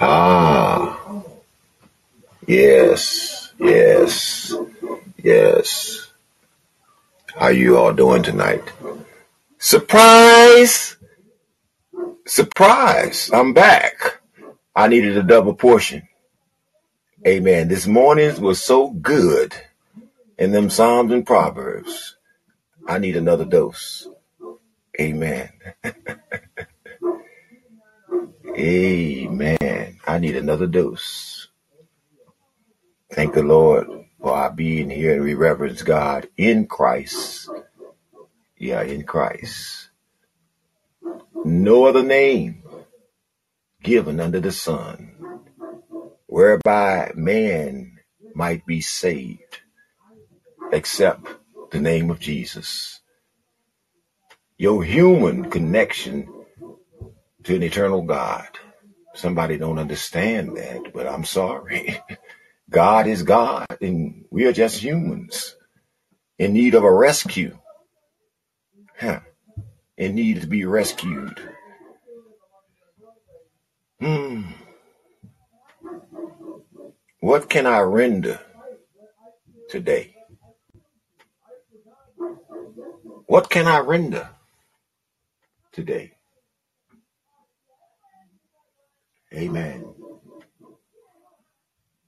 [0.00, 1.22] Ah,
[2.46, 4.54] yes, yes,
[5.22, 6.10] yes.
[7.34, 8.62] How you all doing tonight?
[9.68, 10.96] Surprise!
[12.26, 13.30] Surprise!
[13.34, 14.22] I'm back.
[14.74, 16.08] I needed a double portion.
[17.26, 17.68] Amen.
[17.68, 19.54] This morning was so good
[20.38, 22.16] in them Psalms and Proverbs.
[22.88, 24.08] I need another dose.
[24.98, 25.50] Amen.
[28.56, 29.98] Amen.
[30.06, 31.48] I need another dose.
[33.12, 33.86] Thank the Lord
[34.18, 37.50] for our being here and we reverence God in Christ.
[38.58, 39.90] Yeah, in Christ.
[41.44, 42.62] No other name
[43.82, 45.14] given under the sun
[46.26, 47.98] whereby man
[48.34, 49.60] might be saved
[50.72, 51.26] except
[51.70, 53.00] the name of Jesus.
[54.58, 56.28] Your human connection
[57.44, 58.48] to an eternal God.
[59.14, 62.00] Somebody don't understand that, but I'm sorry.
[62.70, 65.56] God is God and we are just humans
[66.38, 67.58] in need of a rescue.
[69.00, 69.20] Huh.
[69.96, 71.40] In need to be rescued.
[74.00, 74.42] Hmm.
[77.20, 78.40] What can I render
[79.68, 80.14] today?
[83.26, 84.30] What can I render
[85.72, 86.12] today?
[89.32, 89.84] Amen.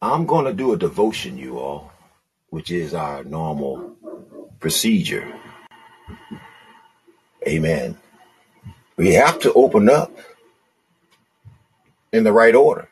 [0.02, 1.92] I'm going to do a devotion, you all,
[2.48, 3.96] which is our normal
[4.58, 5.32] procedure.
[7.46, 7.96] Amen.
[8.96, 10.16] We have to open up
[12.12, 12.88] in the right order.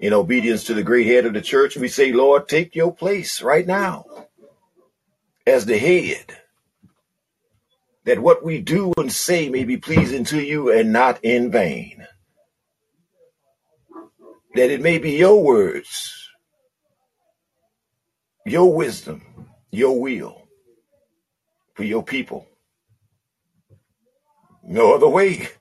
[0.00, 3.40] In obedience to the great head of the church, we say, Lord, take your place
[3.40, 4.04] right now
[5.46, 6.36] as the head,
[8.04, 12.06] that what we do and say may be pleasing to you and not in vain.
[14.54, 16.28] That it may be your words,
[18.44, 19.22] your wisdom,
[19.70, 20.48] your will
[21.74, 22.46] for your people.
[24.66, 25.48] No other way.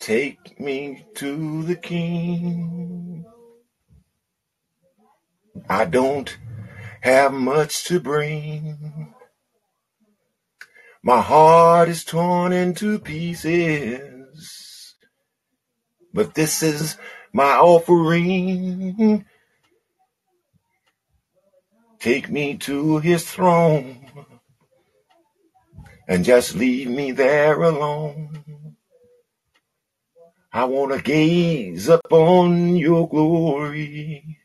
[0.00, 3.26] Take me to the King.
[5.68, 6.36] I don't
[7.02, 9.14] have much to bring.
[11.02, 14.94] My heart is torn into pieces,
[16.12, 16.96] but this is
[17.32, 19.24] my offering.
[22.00, 24.08] Take me to his throne
[26.08, 28.76] and just leave me there alone.
[30.52, 34.38] I want to gaze upon your glory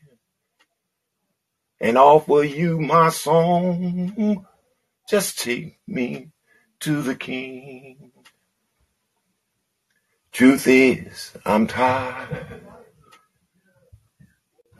[1.80, 4.46] and offer you my song.
[5.08, 6.30] Just take me
[6.80, 8.12] to the King.
[10.32, 12.62] Truth is, I'm tired.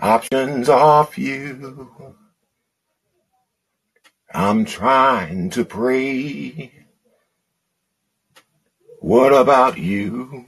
[0.01, 2.17] Options are few.
[4.37, 6.73] I'm trying to pray.
[8.99, 10.47] What about you?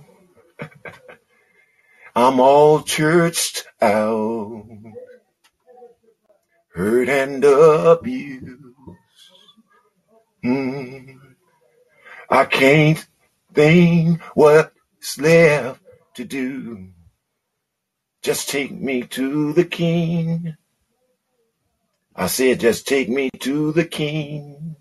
[2.17, 4.67] I'm all churched out,
[6.75, 8.65] hurt and abused.
[10.45, 11.19] Mm,
[12.29, 13.07] I can't
[13.55, 15.81] think what's left
[16.15, 16.89] to do.
[18.21, 20.57] Just take me to the King.
[22.17, 24.77] I said, just take me to the King.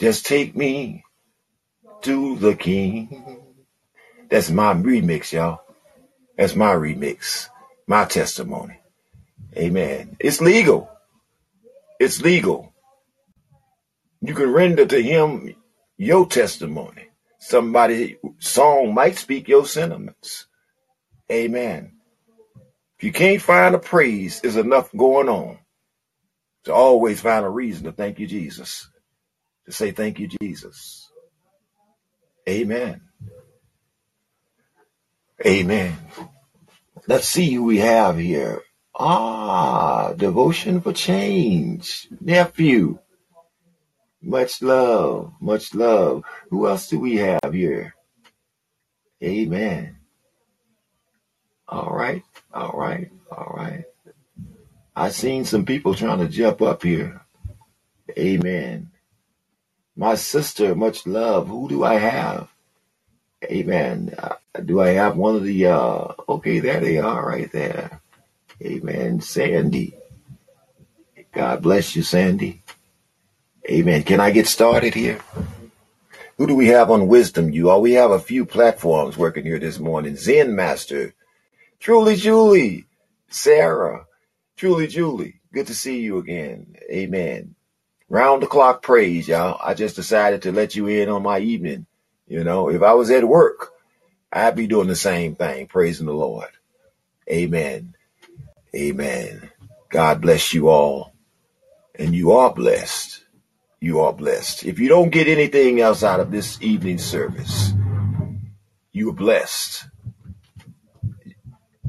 [0.00, 1.04] Just take me
[2.02, 3.38] to the King.
[4.30, 5.60] That's my remix, y'all.
[6.38, 7.48] That's my remix,
[7.86, 8.80] my testimony.
[9.56, 10.16] Amen.
[10.20, 10.90] It's legal.
[12.00, 12.74] It's legal.
[14.22, 15.54] You can render to him
[15.98, 17.08] your testimony.
[17.40, 20.46] Somebody song might speak your sentiments.
[21.32, 21.93] Amen.
[23.04, 25.58] You can't find a praise, there's enough going on
[26.64, 28.88] to always find a reason to thank you, Jesus.
[29.66, 31.12] To say thank you, Jesus.
[32.48, 33.02] Amen.
[35.44, 35.98] Amen.
[37.06, 38.62] Let's see who we have here.
[38.98, 42.08] Ah, devotion for change.
[42.22, 43.00] Nephew.
[44.22, 45.34] Much love.
[45.42, 46.24] Much love.
[46.48, 47.94] Who else do we have here?
[49.22, 49.98] Amen.
[51.68, 52.22] All right.
[52.54, 53.10] All right.
[53.32, 53.84] All right.
[54.96, 57.22] I seen some people trying to jump up here.
[58.18, 58.90] Amen.
[59.96, 61.48] My sister, much love.
[61.48, 62.48] Who do I have?
[63.44, 64.14] Amen.
[64.16, 68.00] Uh, do I have one of the, uh, okay, there they are right there.
[68.62, 69.20] Amen.
[69.20, 69.96] Sandy.
[71.32, 72.62] God bless you, Sandy.
[73.70, 74.04] Amen.
[74.04, 75.20] Can I get started here?
[76.38, 77.82] Who do we have on Wisdom You all?
[77.82, 80.16] We have a few platforms working here this morning.
[80.16, 81.14] Zen Master,
[81.84, 82.86] Truly Julie,
[83.28, 84.06] Sarah,
[84.56, 85.40] Truly Julie.
[85.52, 86.74] Good to see you again.
[86.90, 87.54] Amen.
[88.08, 89.60] Round the clock praise, y'all.
[89.62, 91.86] I just decided to let you in on my evening.
[92.26, 93.70] You know, if I was at work,
[94.32, 96.48] I'd be doing the same thing, praising the Lord.
[97.30, 97.94] Amen.
[98.74, 99.50] Amen.
[99.90, 101.12] God bless you all.
[101.94, 103.24] And you are blessed
[103.84, 104.64] you are blessed.
[104.64, 107.74] If you don't get anything else out of this evening service,
[108.92, 109.84] you are blessed.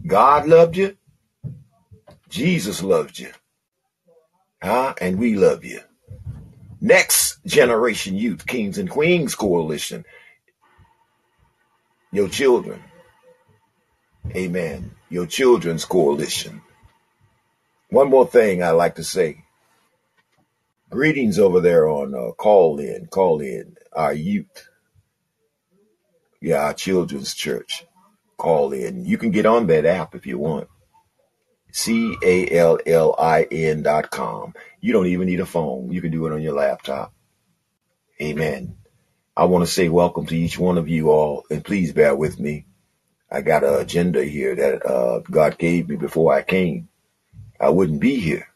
[0.05, 0.97] God loved you.
[2.29, 3.31] Jesus loved you.
[4.61, 4.93] Huh?
[5.01, 5.81] And we love you.
[6.81, 10.05] Next Generation Youth Kings and Queens Coalition.
[12.11, 12.83] Your children.
[14.35, 14.91] Amen.
[15.09, 16.61] Your children's coalition.
[17.89, 19.43] One more thing I like to say.
[20.89, 24.69] Greetings over there on uh, Callin, Call In, our youth.
[26.41, 27.85] Yeah, our children's church.
[28.37, 29.05] Callin.
[29.05, 30.69] You can get on that app if you want.
[31.71, 34.53] C A L L I N dot com.
[34.81, 35.91] You don't even need a phone.
[35.91, 37.13] You can do it on your laptop.
[38.21, 38.77] Amen.
[39.35, 42.39] I want to say welcome to each one of you all, and please bear with
[42.39, 42.65] me.
[43.31, 46.89] I got an agenda here that uh, God gave me before I came.
[47.59, 48.47] I wouldn't be here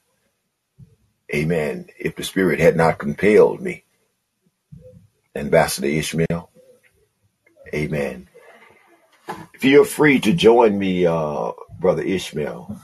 [1.34, 1.88] Amen.
[2.00, 3.84] If the Spirit had not compelled me.
[5.36, 6.50] Ambassador Ishmael.
[7.76, 8.29] Amen.
[9.60, 12.80] Feel free to join me, uh, Brother Ishmael.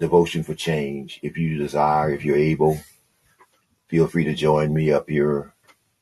[0.00, 1.20] Devotion for Change.
[1.22, 2.80] If you desire, if you're able,
[3.88, 5.52] feel free to join me up here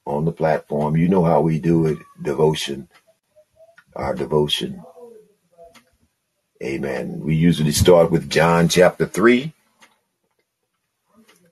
[0.06, 0.96] on the platform.
[0.96, 1.99] You know how we do it.
[2.22, 2.88] Devotion.
[3.94, 4.82] Our devotion.
[6.62, 7.20] Amen.
[7.20, 9.52] We usually start with John chapter 3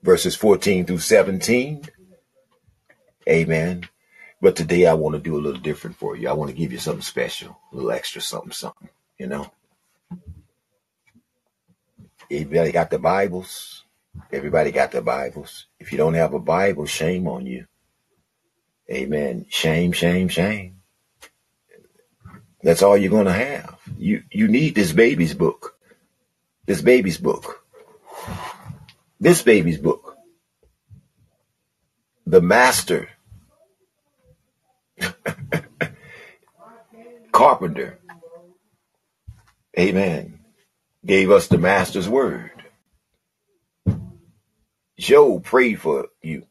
[0.01, 1.83] verses 14 through 17.
[3.27, 3.87] Amen.
[4.41, 6.29] But today I want to do a little different for you.
[6.29, 9.51] I want to give you something special, a little extra something, something, you know.
[12.31, 13.83] Everybody got the Bibles.
[14.31, 15.65] Everybody got the Bibles.
[15.79, 17.65] If you don't have a Bible, shame on you.
[18.89, 19.45] Amen.
[19.49, 20.81] Shame, shame, shame.
[22.61, 23.77] That's all you're going to have.
[23.97, 25.75] You you need this baby's book.
[26.65, 27.59] This baby's book
[29.19, 30.17] this baby's book.
[32.25, 33.09] The master
[37.31, 37.99] carpenter,
[39.77, 40.39] amen,
[41.05, 42.51] gave us the master's word.
[44.97, 46.45] Job prayed for you.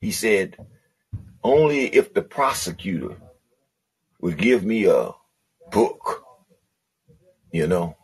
[0.00, 0.56] He said,
[1.42, 3.16] only if the prosecutor
[4.20, 5.10] would give me a
[5.70, 6.24] book,
[7.50, 7.96] you know,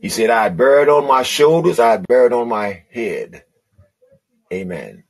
[0.00, 3.44] he said, I bear it on my shoulders, I bear it on my head.
[4.52, 5.04] Amen.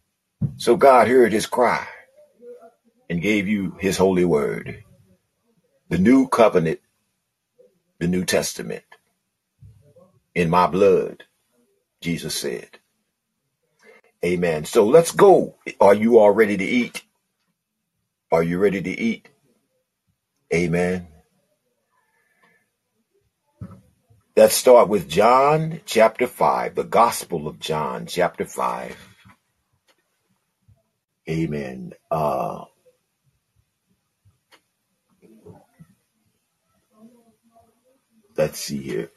[0.57, 1.87] So God heard his cry
[3.11, 4.85] and gave you his holy word,
[5.89, 6.81] the new covenant,
[7.99, 8.85] the New Testament.
[10.35, 11.25] In my blood,
[12.01, 12.79] Jesus said.
[14.25, 14.65] Amen.
[14.65, 15.57] So let's go.
[15.81, 17.03] Are you all ready to eat?
[18.33, 19.29] Are you ready to eat?
[20.55, 21.09] Amen.
[24.37, 28.97] Let's start with John chapter 5, the Gospel of John chapter 5.
[31.29, 31.93] Amen.
[32.11, 32.65] Uh,
[38.39, 39.11] let's see here.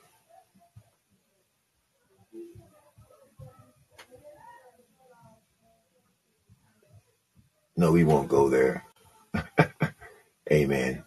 [7.77, 8.85] No, we won't go there.
[10.51, 11.03] Amen.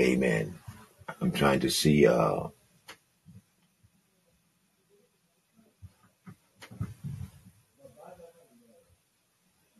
[0.00, 0.58] Amen.
[1.20, 2.06] I'm trying to see.
[2.06, 2.48] Uh,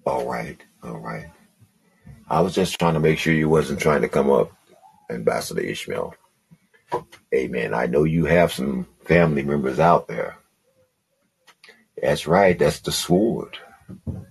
[0.05, 1.27] all right, all right.
[2.29, 4.53] I was just trying to make sure you wasn't trying to come up,
[5.13, 6.15] Ambassador Ishmael.
[7.35, 7.75] Amen.
[7.75, 10.39] I know you have some family members out there.
[12.01, 12.59] That's right.
[12.59, 13.59] That's the sword.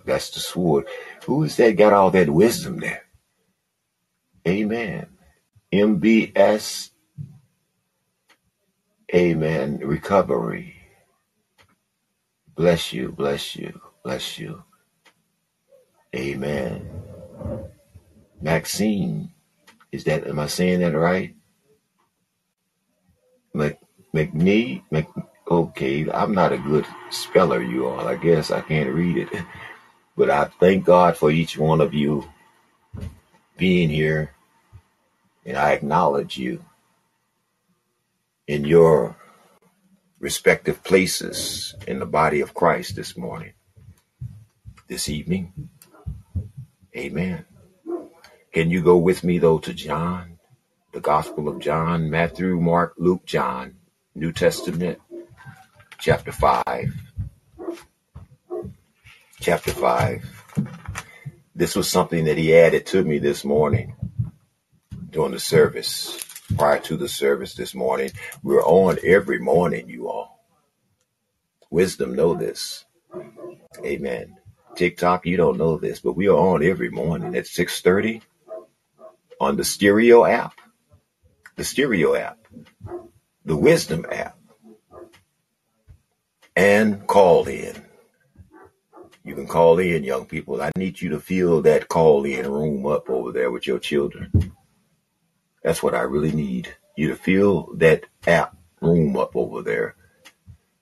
[0.06, 0.88] That's the sword.
[1.26, 3.04] Who is that got all that wisdom there?
[4.48, 5.08] Amen.
[5.72, 6.92] MBS
[9.14, 9.80] Amen.
[9.84, 10.76] Recovery.
[12.56, 14.64] Bless you, bless you, bless you.
[16.16, 16.90] Amen.
[18.42, 19.34] Maxine,
[19.92, 21.36] is that, am I saying that right?
[23.54, 23.78] Mc,
[24.14, 25.08] McNee, Mc,
[25.52, 28.08] Okay, I'm not a good speller, you all.
[28.08, 29.30] I guess I can't read it.
[30.18, 32.30] But I thank God for each one of you
[33.58, 34.34] being here,
[35.46, 36.64] and I acknowledge you
[38.48, 39.16] in your
[40.20, 43.54] respective places in the body of Christ this morning,
[44.88, 45.70] this evening.
[46.96, 47.46] Amen.
[48.52, 50.38] Can you go with me, though, to John,
[50.92, 53.76] the Gospel of John, Matthew, Mark, Luke, John,
[54.14, 55.00] New Testament,
[56.00, 56.94] chapter 5.
[59.40, 60.68] Chapter 5.
[61.56, 63.96] This was something that he added to me this morning
[65.10, 66.20] during the service,
[66.58, 68.12] prior to the service this morning.
[68.44, 70.44] We're on every morning, you all.
[71.70, 72.84] Wisdom know this.
[73.86, 74.36] Amen.
[74.76, 78.22] TikTok, you don't know this, but we are on every morning at 6:30
[79.42, 80.62] on the stereo app.
[81.56, 82.38] The stereo app.
[83.44, 84.38] The wisdom app.
[86.56, 87.84] And call in.
[89.24, 90.62] You can call in, young people.
[90.62, 94.54] I need you to fill that call in room up over there with your children.
[95.64, 96.76] That's what I really need.
[96.96, 99.96] You to fill that app room up over there.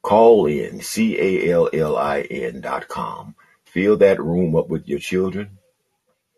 [0.01, 3.35] Call in, C A L L I N dot com.
[3.63, 5.59] Fill that room up with your children,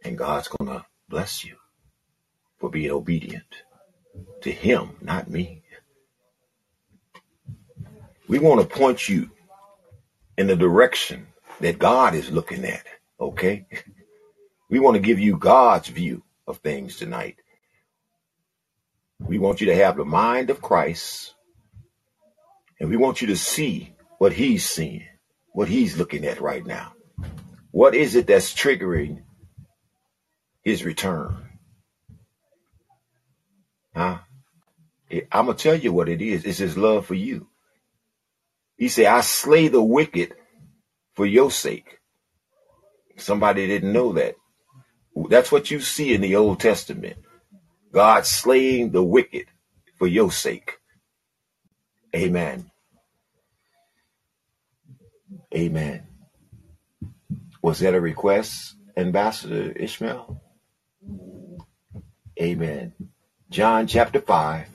[0.04, 1.56] and God's going to bless you
[2.62, 3.64] for being obedient
[4.42, 5.64] to Him, not me.
[8.30, 9.32] We want to point you
[10.38, 11.28] in the direction
[11.60, 12.86] that God is looking at,
[13.20, 13.66] okay?
[14.70, 17.38] We want to give you God's view of things tonight.
[19.20, 21.34] We want you to have the mind of Christ,
[22.80, 25.08] and we want you to see what He's seeing,
[25.52, 26.94] what He's looking at right now.
[27.72, 29.24] What is it that's triggering
[30.64, 31.51] His return?
[33.96, 34.20] Huh?
[35.32, 36.46] I'm going to tell you what it is.
[36.46, 37.48] It's His love for you.
[38.78, 40.34] He said, I slay the wicked
[41.14, 42.00] for your sake.
[43.18, 44.36] Somebody didn't know that.
[45.30, 47.18] That's what you see in the Old Testament.
[47.92, 49.48] God slaying the wicked
[49.98, 50.80] for your sake.
[52.16, 52.72] Amen.
[55.56, 56.08] Amen.
[57.62, 60.42] Was that a request, Ambassador Ishmael?
[62.42, 62.94] Amen.
[63.52, 64.66] John chapter 5.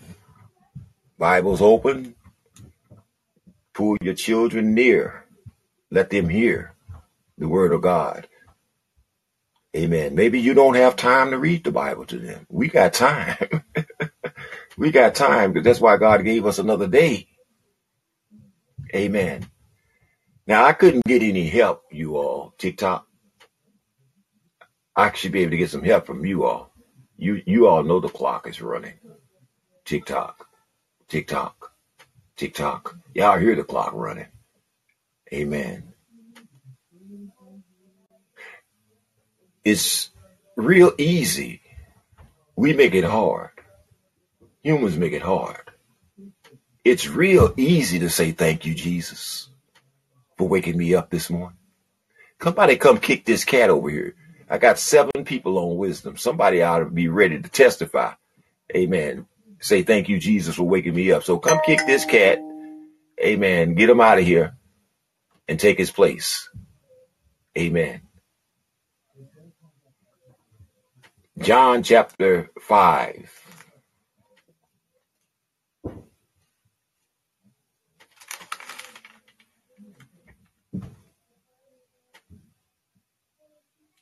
[1.18, 2.14] Bibles open.
[3.72, 5.24] Pull your children near.
[5.90, 6.74] Let them hear
[7.38, 8.28] the word of God.
[9.74, 10.14] Amen.
[10.14, 12.46] Maybe you don't have time to read the Bible to them.
[12.50, 13.62] We got time.
[14.76, 17.28] we got time because that's why God gave us another day.
[18.94, 19.48] Amen.
[20.46, 23.06] Now I couldn't get any help, you all, TikTok.
[24.94, 26.75] I should be able to get some help from you all.
[27.18, 28.94] You you all know the clock is running.
[29.84, 30.48] Tick tock,
[31.08, 31.72] tick tock,
[32.36, 32.96] tick tock.
[33.14, 34.28] Y'all hear the clock running.
[35.32, 35.94] Amen.
[39.64, 40.10] It's
[40.56, 41.62] real easy.
[42.56, 43.50] We make it hard.
[44.62, 45.70] Humans make it hard.
[46.84, 49.48] It's real easy to say thank you, Jesus,
[50.38, 51.58] for waking me up this morning.
[52.42, 54.14] Somebody come kick this cat over here.
[54.48, 56.16] I got seven people on wisdom.
[56.16, 58.14] Somebody ought to be ready to testify.
[58.74, 59.26] Amen.
[59.60, 61.24] Say thank you, Jesus, for waking me up.
[61.24, 62.38] So come kick this cat.
[63.20, 63.74] Amen.
[63.74, 64.56] Get him out of here
[65.48, 66.48] and take his place.
[67.58, 68.02] Amen.
[71.38, 73.45] John chapter 5.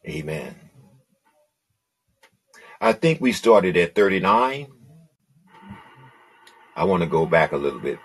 [0.09, 0.57] Amen.
[2.81, 4.69] I think we started at 39.
[6.77, 7.99] I want to go back a little bit.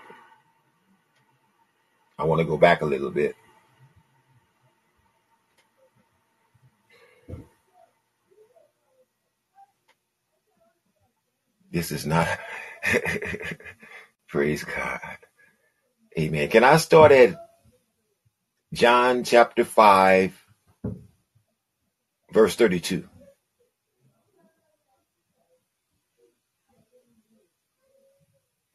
[2.17, 3.35] I want to go back a little bit.
[11.71, 12.27] This is not.
[14.29, 14.99] Praise God.
[16.17, 16.49] Amen.
[16.49, 17.35] Can I start at
[18.73, 20.45] John chapter 5,
[22.31, 23.07] verse 32?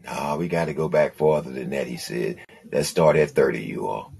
[0.05, 2.45] No, we got to go back farther than that, he said.
[2.71, 4.13] Let's start at 30, you all.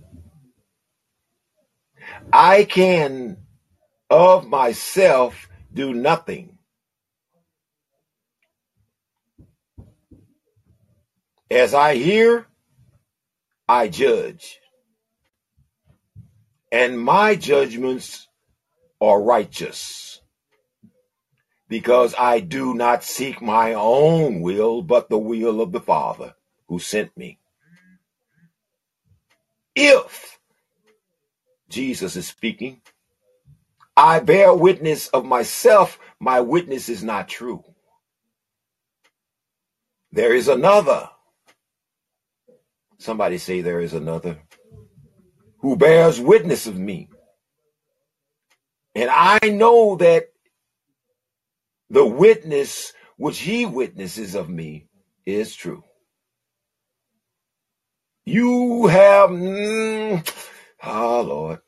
[2.33, 3.39] I can
[4.09, 6.59] of myself do nothing.
[11.51, 12.47] As I hear,
[13.69, 14.61] I judge.
[16.73, 18.27] And my judgments
[19.05, 20.21] are righteous
[21.69, 26.35] because I do not seek my own will, but the will of the Father
[26.69, 27.39] who sent me.
[29.75, 30.39] If
[31.69, 32.81] Jesus is speaking,
[33.97, 37.65] I bear witness of myself, my witness is not true.
[40.13, 41.11] There is another.
[42.99, 44.41] Somebody say there is another
[45.61, 47.09] who bears witness of me.
[48.95, 50.29] And I know that
[51.91, 54.87] the witness which he witnesses of me
[55.27, 55.83] is true.
[58.25, 60.29] You have, mm,
[60.83, 61.61] oh Lord,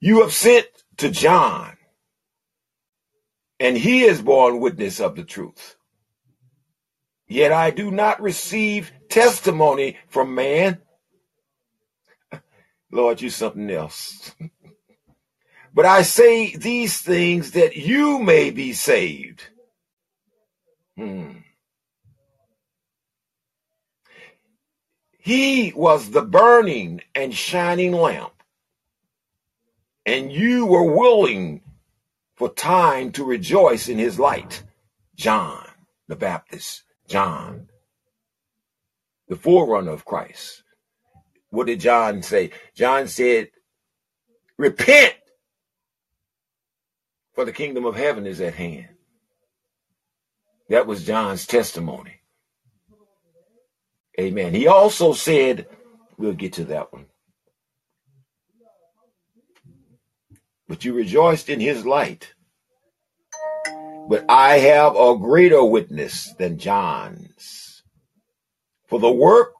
[0.00, 0.66] you have sent
[0.98, 1.76] to John,
[3.58, 5.76] and he is borne witness of the truth.
[7.26, 10.78] Yet I do not receive testimony from man.
[12.92, 14.34] Lord, you something else.
[15.74, 19.48] but I say these things that you may be saved.
[20.96, 21.38] Hmm.
[25.18, 28.32] He was the burning and shining lamp,
[30.06, 31.60] and you were willing
[32.36, 34.62] for time to rejoice in his light.
[35.14, 35.66] John
[36.10, 37.68] the Baptist, John,
[39.28, 40.64] the forerunner of Christ.
[41.50, 42.50] What did John say?
[42.74, 43.50] John said,
[44.58, 45.14] Repent,
[47.34, 48.88] for the kingdom of heaven is at hand.
[50.68, 52.20] That was John's testimony.
[54.18, 54.54] Amen.
[54.54, 55.66] He also said,
[56.16, 57.06] we'll get to that one.
[60.68, 62.34] But you rejoiced in his light.
[64.08, 67.82] But I have a greater witness than John's.
[68.86, 69.52] For the work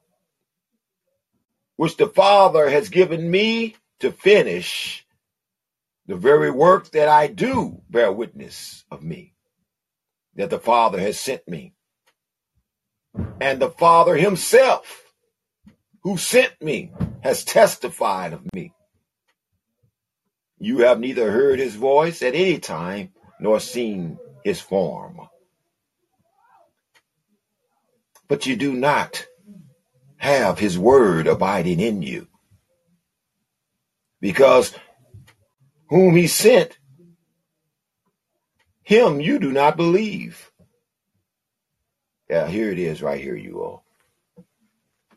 [1.76, 5.06] which the Father has given me to finish,
[6.10, 9.32] the very work that I do bear witness of me,
[10.34, 11.72] that the Father has sent me
[13.40, 15.04] and the Father himself
[16.02, 16.90] who sent me
[17.20, 18.74] has testified of me.
[20.58, 25.28] You have neither heard his voice at any time nor seen his form.
[28.26, 29.28] But you do not
[30.16, 32.26] have his word abiding in you.
[34.20, 34.74] Because
[35.90, 36.78] whom he sent,
[38.82, 40.50] him you do not believe.
[42.30, 43.84] Yeah, here it is right here, you all.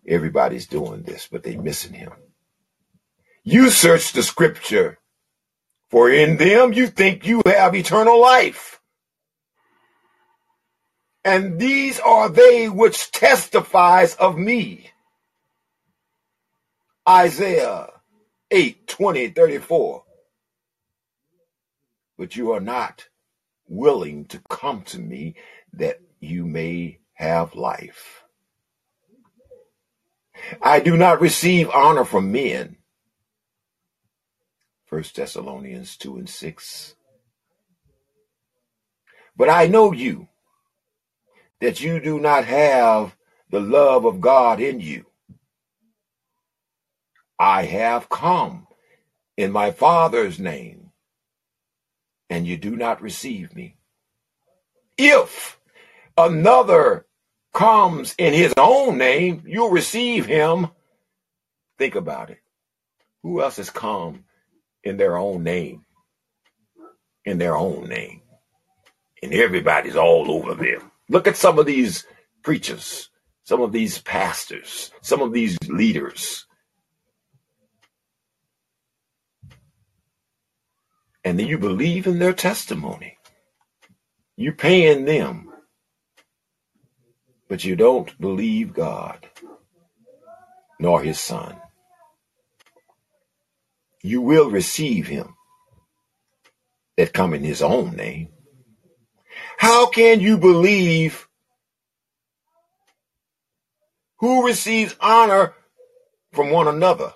[0.05, 2.11] Everybody's doing this, but they're missing him.
[3.43, 4.97] You search the scripture,
[5.89, 8.81] for in them you think you have eternal life.
[11.23, 14.89] And these are they which testifies of me.
[17.07, 17.89] Isaiah
[18.49, 20.03] 8, 20, 34.
[22.17, 23.07] But you are not
[23.67, 25.35] willing to come to me
[25.73, 28.23] that you may have life.
[30.61, 32.77] I do not receive honor from men.
[34.89, 36.95] 1 Thessalonians 2 and 6.
[39.35, 40.27] But I know you,
[41.59, 43.15] that you do not have
[43.49, 45.05] the love of God in you.
[47.39, 48.67] I have come
[49.37, 50.82] in my Father's name,
[52.29, 53.77] and you do not receive me.
[54.97, 55.59] If
[56.17, 57.05] another
[57.53, 60.67] comes in his own name, you'll receive him.
[61.77, 62.39] Think about it.
[63.23, 64.25] Who else has come
[64.83, 65.85] in their own name?
[67.25, 68.21] In their own name.
[69.21, 70.91] And everybody's all over them.
[71.09, 72.05] Look at some of these
[72.43, 73.09] preachers,
[73.45, 76.45] some of these pastors, some of these leaders.
[81.23, 83.17] And then you believe in their testimony.
[84.37, 85.53] You paying them
[87.47, 89.29] but you don't believe God
[90.79, 91.55] nor his son,
[94.01, 95.35] you will receive him
[96.97, 98.29] that come in his own name.
[99.57, 101.27] How can you believe
[104.19, 105.53] who receives honor
[106.33, 107.13] from one another?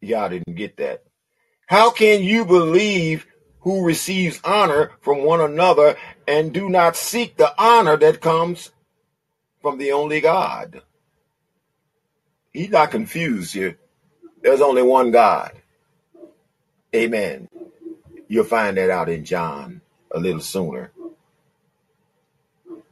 [0.00, 1.02] Y'all didn't get that.
[1.70, 3.28] How can you believe
[3.60, 8.72] who receives honor from one another and do not seek the honor that comes
[9.62, 10.82] from the only God.
[12.52, 13.78] He's not confused here.
[14.42, 15.52] There's only one God.
[16.92, 17.48] Amen.
[18.26, 19.80] You'll find that out in John
[20.10, 20.90] a little sooner.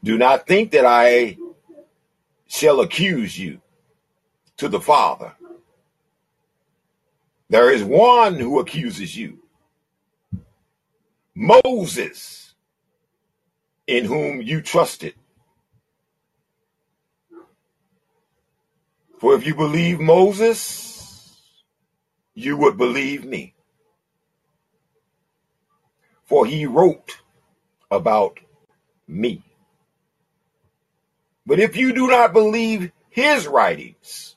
[0.04, 1.36] Do not think that I
[2.46, 3.60] shall accuse you
[4.58, 5.34] to the Father.
[7.48, 9.38] There is one who accuses you
[11.34, 12.54] Moses,
[13.86, 15.14] in whom you trusted.
[19.18, 21.36] For if you believe Moses,
[22.34, 23.54] you would believe me.
[26.24, 27.18] For he wrote
[27.90, 28.40] about
[29.06, 29.42] me.
[31.46, 34.36] But if you do not believe his writings,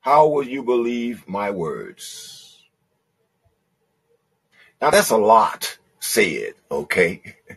[0.00, 2.62] how will you believe my words?
[4.80, 7.22] Now that's a lot said, okay?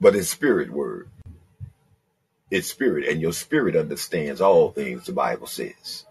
[0.00, 1.10] But it's spirit word.
[2.50, 6.06] It's spirit, and your spirit understands all things, the Bible says.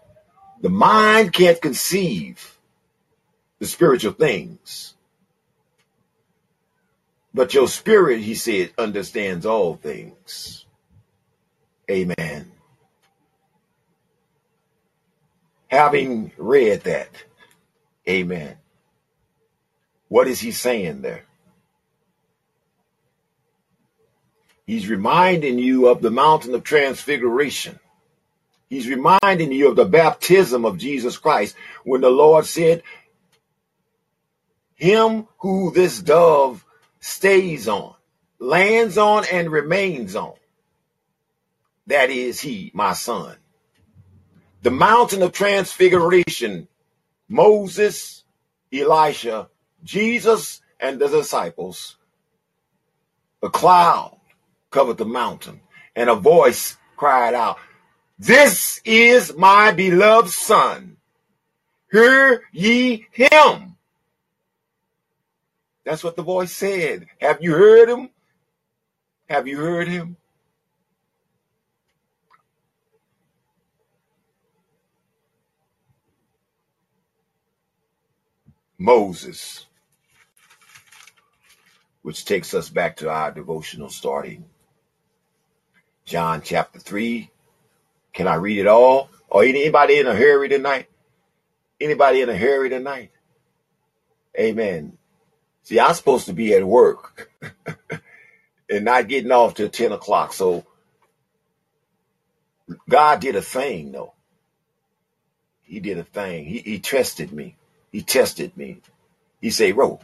[0.60, 2.58] The mind can't conceive
[3.58, 4.94] the spiritual things.
[7.34, 10.66] But your spirit, he said, understands all things.
[11.90, 12.52] Amen.
[15.70, 17.10] Having read that,
[18.08, 18.56] amen.
[20.08, 21.24] What is he saying there?
[24.66, 27.78] He's reminding you of the mountain of transfiguration.
[28.68, 31.54] He's reminding you of the baptism of Jesus Christ
[31.84, 32.82] when the Lord said,
[34.74, 36.64] Him who this dove
[36.98, 37.94] stays on,
[38.40, 40.34] lands on, and remains on,
[41.86, 43.36] that is He, my son.
[44.62, 46.68] The mountain of transfiguration,
[47.28, 48.24] Moses,
[48.72, 49.48] Elisha,
[49.82, 51.96] Jesus, and the disciples,
[53.42, 54.18] A cloud
[54.70, 55.60] covered the mountain,
[55.96, 57.58] and a voice cried out,
[58.18, 60.98] This is my beloved Son.
[61.90, 63.76] Hear ye him.
[65.84, 67.06] That's what the voice said.
[67.20, 68.10] Have you heard him?
[69.28, 70.16] Have you heard him?
[78.80, 79.66] Moses,
[82.02, 84.46] which takes us back to our devotional starting.
[86.06, 87.30] John chapter 3.
[88.14, 89.10] Can I read it all?
[89.28, 90.88] Or anybody in a hurry tonight?
[91.80, 93.10] Anybody in a hurry tonight?
[94.38, 94.96] Amen.
[95.64, 97.30] See, I'm supposed to be at work
[98.70, 100.32] and not getting off till 10 o'clock.
[100.32, 100.64] So
[102.88, 104.14] God did a thing, though.
[105.62, 106.46] He did a thing.
[106.46, 106.78] He, he
[107.32, 107.56] me.
[107.90, 108.80] He tested me.
[109.40, 110.00] He said, Ro,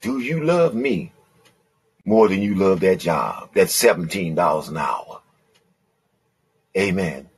[0.00, 1.12] do you love me
[2.04, 3.50] more than you love that job?
[3.54, 5.20] That's $17 an hour.
[6.76, 7.28] Amen.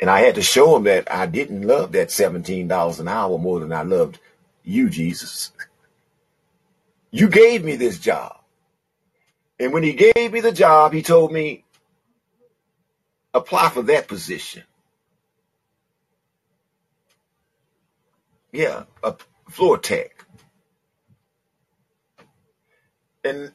[0.00, 3.60] And I had to show him that I didn't love that $17 an hour more
[3.60, 4.18] than I loved
[4.64, 5.52] you, Jesus.
[7.10, 8.36] You gave me this job.
[9.58, 11.64] And when he gave me the job, he told me,
[13.32, 14.64] apply for that position.
[18.56, 19.14] Yeah, a
[19.50, 20.24] floor tech.
[23.22, 23.52] And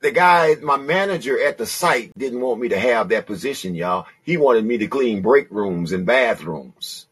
[0.00, 4.06] the guy, my manager at the site, didn't want me to have that position, y'all.
[4.24, 7.06] He wanted me to clean break rooms and bathrooms.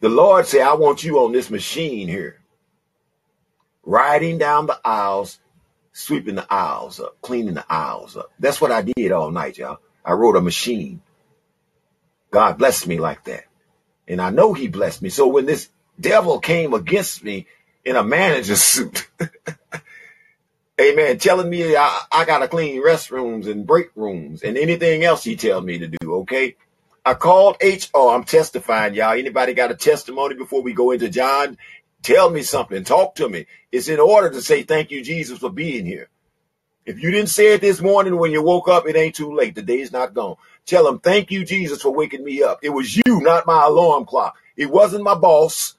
[0.00, 2.40] The Lord said, I want you on this machine here,
[3.84, 5.38] riding down the aisles,
[5.92, 8.32] sweeping the aisles up, cleaning the aisles up.
[8.40, 9.78] That's what I did all night, y'all.
[10.04, 11.00] I rode a machine.
[12.30, 13.44] God blessed me like that.
[14.08, 15.08] And I know he blessed me.
[15.08, 15.68] So when this
[16.00, 17.46] devil came against me
[17.84, 19.08] in a manager's suit,
[20.80, 25.24] amen, telling me I, I got to clean restrooms and break rooms and anything else
[25.24, 26.56] he tell me to do, okay?
[27.04, 28.10] I called HR.
[28.10, 29.18] I'm testifying, y'all.
[29.18, 31.56] Anybody got a testimony before we go into John?
[32.02, 32.84] Tell me something.
[32.84, 33.46] Talk to me.
[33.72, 36.08] It's in order to say thank you, Jesus, for being here.
[36.86, 39.54] If you didn't say it this morning when you woke up, it ain't too late.
[39.54, 40.36] The day's not gone.
[40.70, 42.60] Tell him, thank you, Jesus, for waking me up.
[42.62, 44.36] It was you, not my alarm clock.
[44.56, 45.74] It wasn't my boss.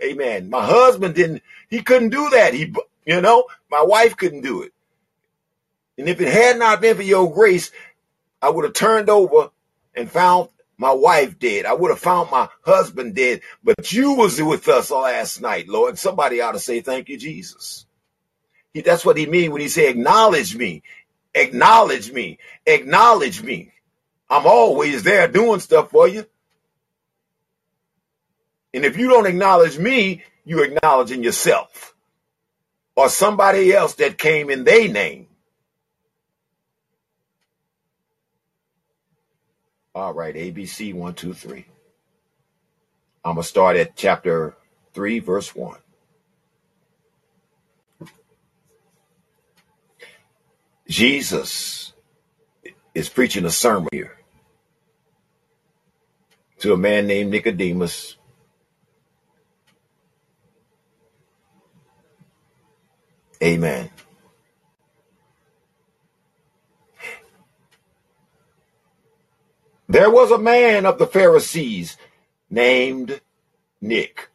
[0.00, 0.48] Amen.
[0.48, 2.54] My husband didn't, he couldn't do that.
[2.54, 2.72] He,
[3.04, 4.72] you know, my wife couldn't do it.
[5.98, 7.72] And if it had not been for your grace,
[8.40, 9.50] I would have turned over
[9.96, 11.66] and found my wife dead.
[11.66, 13.40] I would have found my husband dead.
[13.64, 15.98] But you was with us last night, Lord.
[15.98, 17.86] Somebody ought to say, thank you, Jesus.
[18.72, 20.84] He, that's what he mean when he say, acknowledge me,
[21.34, 23.72] acknowledge me, acknowledge me.
[24.30, 26.26] I'm always there doing stuff for you.
[28.74, 31.94] And if you don't acknowledge me, you're acknowledging yourself
[32.94, 35.26] or somebody else that came in their name.
[39.94, 41.64] All right, ABC 123.
[43.24, 44.54] I'm going to start at chapter
[44.94, 45.76] 3, verse 1.
[50.88, 51.92] Jesus
[52.94, 54.17] is preaching a sermon here
[56.58, 58.16] to a man named Nicodemus.
[63.42, 63.90] Amen.
[69.88, 71.96] There was a man of the Pharisees
[72.50, 73.20] named
[73.80, 74.28] Nick.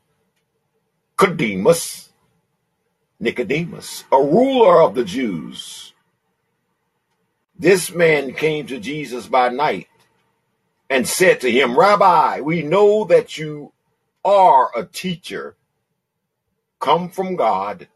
[1.19, 2.09] Nicodemus.
[3.19, 5.93] Nicodemus, a ruler of the Jews.
[7.57, 9.87] This man came to Jesus by night
[10.89, 13.73] and said to him, Rabbi, we know that you
[14.23, 15.55] are a teacher
[16.79, 17.87] come from God,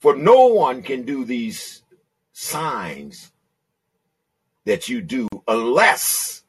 [0.00, 1.82] for no one can do these
[2.32, 3.30] signs
[4.64, 6.42] that you do unless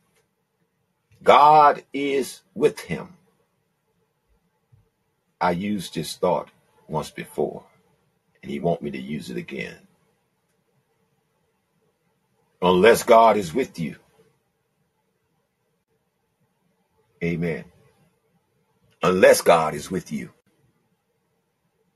[1.21, 3.15] God is with him.
[5.39, 6.49] I used this thought
[6.87, 7.63] once before,
[8.41, 9.77] and he want me to use it again.
[12.61, 13.97] Unless God is with you.
[17.23, 17.65] Amen.
[19.01, 20.31] Unless God is with you.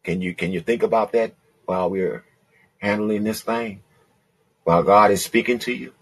[0.04, 1.34] Can you can you think about that
[1.66, 2.24] while we're
[2.80, 3.84] handling this thing?
[4.64, 5.94] While God is speaking to you?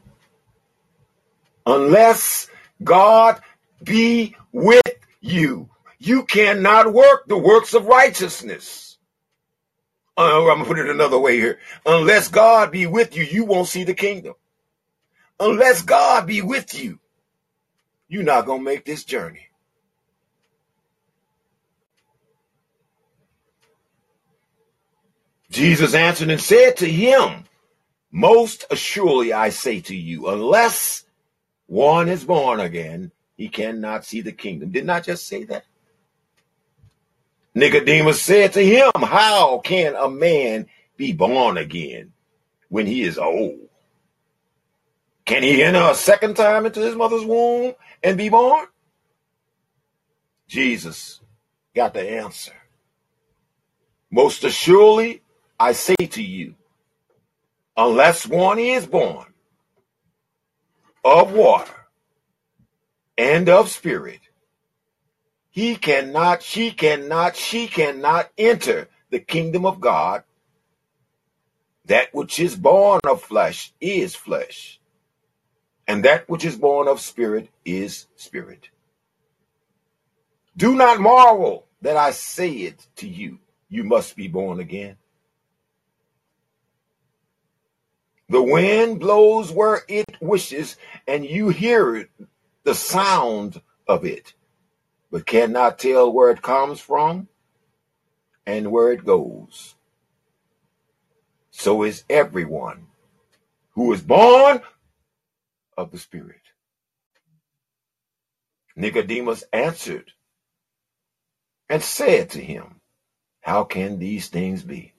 [1.65, 2.49] Unless
[2.83, 3.41] God
[3.83, 4.83] be with
[5.21, 8.97] you, you cannot work the works of righteousness.
[10.17, 11.59] Uh, I'm gonna put it another way here.
[11.85, 14.35] Unless God be with you, you won't see the kingdom.
[15.39, 16.99] Unless God be with you,
[18.07, 19.49] you're not gonna make this journey.
[25.49, 27.45] Jesus answered and said to him,
[28.11, 31.05] Most assuredly I say to you, unless
[31.67, 34.71] one is born again, he cannot see the kingdom.
[34.71, 35.65] Didn't I just say that?
[37.53, 42.11] Nicodemus said to him, How can a man be born again
[42.67, 43.59] when he is old?
[45.25, 47.73] Can he enter a second time into his mother's womb
[48.05, 48.67] and be born?
[50.47, 51.21] Jesus
[51.73, 52.53] got the answer.
[54.11, 55.23] Most assuredly,
[55.59, 56.53] I say to you,
[57.75, 59.25] unless one is born
[61.03, 61.87] of water
[63.17, 64.19] and of spirit,
[65.49, 70.23] he cannot, she cannot, she cannot enter the kingdom of God.
[71.85, 74.79] That which is born of flesh is flesh,
[75.87, 78.69] and that which is born of spirit is spirit.
[80.57, 83.39] Do not marvel that I say it to you.
[83.69, 84.97] You must be born again.
[88.29, 92.09] The wind blows where it wishes, and you hear it,
[92.63, 94.33] the sound of it,
[95.11, 97.27] but cannot tell where it comes from
[98.45, 99.75] and where it goes.
[101.51, 102.87] So is everyone
[103.73, 104.61] who is born
[105.77, 106.41] of the Spirit.
[108.75, 110.11] Nicodemus answered
[111.69, 112.81] and said to him,
[113.41, 114.93] How can these things be?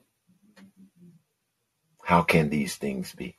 [2.05, 3.37] How can these things be?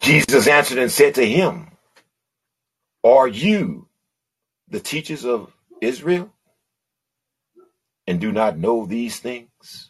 [0.00, 1.70] Jesus answered and said to him,
[3.04, 3.88] Are you
[4.68, 6.32] the teachers of Israel
[8.06, 9.87] and do not know these things?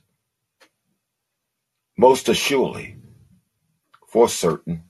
[1.99, 2.97] Most assuredly,
[4.09, 4.85] for certain,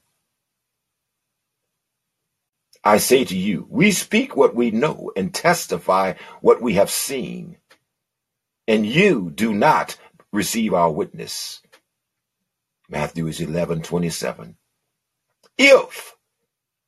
[2.84, 7.56] I say to you, we speak what we know and testify what we have seen
[8.66, 9.96] and you do not
[10.32, 11.60] receive our witness.
[12.88, 14.56] Matthew is 11, 27.
[15.58, 16.16] If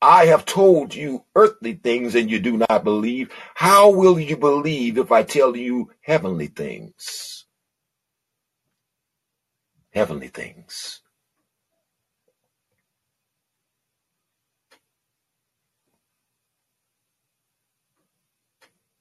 [0.02, 4.98] I have told you earthly things and you do not believe, how will you believe
[4.98, 7.39] if I tell you heavenly things?
[9.92, 11.00] Heavenly things.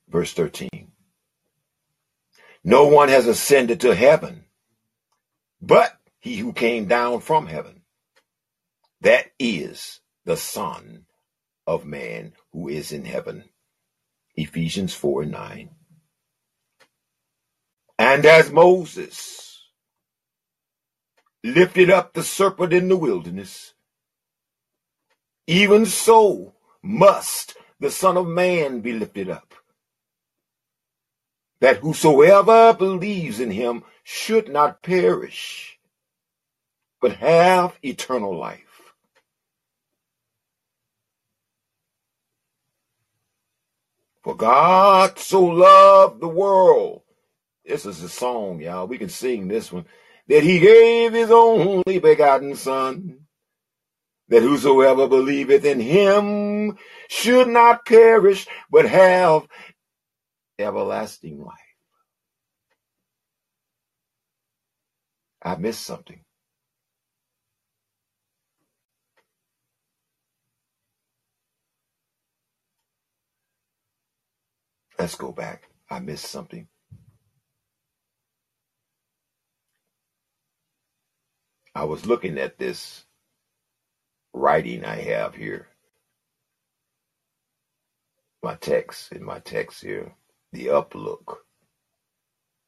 [0.09, 0.91] Verse 13.
[2.63, 4.45] No one has ascended to heaven
[5.61, 7.81] but he who came down from heaven.
[9.01, 11.05] That is the Son
[11.67, 13.45] of Man who is in heaven.
[14.35, 15.69] Ephesians 4 and 9.
[17.99, 19.48] And as Moses
[21.43, 23.73] lifted up the serpent in the wilderness,
[25.47, 29.53] even so must the Son of Man be lifted up
[31.59, 35.79] that whosoever believes in him should not perish,
[37.01, 38.93] but have eternal life.
[44.23, 47.01] For God so loved the world.
[47.65, 48.87] This is a song, y'all.
[48.87, 49.85] We can sing this one
[50.29, 53.21] that he gave his only begotten Son,
[54.29, 56.77] that whosoever believeth in him
[57.09, 59.47] should not perish, but have
[60.59, 61.55] everlasting life.
[65.43, 66.21] I missed something.
[74.99, 75.63] Let's go back.
[75.89, 76.67] I missed something.
[81.75, 83.05] I was looking at this
[84.33, 85.67] writing I have here.
[88.43, 90.13] My text, in my text here.
[90.53, 91.37] The uplook.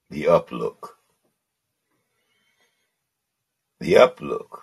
[0.09, 0.89] The uplook.
[3.79, 4.61] The uplook.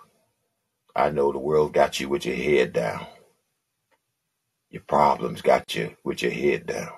[0.95, 3.05] I know the world got you with your head down.
[4.69, 6.93] Your problems got you with your head down.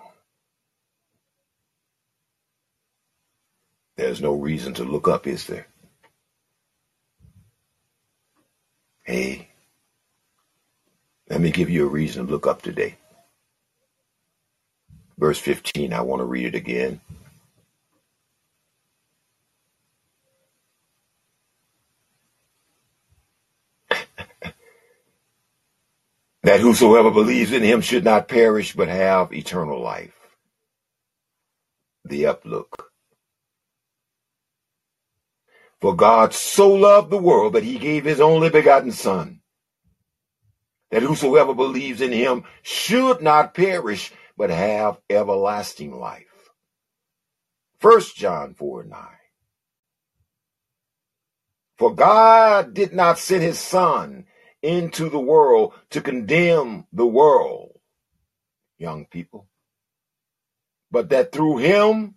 [3.98, 5.68] There's no reason to look up, is there?
[9.12, 9.50] Hey,
[11.30, 12.96] let me give you a reason to look up today.
[15.18, 17.02] Verse 15, I want to read it again.
[26.44, 30.14] that whosoever believes in him should not perish but have eternal life.
[32.06, 32.91] The uplook.
[35.82, 39.42] For God so loved the world that he gave his only begotten Son,
[40.92, 46.52] that whosoever believes in him should not perish but have everlasting life.
[47.80, 49.00] First John 4 9.
[51.80, 54.26] For God did not send his Son
[54.62, 57.80] into the world to condemn the world,
[58.78, 59.48] young people,
[60.92, 62.16] but that through him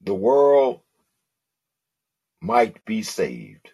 [0.00, 0.80] the world
[2.40, 3.70] might be saved.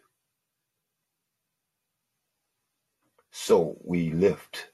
[3.31, 4.71] So we lift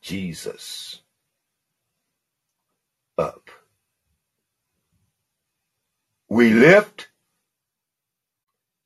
[0.00, 1.02] Jesus
[3.18, 3.50] up.
[6.28, 7.08] We lift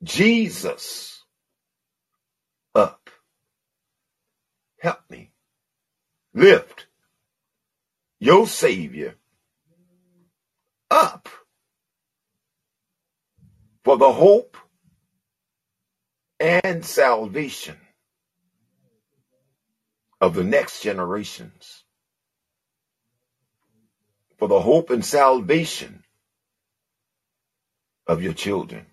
[0.02, 1.24] Jesus
[2.74, 3.10] up.
[4.80, 5.32] Help me.
[6.34, 6.86] Lift
[8.20, 9.16] your Savior
[10.90, 11.28] up
[13.90, 14.56] for the hope
[16.38, 17.76] and salvation
[20.20, 21.82] of the next generations.
[24.38, 26.04] For the hope and salvation
[28.06, 28.86] of your children.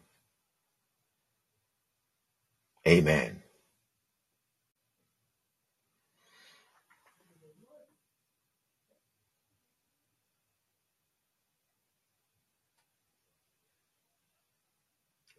[2.88, 3.44] Amen.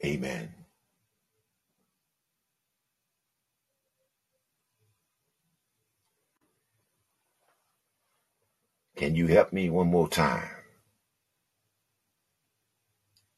[0.05, 0.55] Amen.
[8.97, 10.49] Can you help me one more time?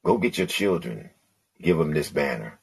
[0.05, 1.11] Go get your children.
[1.61, 2.59] Give them this banner.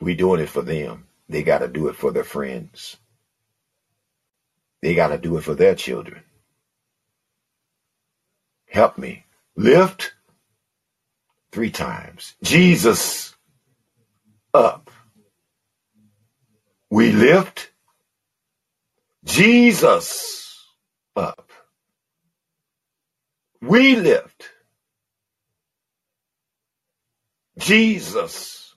[0.00, 1.06] We're doing it for them.
[1.28, 2.98] They got to do it for their friends.
[4.82, 6.22] They got to do it for their children.
[8.68, 9.26] Help me.
[9.56, 10.14] Lift
[11.56, 12.34] three times.
[12.42, 13.34] Jesus
[14.52, 14.90] up.
[16.90, 17.70] We lift
[19.24, 20.62] Jesus
[21.16, 21.50] up.
[23.62, 24.50] We lift
[27.58, 28.74] Jesus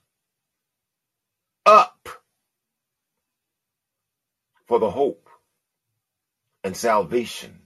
[1.65, 2.09] up
[4.67, 5.29] for the hope
[6.63, 7.63] and salvation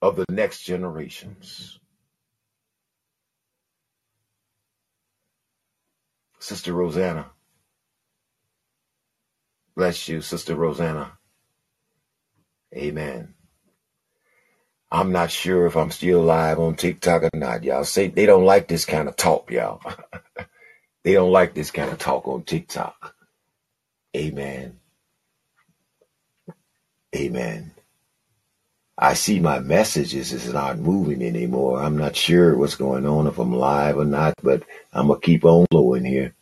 [0.00, 1.80] of the next generations.
[6.42, 7.28] Sister Rosanna.
[9.76, 11.12] Bless you, Sister Rosanna.
[12.76, 13.34] Amen.
[14.92, 17.64] I'm not sure if I'm still live on TikTok or not.
[17.64, 19.80] Y'all say they don't like this kind of talk, y'all.
[21.04, 23.14] They don't like this kind of talk on TikTok.
[24.16, 24.80] Amen.
[27.16, 27.72] Amen.
[29.02, 31.82] I see my messages is not moving anymore.
[31.82, 35.44] I'm not sure what's going on if I'm live or not, but I'm gonna keep
[35.44, 36.36] on flowing here.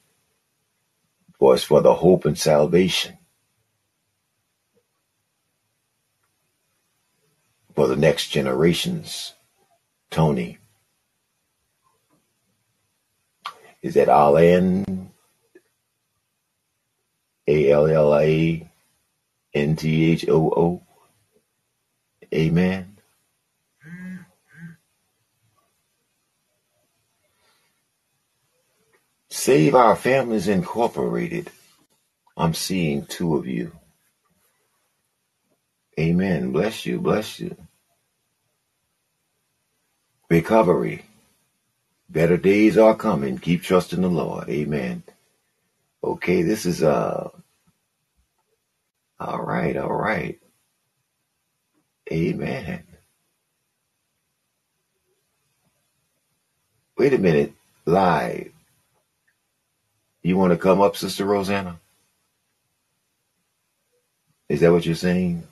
[1.38, 3.16] For it's for the hope and salvation.
[7.74, 9.32] For the next generations.
[10.10, 10.58] Tony.
[13.80, 15.10] Is that Allen?
[17.46, 18.70] A L L A
[19.54, 20.82] N T H O O.
[22.34, 22.98] Amen.
[29.30, 31.50] Save Our Families Incorporated.
[32.36, 33.72] I'm seeing two of you.
[36.00, 36.52] Amen.
[36.52, 37.00] Bless you.
[37.00, 37.56] Bless you.
[40.30, 41.04] Recovery.
[42.10, 43.38] Better days are coming.
[43.38, 44.48] Keep trusting the Lord.
[44.50, 45.02] Amen.
[46.04, 47.30] Okay, this is uh
[49.18, 50.38] All right, all right.
[52.12, 52.84] Amen.
[56.98, 57.54] Wait a minute.
[57.86, 58.52] Live.
[60.22, 61.80] You want to come up, Sister Rosanna?
[64.48, 65.46] Is that what you're saying?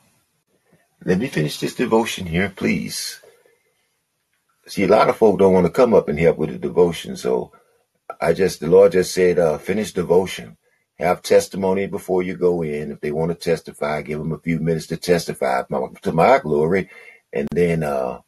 [1.05, 3.21] Let me finish this devotion here, please.
[4.67, 7.17] See, a lot of folk don't want to come up and help with the devotion,
[7.17, 7.53] so
[8.21, 10.57] I just, the Lord just said, uh, finish devotion.
[10.99, 12.93] Have testimony before you go in.
[12.93, 15.63] If they want to testify, give them a few minutes to testify
[16.03, 16.91] to my glory,
[17.33, 18.21] and then uh,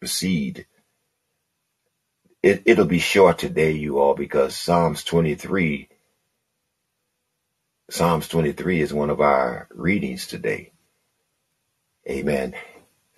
[0.00, 0.66] proceed.
[2.42, 5.88] It, it'll be short today, you all, because Psalms 23
[7.90, 10.72] Psalms 23 is one of our readings today.
[12.08, 12.54] Amen.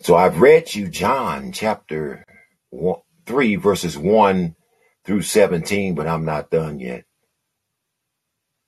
[0.01, 2.25] So I've read you John chapter
[2.71, 4.57] one, 3 verses 1
[5.05, 7.05] through 17, but I'm not done yet.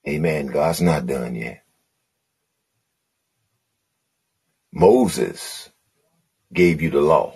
[0.08, 0.48] Amen.
[0.48, 1.64] God's not done yet.
[4.72, 5.70] Moses
[6.52, 7.34] gave you the law.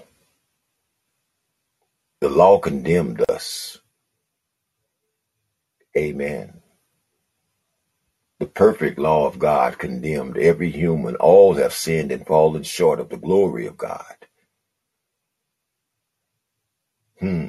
[2.21, 3.79] The law condemned us.
[5.97, 6.55] Amen.
[8.41, 11.17] The perfect law of God condemned every human.
[11.17, 14.17] All have sinned and fallen short of the glory of God.
[17.21, 17.49] Hmm.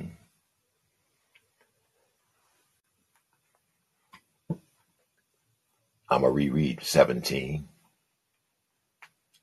[6.09, 7.67] I'm going to reread 17.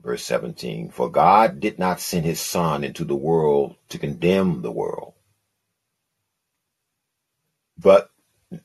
[0.02, 0.90] Verse 17.
[0.90, 5.14] For God did not send his Son into the world to condemn the world,
[7.78, 8.10] but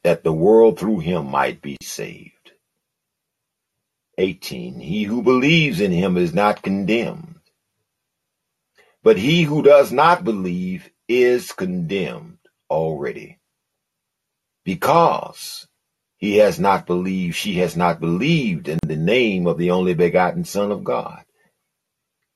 [0.04, 2.52] that the world through him might be saved.
[4.18, 4.80] 18.
[4.80, 7.40] He who believes in him is not condemned.
[9.04, 12.40] But he who does not believe is condemned
[12.70, 13.40] already.
[14.66, 15.68] Because
[16.20, 20.46] he has not believed, she has not believed in the name of the only begotten
[20.46, 21.24] Son of God.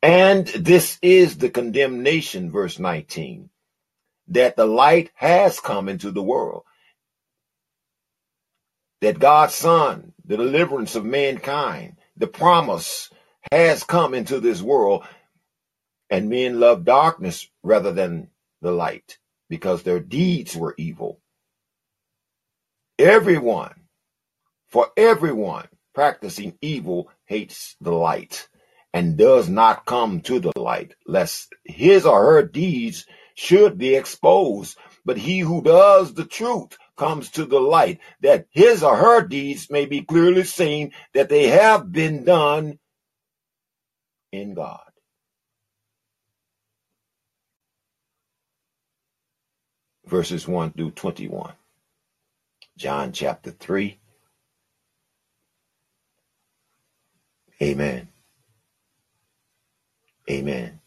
[0.02, 3.50] And this is the condemnation, verse 19,
[4.30, 6.64] that the light has come into the world.
[9.02, 13.10] That God's Son the deliverance of mankind, the promise
[13.52, 15.06] has come into this world,
[16.10, 18.30] and men love darkness rather than
[18.62, 19.18] the light
[19.50, 21.20] because their deeds were evil.
[23.00, 23.74] Everyone,
[24.70, 28.48] for everyone practicing evil hates the light
[28.94, 34.78] and does not come to the light, lest his or her deeds should be exposed.
[35.06, 39.70] But he who does the truth comes to the light, that his or her deeds
[39.70, 42.80] may be clearly seen that they have been done
[44.32, 44.80] in God.
[50.06, 51.54] Verses 1 through 21.
[52.84, 53.98] John chapter 3.
[57.62, 58.10] Amen.
[60.30, 60.82] Amen.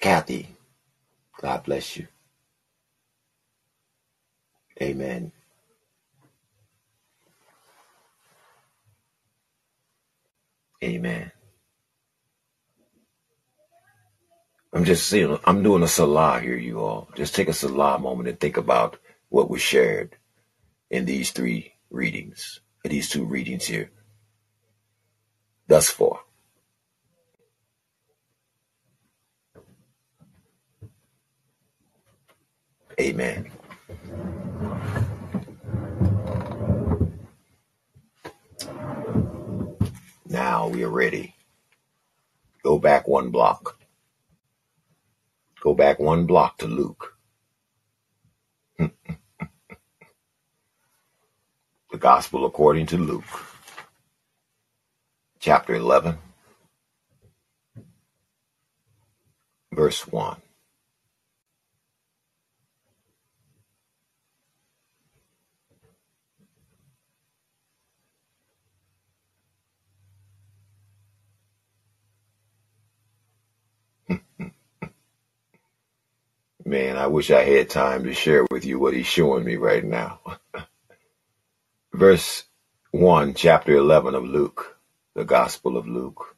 [0.00, 0.48] Kathy,
[1.40, 2.08] God bless you.
[4.82, 5.32] Amen.
[10.84, 11.32] Amen.
[14.72, 17.08] I'm just saying, I'm doing a selah here, you all.
[17.16, 18.98] Just take a selah moment and think about
[19.30, 20.16] what was shared
[20.90, 23.90] in these three readings, in these two readings here,
[25.68, 26.20] thus far.
[33.00, 33.50] Amen.
[40.26, 41.34] Now we are ready.
[42.64, 43.77] Go back one block.
[45.60, 47.16] Go back one block to Luke.
[48.78, 48.90] the
[51.98, 53.24] Gospel according to Luke,
[55.40, 56.16] chapter 11,
[59.72, 60.36] verse 1.
[76.68, 79.82] Man, I wish I had time to share with you what he's showing me right
[79.82, 80.20] now.
[81.94, 82.44] Verse
[82.90, 84.76] 1, chapter 11 of Luke,
[85.14, 86.36] the Gospel of Luke.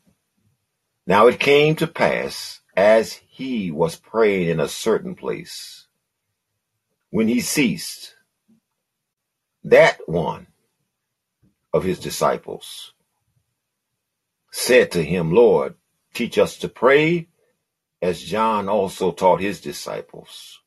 [1.05, 5.89] Now it came to pass as he was praying in a certain place,
[7.11, 8.15] when he ceased,
[9.65, 10.47] that one
[11.73, 12.93] of his disciples
[14.53, 15.75] said to him, Lord,
[16.15, 17.27] teach us to pray
[18.03, 20.61] as John also taught his disciples.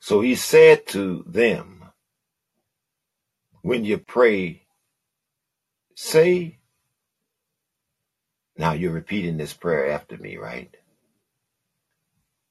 [0.00, 1.84] So he said to them,
[3.62, 4.66] when you pray,
[5.96, 6.58] say,
[8.56, 10.74] now you're repeating this prayer after me, right?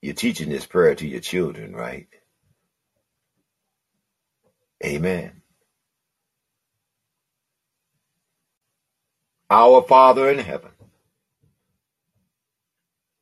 [0.01, 2.07] You're teaching this prayer to your children, right?
[4.85, 5.41] Amen.
[9.49, 10.71] Our Father in heaven,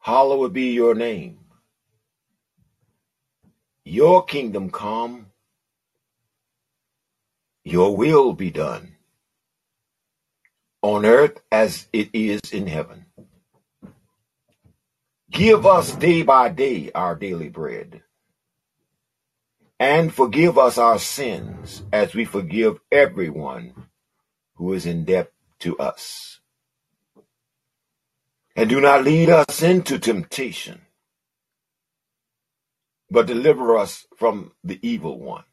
[0.03, 1.39] hallowed be your name.
[3.85, 5.27] Your kingdom come,
[7.63, 8.97] your will be done
[10.81, 13.05] on earth as it is in heaven.
[15.31, 18.03] Give us day by day our daily bread
[19.79, 23.73] and forgive us our sins as we forgive everyone
[24.55, 26.41] who is in debt to us.
[28.55, 30.81] And do not lead us into temptation,
[33.11, 35.43] but deliver us from the evil one.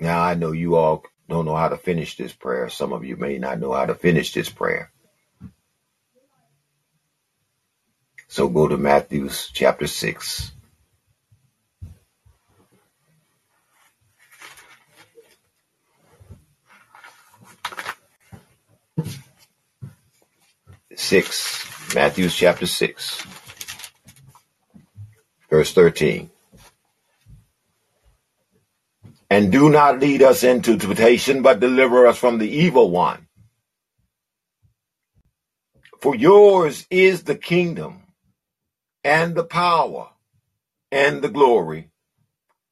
[0.00, 2.68] Now I know you all don't know how to finish this prayer.
[2.68, 4.92] Some of you may not know how to finish this prayer.
[8.28, 10.52] So go to Matthew chapter 6.
[20.98, 23.24] Six, Matthew chapter six,
[25.48, 26.28] verse 13.
[29.30, 33.28] And do not lead us into temptation, but deliver us from the evil one.
[36.00, 38.02] For yours is the kingdom
[39.04, 40.08] and the power
[40.90, 41.90] and the glory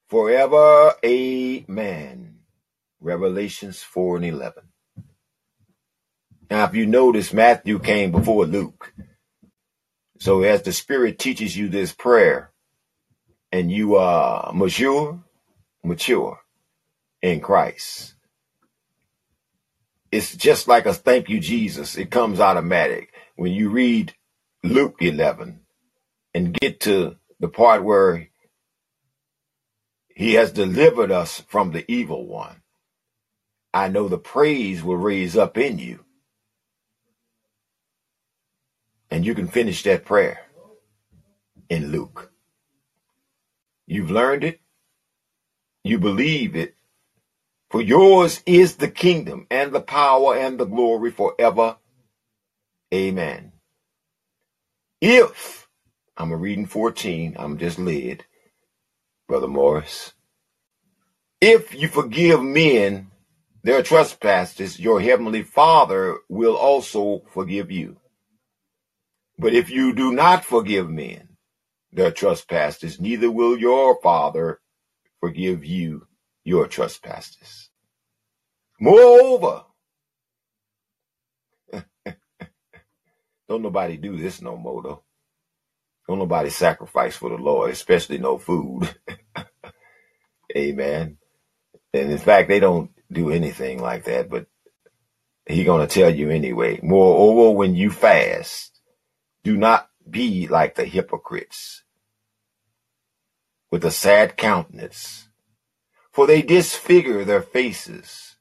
[0.09, 0.95] forever.
[1.05, 2.41] Amen.
[3.01, 4.65] Revelations 4 and 11.
[6.51, 8.95] Now, if you notice, Matthew came before Luke.
[10.21, 12.53] So as the Spirit teaches you this prayer
[13.53, 15.23] and you are mature,
[15.85, 16.41] mature,
[17.23, 18.15] in Christ.
[20.13, 21.99] It's just like a thank you, Jesus.
[21.99, 23.13] It comes automatic.
[23.37, 24.15] When you read
[24.65, 25.61] Luke 11
[26.35, 28.29] and get to the part where
[30.15, 32.63] he has delivered us from the evil one,
[33.75, 36.06] I know the praise will raise up in you.
[39.11, 40.41] And you can finish that prayer
[41.69, 42.33] in Luke.
[43.87, 44.61] You've learned it.
[45.85, 46.75] You believe it.
[47.71, 51.77] For yours is the kingdom and the power and the glory forever.
[52.95, 53.53] Amen.
[55.01, 55.69] If,
[56.17, 58.25] I'm reading 14, I'm just led,
[59.29, 60.15] Brother Morris.
[61.41, 63.11] If you forgive men
[63.63, 67.97] their trespasses, your heavenly Father will also forgive you.
[69.39, 71.31] But if you do not forgive men
[71.93, 74.61] their trespasses, neither will your Father
[75.21, 76.07] forgive you
[76.45, 77.71] your trespasses.
[78.81, 79.65] Moreover,
[83.49, 85.03] don't nobody do this no more though.
[86.09, 88.95] Don't nobody sacrifice for the Lord, especially no food.
[90.57, 91.19] Amen.
[91.95, 94.47] And in fact, they don't do anything like that, but
[95.47, 96.81] he gonna tell you anyway.
[96.83, 98.76] Moreover, when you fast,
[99.47, 101.85] do not be like the hypocrites
[103.71, 105.29] with a sad countenance
[106.17, 108.37] for they disfigure their faces,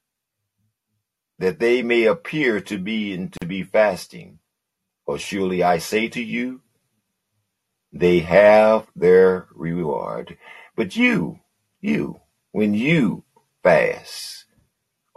[1.37, 4.39] that they may appear to be and to be fasting.
[5.05, 6.61] For surely I say to you,
[7.93, 10.39] they have their reward.
[10.75, 11.41] But you,
[11.81, 13.25] you, when you
[13.61, 14.45] fast,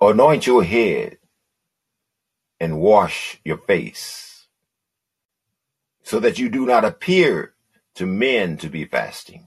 [0.01, 1.17] anoint your head
[2.61, 4.28] and wash your face,
[6.09, 7.53] so that you do not appear
[7.95, 9.47] to men to be fasting,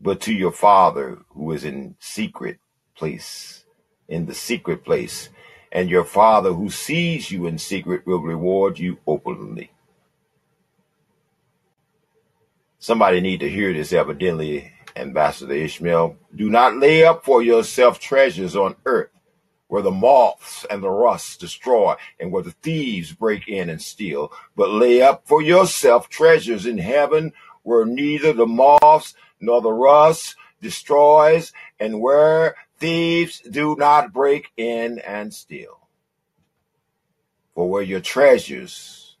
[0.00, 2.58] but to your Father who is in secret
[2.96, 3.66] place,
[4.08, 5.28] in the secret place.
[5.70, 9.70] And your Father who sees you in secret will reward you openly.
[12.78, 16.16] Somebody need to hear this evidently, Ambassador Ishmael.
[16.34, 19.10] Do not lay up for yourself treasures on earth
[19.72, 24.30] where the moths and the rust destroy and where the thieves break in and steal,
[24.54, 30.36] but lay up for yourself treasures in heaven where neither the moths nor the rust
[30.60, 35.88] destroys, and where thieves do not break in and steal.
[37.54, 39.16] For where your treasures,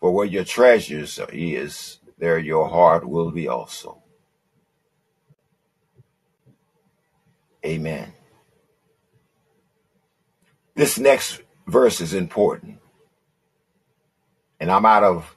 [0.00, 4.02] for where your treasures is, there your heart will be also.
[7.64, 8.12] Amen.
[10.74, 12.78] This next verse is important.
[14.60, 15.36] And I'm out of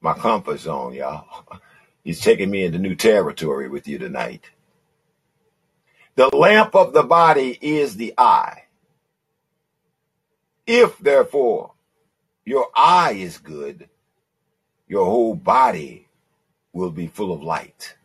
[0.00, 1.46] my comfort zone, y'all.
[2.04, 4.50] He's taking me into new territory with you tonight.
[6.14, 8.64] The lamp of the body is the eye.
[10.66, 11.72] If therefore
[12.44, 13.88] your eye is good,
[14.88, 16.08] your whole body
[16.72, 17.96] will be full of light.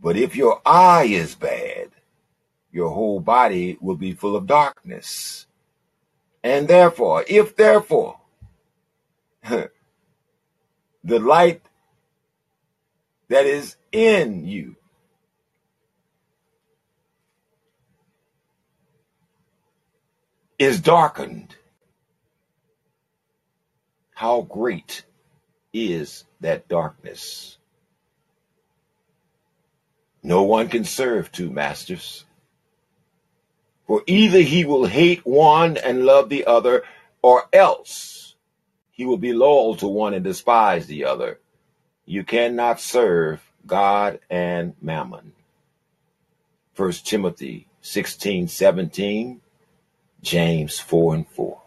[0.00, 1.90] But if your eye is bad,
[2.72, 5.46] your whole body will be full of darkness.
[6.46, 8.20] And therefore, if therefore
[9.42, 9.68] the
[11.02, 11.60] light
[13.26, 14.76] that is in you
[20.56, 21.56] is darkened,
[24.14, 25.02] how great
[25.72, 27.58] is that darkness?
[30.22, 32.24] No one can serve two masters.
[33.86, 36.82] For either he will hate one and love the other,
[37.22, 38.34] or else
[38.90, 41.38] he will be loyal to one and despise the other.
[42.04, 45.32] You cannot serve God and mammon.
[46.76, 49.40] 1 Timothy 16, 17,
[50.22, 51.60] James 4 and 4.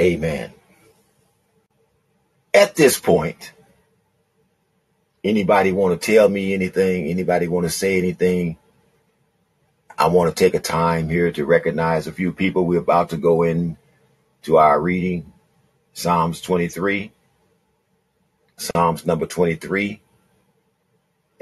[0.00, 0.52] Amen.
[2.54, 3.52] At this point,
[5.22, 7.06] anybody want to tell me anything?
[7.06, 8.56] Anybody want to say anything?
[9.98, 12.64] I want to take a time here to recognize a few people.
[12.64, 13.76] We're about to go in
[14.42, 15.32] to our reading.
[15.92, 17.10] Psalms 23.
[18.56, 20.00] Psalms number 23.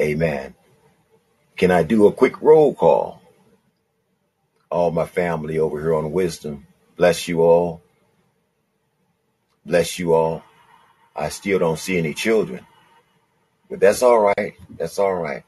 [0.00, 0.54] Amen.
[1.58, 3.20] Can I do a quick roll call?
[4.70, 6.66] All my family over here on Wisdom.
[6.96, 7.82] Bless you all.
[9.66, 10.42] Bless you all.
[11.14, 12.66] I still don't see any children,
[13.70, 14.54] but that's all right.
[14.78, 15.44] That's all right.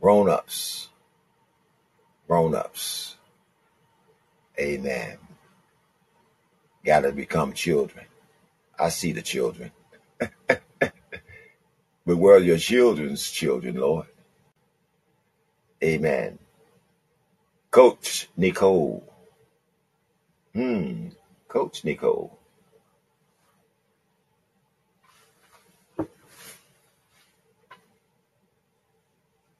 [0.00, 0.89] Grown ups.
[2.30, 3.16] Grown ups.
[4.56, 5.18] Amen.
[6.84, 8.06] Got to become children.
[8.78, 9.72] I see the children.
[10.48, 10.62] but
[12.06, 14.06] where are your children's children, Lord?
[15.82, 16.38] Amen.
[17.72, 19.12] Coach Nicole.
[20.54, 21.08] Hmm.
[21.48, 22.38] Coach Nicole.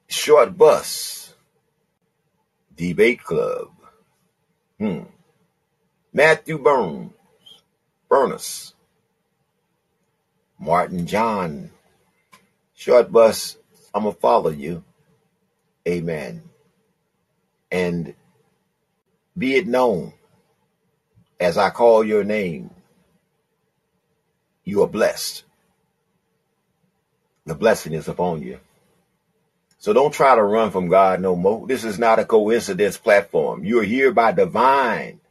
[0.07, 1.20] Short Bus,
[2.81, 3.69] Debate Club,
[4.79, 5.01] hmm.
[6.11, 7.11] Matthew Burns,
[8.09, 8.73] Burnus,
[10.57, 11.69] Martin John,
[12.73, 13.55] Short Bus,
[13.93, 14.83] I'm going to follow you.
[15.87, 16.41] Amen.
[17.71, 18.15] And
[19.37, 20.13] be it known
[21.39, 22.71] as I call your name,
[24.63, 25.43] you are blessed.
[27.45, 28.59] The blessing is upon you.
[29.81, 31.65] So don't try to run from God no more.
[31.65, 33.65] This is not a coincidence platform.
[33.65, 35.21] You're here by divine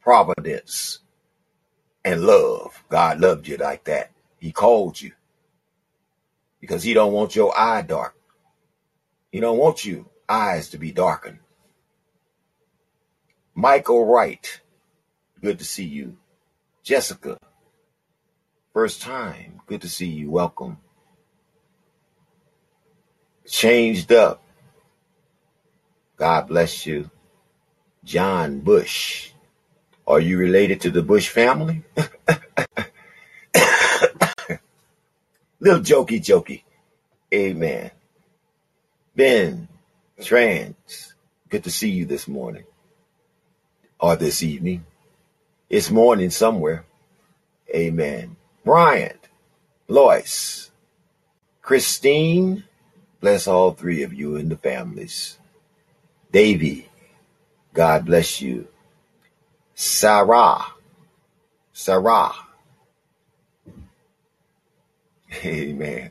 [0.00, 1.00] providence
[2.02, 2.82] and love.
[2.88, 4.10] God loved you like that.
[4.38, 5.12] He called you
[6.58, 8.14] because he don't want your eye dark.
[9.30, 11.40] He don't want you eyes to be darkened.
[13.54, 14.62] Michael Wright,
[15.42, 16.16] good to see you.
[16.82, 17.36] Jessica,
[18.72, 20.30] first time, good to see you.
[20.30, 20.78] Welcome
[23.48, 24.42] changed up.
[26.16, 27.10] God bless you.
[28.04, 29.32] John Bush.
[30.06, 31.82] Are you related to the Bush family?
[35.60, 36.62] Little jokey jokey.
[37.34, 37.90] Amen.
[39.14, 39.68] Ben
[40.22, 41.14] Trans,
[41.48, 42.64] good to see you this morning
[44.00, 44.86] or this evening.
[45.68, 46.84] It's morning somewhere.
[47.74, 48.36] Amen.
[48.64, 49.28] Bryant,
[49.88, 50.70] Lois,
[51.60, 52.64] Christine,
[53.20, 55.38] Bless all three of you and the families.
[56.30, 56.88] Davy,
[57.72, 58.68] God bless you.
[59.74, 60.64] Sarah,
[61.72, 62.32] Sarah.
[65.44, 66.10] Amen.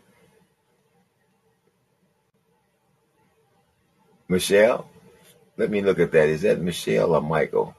[4.28, 4.90] Michelle,
[5.56, 6.30] let me look at that.
[6.30, 7.76] Is that Michelle or Michael?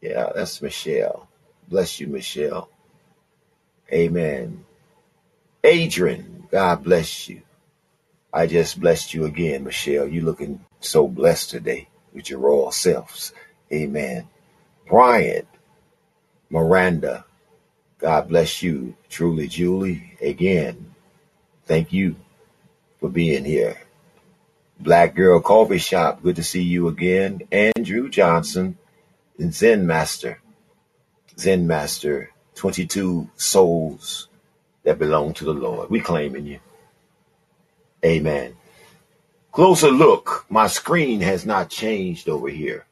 [0.00, 1.28] Yeah, that's Michelle.
[1.68, 2.70] Bless you, Michelle.
[3.92, 4.64] Amen.
[5.62, 7.42] Adrian, God bless you.
[8.32, 10.06] I just blessed you again, Michelle.
[10.06, 13.32] You looking so blessed today with your royal selves.
[13.72, 14.28] Amen.
[14.86, 15.46] Brian,
[16.48, 17.24] Miranda,
[17.98, 18.94] God bless you.
[19.08, 20.94] Truly, Julie, again,
[21.66, 22.16] thank you
[23.00, 23.78] for being here.
[24.78, 27.42] Black Girl Coffee Shop, good to see you again.
[27.52, 28.78] Andrew Johnson,
[29.38, 30.40] and Zen Master,
[31.38, 34.28] Zen Master, 22 souls
[34.84, 35.90] that belong to the Lord.
[35.90, 36.60] We claiming you.
[38.04, 38.56] Amen.
[39.52, 40.46] Closer look.
[40.48, 42.86] My screen has not changed over here.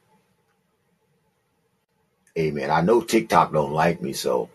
[2.36, 2.70] Amen.
[2.70, 4.48] I know TikTok don't like me, so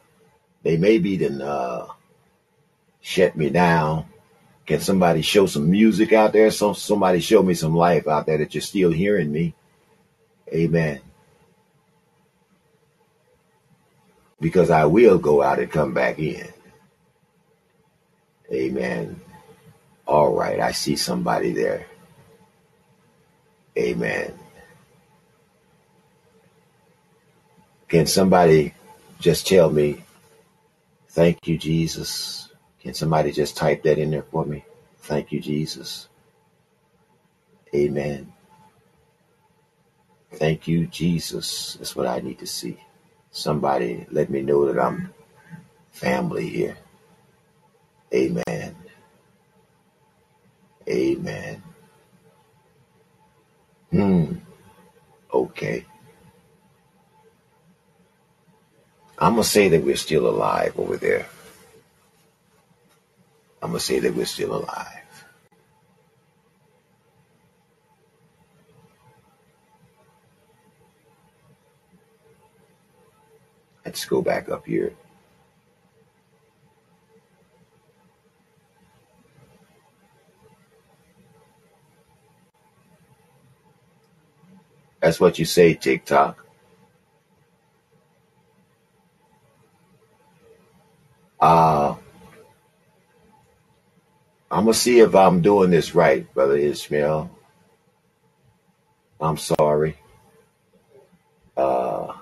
[0.63, 1.87] they maybe then uh,
[3.01, 4.05] shut me down.
[4.65, 6.49] Can somebody show some music out there?
[6.51, 9.53] So somebody show me some life out there that you're still hearing me.
[10.53, 11.01] Amen.
[14.39, 16.47] Because I will go out and come back in.
[18.51, 19.19] Amen.
[20.05, 21.87] All right, I see somebody there.
[23.77, 24.33] Amen.
[27.87, 28.73] Can somebody
[29.19, 30.03] just tell me,
[31.09, 32.49] thank you, Jesus?
[32.81, 34.65] Can somebody just type that in there for me?
[34.99, 36.07] Thank you, Jesus.
[37.73, 38.31] Amen.
[40.33, 41.75] Thank you, Jesus.
[41.75, 42.77] That's what I need to see.
[43.31, 45.13] Somebody let me know that I'm
[45.91, 46.77] family here.
[48.13, 48.75] Amen.
[50.89, 51.63] Amen.
[53.91, 54.35] Hmm.
[55.33, 55.85] Okay.
[59.19, 61.27] I'm going to say that we're still alive over there.
[63.61, 65.25] I'm going to say that we're still alive.
[73.85, 74.93] Let's go back up here.
[85.03, 86.45] That's what you say, TikTok.
[91.39, 91.95] Uh,
[94.51, 97.31] I'm going to see if I'm doing this right, Brother Ishmael.
[99.21, 99.97] I'm sorry.
[101.57, 102.13] Uh,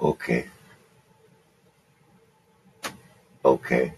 [0.00, 0.46] okay.
[3.44, 3.94] Okay.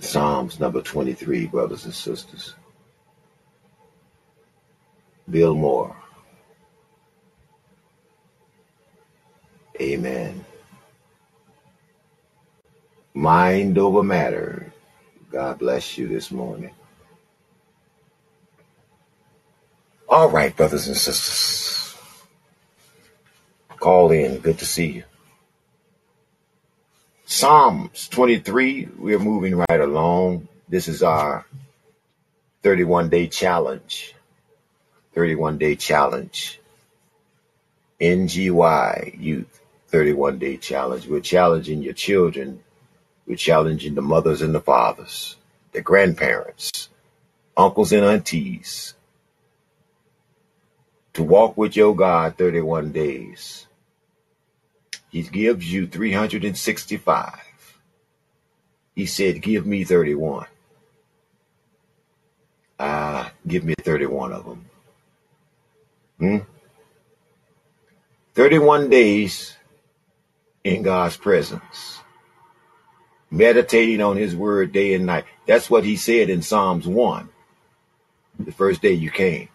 [0.00, 2.54] Psalms number 23, brothers and sisters.
[5.28, 5.96] Bill Moore.
[9.80, 10.44] Amen.
[13.14, 14.72] Mind over matter.
[15.30, 16.72] God bless you this morning.
[20.08, 21.96] All right, brothers and sisters.
[23.78, 24.38] Call in.
[24.38, 25.04] Good to see you.
[27.32, 30.48] Psalms 23, we're moving right along.
[30.68, 31.46] This is our
[32.64, 34.16] 31 day challenge.
[35.14, 36.60] 31 day challenge.
[38.00, 39.60] NGY Youth
[39.90, 41.06] 31 day challenge.
[41.06, 42.64] We're challenging your children.
[43.28, 45.36] We're challenging the mothers and the fathers,
[45.70, 46.88] the grandparents,
[47.56, 48.94] uncles and aunties
[51.12, 53.68] to walk with your God 31 days.
[55.10, 57.40] He gives you 365.
[58.94, 60.46] He said, Give me 31.
[62.78, 64.64] Ah, give me 31 of them.
[66.18, 66.38] Hmm?
[68.34, 69.56] 31 days
[70.64, 72.00] in God's presence,
[73.30, 75.24] meditating on His word day and night.
[75.46, 77.28] That's what He said in Psalms 1,
[78.38, 79.48] the first day you came.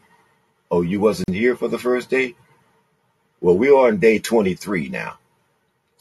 [0.70, 2.36] Oh, you wasn't here for the first day?
[3.40, 5.18] Well, we are on day 23 now.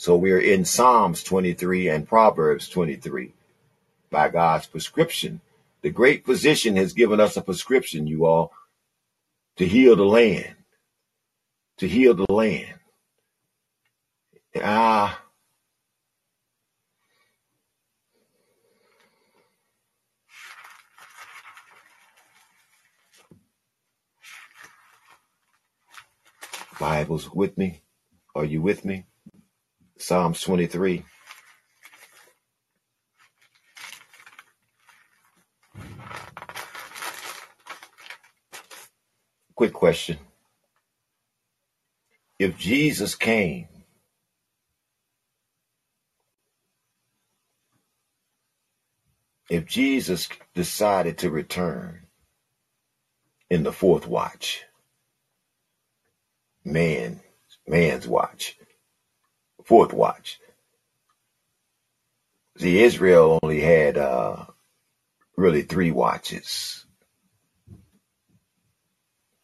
[0.04, 3.32] So we're in Psalms 23 and Proverbs 23
[4.10, 5.40] by God's prescription.
[5.80, 8.52] The great physician has given us a prescription, you all,
[9.56, 10.56] to heal the land,
[11.78, 12.74] to heal the land.
[14.62, 15.22] Ah,
[26.78, 27.80] Bibles with me?
[28.34, 29.06] Are you with me?
[30.04, 31.02] Psalms 23.
[39.54, 40.18] Quick question.
[42.38, 43.68] If Jesus came
[49.48, 52.06] if Jesus decided to return
[53.48, 54.64] in the fourth watch,
[56.62, 57.20] man,
[57.66, 58.58] man's watch,
[59.64, 60.40] fourth watch.
[62.58, 64.46] See, Israel only had uh,
[65.36, 66.86] really three watches,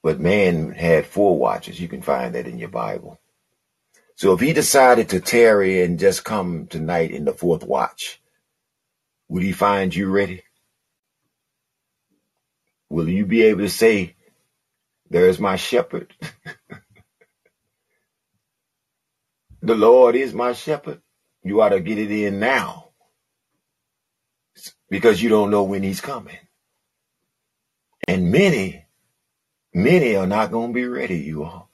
[0.03, 1.81] but man had four watches.
[1.81, 3.21] You can find that in your Bible.
[4.17, 8.21] So if he decided to tarry and just come tonight in the fourth watch,
[9.29, 10.43] would he find you ready?
[12.91, 14.17] Will you be able to say,
[15.11, 16.15] There is my shepherd.
[19.63, 21.03] the Lord is my shepherd.
[21.43, 22.91] You ought to get it in now
[24.91, 26.39] because you don't know when he's coming.
[28.09, 28.87] And many,
[29.75, 31.71] many are not going to be ready, you all.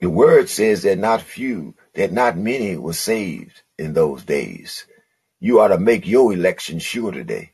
[0.00, 4.86] The word says that not few, that not many were saved in those days.
[5.40, 7.52] You ought to make your election sure today.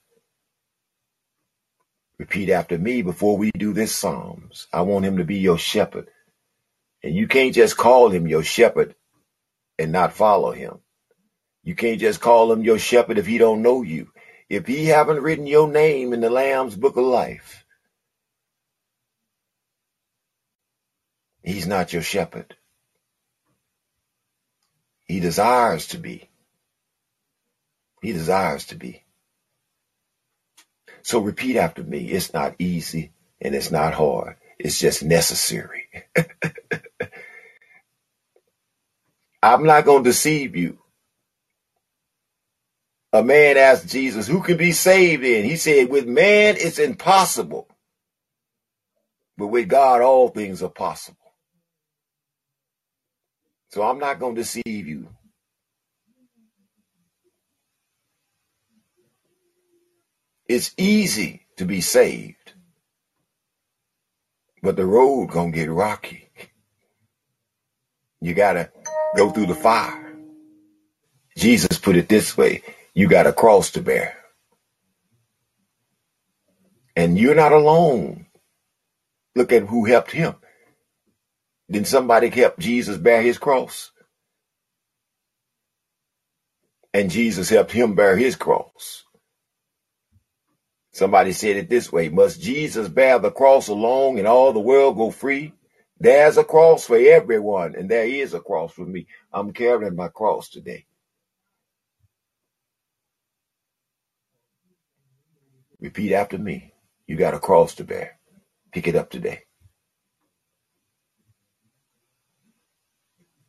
[2.19, 4.69] Repeat after me before we do this Psalms.
[4.73, 6.09] I want him to be your shepherd.
[7.03, 8.95] And you can't just call him your shepherd
[9.79, 10.79] and not follow him.
[11.65, 14.11] You can't just call him your shepherd if he don't know you.
[14.49, 17.65] If he haven't written your name in the Lamb's book of life,
[21.43, 22.57] he's not your shepherd.
[25.07, 26.29] He desires to be.
[28.03, 29.05] He desires to be.
[31.03, 32.09] So repeat after me.
[32.11, 34.37] It's not easy and it's not hard.
[34.59, 35.85] It's just necessary.
[39.43, 40.79] I'm not going to deceive you.
[43.13, 45.45] A man asked Jesus, who can be saved in?
[45.45, 47.69] He said, with man it's impossible.
[49.39, 51.19] But with God, all things are possible.
[53.71, 55.09] So I'm not going to deceive you.
[60.49, 62.53] It's easy to be saved,
[64.63, 66.31] but the road gonna get rocky.
[68.21, 68.71] You gotta
[69.17, 70.15] go through the fire.
[71.37, 72.63] Jesus put it this way,
[72.95, 74.17] you got a cross to bear.
[76.95, 78.27] And you're not alone.
[79.35, 80.35] Look at who helped him.
[81.69, 83.91] Then somebody help Jesus bear his cross.
[86.93, 89.05] And Jesus helped him bear his cross.
[90.93, 94.97] Somebody said it this way Must Jesus bear the cross alone and all the world
[94.97, 95.55] go free?
[96.03, 99.07] There's a cross for everyone, and there is a cross for me.
[99.33, 100.87] I'm carrying my cross today.
[105.81, 106.75] Repeat after me.
[107.07, 108.19] You got a cross to bear.
[108.73, 109.43] Pick it up today.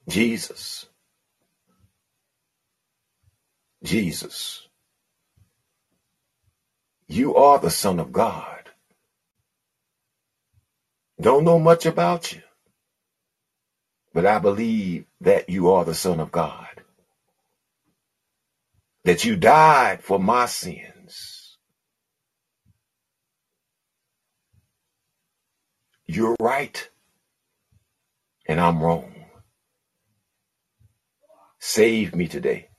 [0.09, 0.87] Jesus.
[3.83, 4.67] Jesus.
[7.09, 8.69] You are the Son of God.
[11.21, 12.42] Don't know much about you,
[14.13, 16.67] but I believe that you are the Son of God.
[19.05, 21.57] That you died for my sins.
[26.07, 26.89] You're right,
[28.47, 29.13] and I'm wrong.
[31.59, 32.69] Save me today.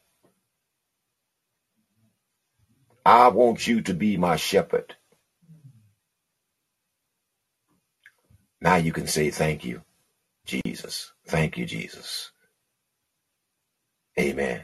[3.07, 4.97] I want you to be my shepherd.
[8.61, 9.82] Now you can say, Thank you,
[10.47, 11.13] Jesus.
[11.27, 12.33] Thank you, Jesus.
[14.21, 14.63] Amen.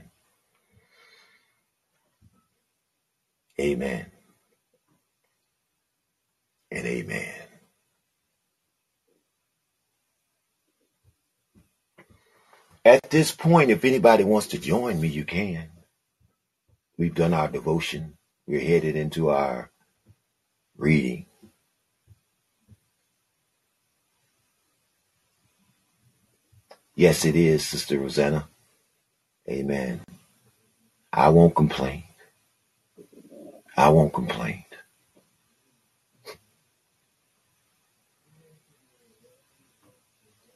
[3.61, 4.07] Amen.
[6.73, 7.33] And amen.
[12.85, 15.71] At this point, if anybody wants to join me, you can.
[16.99, 18.19] We've done our devotion.
[18.47, 19.71] We're headed into our
[20.79, 21.27] reading.
[27.01, 28.49] Yes, it is, Sister Rosanna.
[29.51, 30.03] Amen.
[31.13, 32.05] I won't complain.
[33.77, 34.65] I won't complain.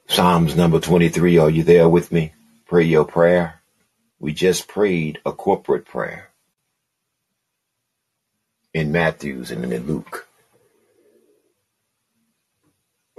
[0.07, 1.37] Psalms number 23.
[1.39, 2.33] Are you there with me?
[2.67, 3.61] Pray your prayer.
[4.19, 6.29] We just prayed a corporate prayer
[8.73, 10.27] in Matthew's and in Luke.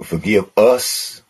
[0.03, 1.23] Forgive us.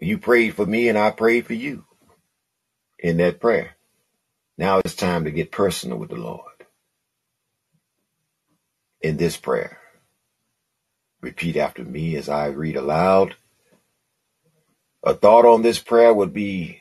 [0.00, 1.84] You prayed for me and I prayed for you
[2.98, 3.76] in that prayer.
[4.58, 6.42] Now it's time to get personal with the Lord
[9.02, 9.78] in this prayer.
[11.22, 13.36] Repeat after me as I read aloud.
[15.04, 16.80] A thought on this prayer would be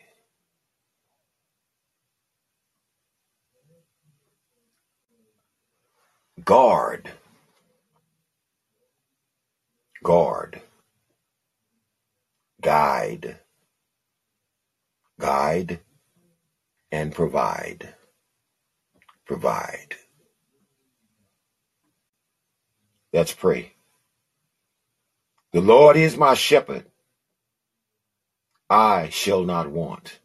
[6.45, 7.09] guard,
[10.03, 10.61] guard,
[12.67, 13.39] guide,
[15.17, 15.79] guide,
[16.91, 17.95] and provide,
[19.25, 19.95] provide.
[23.13, 23.71] Let's pray.
[25.53, 26.83] The Lord is my shepherd.
[28.69, 30.19] I shall not want.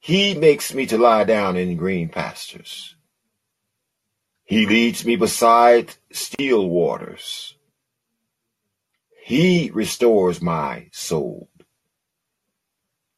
[0.00, 2.94] He makes me to lie down in green pastures.
[4.44, 7.54] He leads me beside still waters.
[9.28, 11.50] He restores my soul.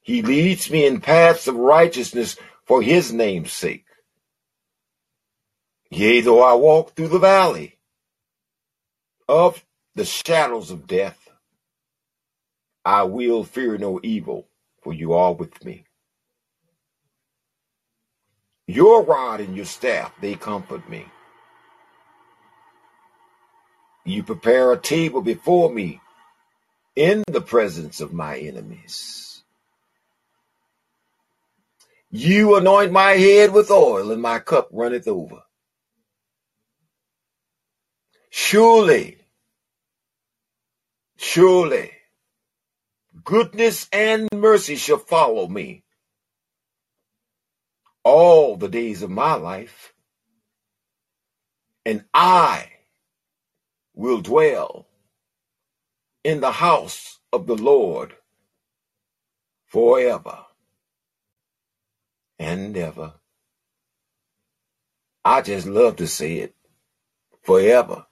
[0.00, 3.86] He leads me in paths of righteousness for his name's sake.
[5.88, 7.78] Yea, though I walk through the valley
[9.28, 11.28] of the shadows of death,
[12.84, 14.48] I will fear no evil,
[14.82, 15.84] for you are with me.
[18.66, 21.06] Your rod and your staff, they comfort me.
[24.04, 26.00] You prepare a table before me
[26.96, 29.42] in the presence of my enemies.
[32.10, 35.42] You anoint my head with oil, and my cup runneth over.
[38.30, 39.18] Surely,
[41.16, 41.92] surely,
[43.24, 45.84] goodness and mercy shall follow me
[48.02, 49.92] all the days of my life,
[51.84, 52.72] and I
[54.00, 54.86] will dwell
[56.24, 58.14] in the house of the Lord
[59.66, 60.40] forever
[62.38, 63.14] and ever.
[65.24, 66.54] I just love to say it
[67.44, 68.06] forever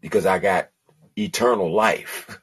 [0.00, 0.70] because I got
[1.16, 2.40] eternal life.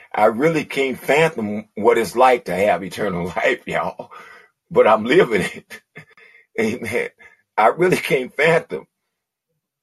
[0.14, 4.12] I really can't fathom what it's like to have eternal life, y'all,
[4.70, 5.82] but I'm living it.
[6.60, 7.10] Amen.
[7.56, 8.86] I really can't fathom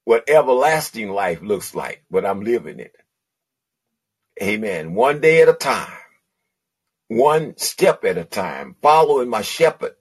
[0.04, 2.94] what everlasting life looks like, but I'm living it.
[4.42, 4.94] Amen.
[4.94, 5.92] One day at a time,
[7.08, 9.94] one step at a time, following my shepherd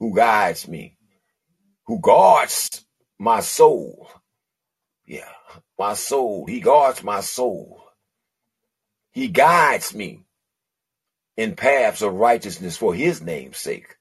[0.00, 0.98] who guides me,
[1.86, 2.84] who guards
[3.18, 4.10] my soul.
[5.06, 5.32] Yeah,
[5.78, 6.46] my soul.
[6.46, 7.82] He guards my soul.
[9.12, 10.24] He guides me
[11.36, 13.95] in paths of righteousness for his name's sake.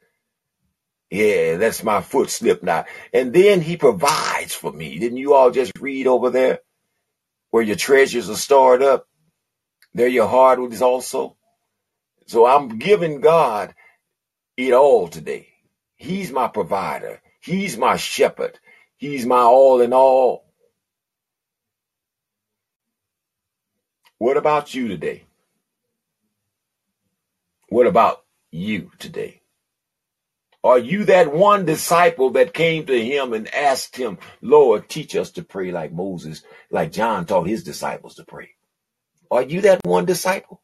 [1.10, 2.86] Yeah, that's my foot slip now.
[3.14, 5.00] And then he provides for me.
[5.00, 6.60] Didn't you all just read over there
[7.52, 9.08] where your treasures are stored up?
[9.94, 11.38] There your heart is also.
[12.28, 13.74] So I'm giving God
[14.58, 15.50] it all today.
[15.98, 17.22] He's my provider.
[17.42, 18.60] He's my shepherd.
[18.98, 20.46] He's my all in all.
[24.20, 25.26] What about you today?
[27.70, 29.42] What about you today?
[30.66, 35.30] Are you that one disciple that came to him and asked him, Lord, teach us
[35.34, 36.42] to pray like Moses,
[36.72, 38.50] like John taught his disciples to pray?
[39.30, 40.64] Are you that one disciple?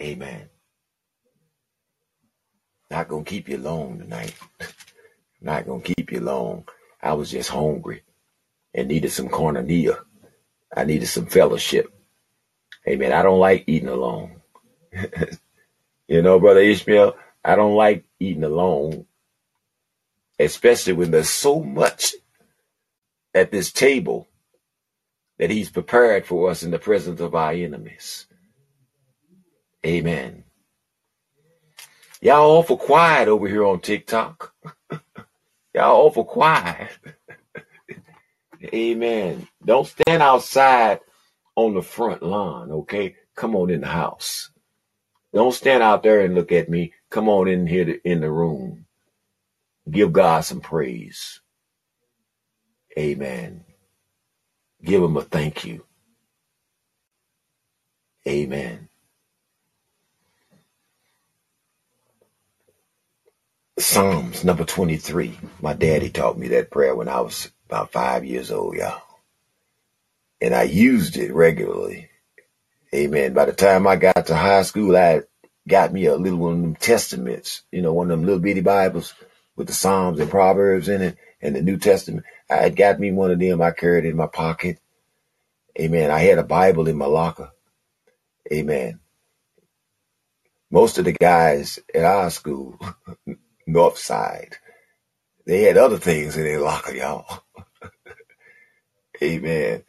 [0.00, 0.48] Amen.
[2.90, 4.34] Not gonna keep you long tonight.
[5.42, 6.66] Not gonna keep you long.
[7.02, 8.04] I was just hungry
[8.76, 9.98] and needed some koinonia.
[10.76, 11.92] I needed some fellowship.
[12.88, 13.12] Amen.
[13.12, 14.42] I don't like eating alone.
[16.08, 19.06] you know, brother Ishmael, I don't like eating alone,
[20.38, 22.14] especially when there's so much
[23.34, 24.28] at this table
[25.38, 28.26] that he's prepared for us in the presence of our enemies.
[29.86, 30.44] Amen.
[32.20, 34.54] Y'all awful quiet over here on TikTok.
[35.74, 36.90] Y'all awful quiet.
[38.64, 39.48] Amen.
[39.64, 41.00] Don't stand outside
[41.56, 43.16] on the front lawn, okay?
[43.36, 44.50] Come on in the house.
[45.34, 46.92] Don't stand out there and look at me.
[47.10, 48.86] Come on in here in the room.
[49.90, 51.40] Give God some praise.
[52.98, 53.64] Amen.
[54.84, 55.84] Give him a thank you.
[58.28, 58.88] Amen.
[63.78, 65.38] Psalms number 23.
[65.62, 69.02] My daddy taught me that prayer when I was about five years old, y'all.
[70.40, 72.10] And I used it regularly.
[72.94, 73.34] Amen.
[73.34, 75.22] By the time I got to high school, I
[75.68, 78.62] got me a little one of them testaments, you know, one of them little bitty
[78.62, 79.14] Bibles
[79.56, 82.26] with the Psalms and Proverbs in it and the New Testament.
[82.50, 83.62] I had got me one of them.
[83.62, 84.78] I carried in my pocket.
[85.80, 86.10] Amen.
[86.10, 87.50] I had a Bible in my locker.
[88.52, 89.00] Amen.
[90.70, 92.78] Most of the guys at our school
[93.66, 94.56] north side.
[95.46, 97.44] They had other things in their locker, y'all.
[99.22, 99.84] Amen.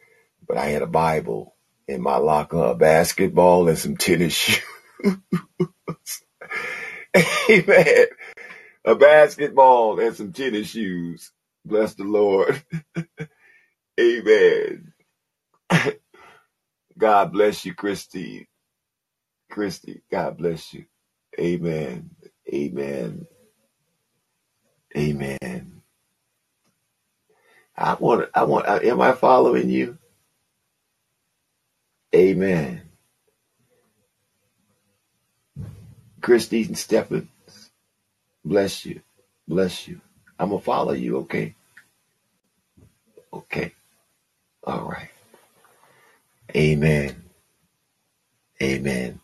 [0.46, 1.56] But I had a Bible
[1.88, 4.62] in my locker, a basketball, and some tennis shoes.
[7.50, 8.06] Amen.
[8.84, 11.32] A basketball and some tennis shoes.
[11.64, 12.62] Bless the Lord.
[14.00, 14.92] Amen.
[16.98, 18.48] God bless you, Christy.
[19.50, 20.86] Christy, God bless you.
[21.40, 22.10] Amen.
[22.52, 23.26] Amen.
[24.96, 25.77] Amen.
[27.78, 29.98] I want, I want, uh, am I following you?
[32.14, 32.82] Amen.
[36.22, 37.28] Christy and Stephen,
[38.44, 39.02] bless you.
[39.48, 40.00] Bless you.
[40.38, 41.54] I'm going to follow you, okay?
[43.32, 43.74] Okay.
[44.64, 45.10] All right.
[46.56, 47.16] Amen.
[48.62, 49.20] Amen.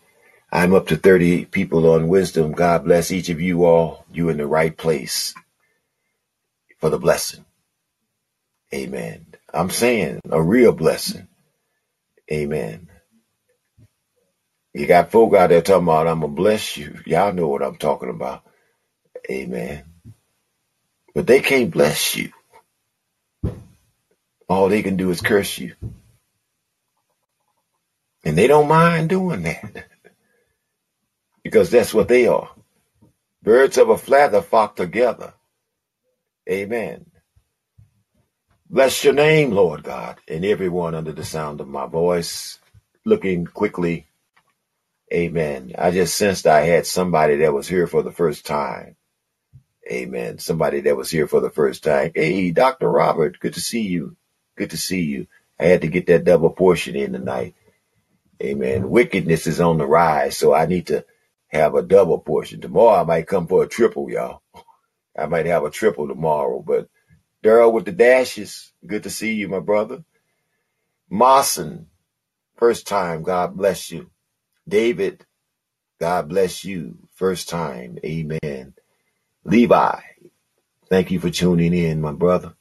[0.53, 2.53] I'm up to 30 people on wisdom.
[2.53, 4.07] God bless each of you all.
[4.13, 5.35] You in the right place
[6.79, 7.44] for the blessing.
[8.75, 9.27] Amen.
[9.55, 11.29] I'm saying a real blessing.
[12.33, 12.91] Amen.
[14.75, 16.99] You got folk out there talking about, I'm going to bless you.
[17.07, 18.43] Y'all know what I'm talking about.
[19.31, 19.85] Amen.
[21.14, 22.31] But they can't bless you.
[24.49, 25.75] All they can do is curse you.
[28.25, 29.89] And they don't mind doing that
[31.45, 32.51] because that's what they are.
[33.43, 35.35] Birds of a feather flock together.
[36.51, 37.07] Amen.
[38.71, 42.59] Bless your name, Lord God, and everyone under the sound of my voice.
[43.05, 44.09] Looking quickly.
[45.12, 45.73] Amen.
[45.79, 48.97] I just sensed I had somebody that was here for the first time.
[49.91, 50.39] Amen.
[50.39, 52.12] Somebody that was here for the first time.
[52.15, 52.91] Hey, Dr.
[52.91, 54.17] Robert, good to see you.
[54.57, 55.27] Good to see you.
[55.61, 57.55] I had to get that double portion in tonight.
[58.43, 58.91] Amen.
[58.91, 61.05] Wickedness is on the rise, so I need to
[61.49, 62.61] have a double portion.
[62.61, 64.43] Tomorrow I might come for a triple, y'all.
[65.19, 66.89] I might have a triple tomorrow, but
[67.45, 70.05] Daryl with the dashes, good to see you, my brother.
[71.11, 71.89] Mawson,
[72.59, 74.11] first time, God bless you.
[74.69, 75.27] David,
[76.01, 78.75] God bless you, first time, amen.
[79.45, 80.01] Levi,
[80.91, 82.55] thank you for tuning in, my brother.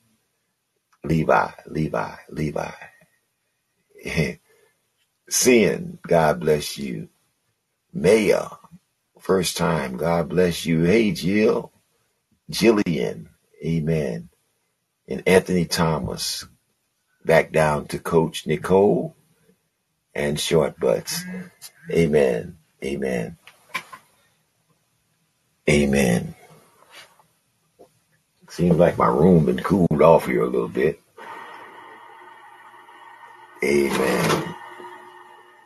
[1.06, 2.72] Levi, Levi, Levi.
[5.30, 7.10] Sin, God bless you.
[7.94, 8.48] Maya,
[9.20, 10.84] first time, God bless you.
[10.84, 11.74] Hey, Jill,
[12.52, 13.28] Jillian,
[13.66, 14.30] amen.
[15.08, 16.46] And Anthony Thomas,
[17.26, 19.16] back down to Coach Nicole
[20.16, 21.24] and Short Butts.
[21.92, 23.38] Amen, amen,
[25.70, 26.36] amen.
[28.50, 31.02] Seems like my room been cooled off here a little bit.
[33.64, 34.56] Amen.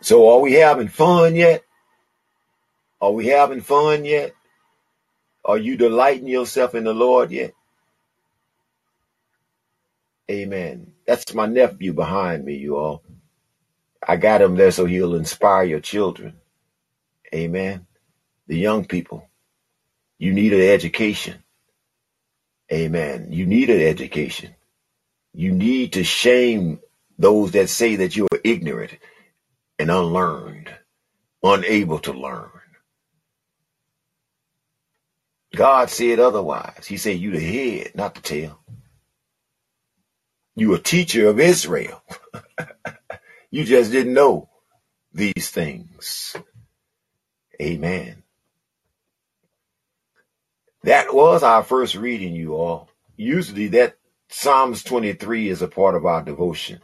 [0.02, 1.64] So are we having fun yet?
[3.02, 4.34] Are we having fun yet?
[5.44, 7.54] Are you delighting yourself in the Lord yet?
[10.32, 10.94] Amen.
[11.08, 13.04] That's my nephew behind me, you all.
[14.08, 16.36] I got him there so he'll inspire your children.
[17.34, 17.88] Amen.
[18.48, 19.30] The young people.
[20.20, 21.44] You need an education.
[22.72, 23.30] Amen.
[23.32, 24.56] You need an education.
[25.34, 26.80] You need to shame
[27.20, 28.98] those that say that you are ignorant
[29.80, 30.72] and unlearned,
[31.44, 32.50] unable to learn.
[35.56, 36.86] God said otherwise.
[36.88, 38.60] He said, You the head, not the tail.
[40.58, 42.04] You a teacher of Israel.
[43.52, 44.50] you just didn't know
[45.14, 46.36] these things.
[47.62, 48.24] Amen.
[50.82, 52.90] That was our first reading, you all.
[53.16, 53.98] Usually that
[54.30, 56.82] Psalms 23 is a part of our devotion.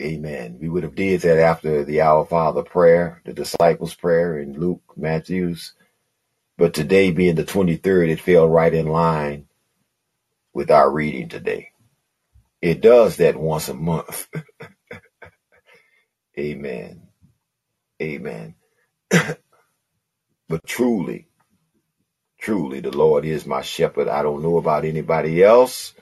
[0.00, 0.56] Amen.
[0.58, 4.94] We would have did that after the Our Father prayer, the disciples prayer in Luke,
[4.96, 5.74] Matthew's.
[6.56, 9.45] But today being the 23rd, it fell right in line
[10.56, 11.68] with our reading today.
[12.62, 14.26] It does that once a month.
[16.38, 17.08] Amen.
[18.02, 18.54] Amen.
[19.10, 21.28] but truly,
[22.40, 24.08] truly, the Lord is my shepherd.
[24.08, 25.92] I don't know about anybody else,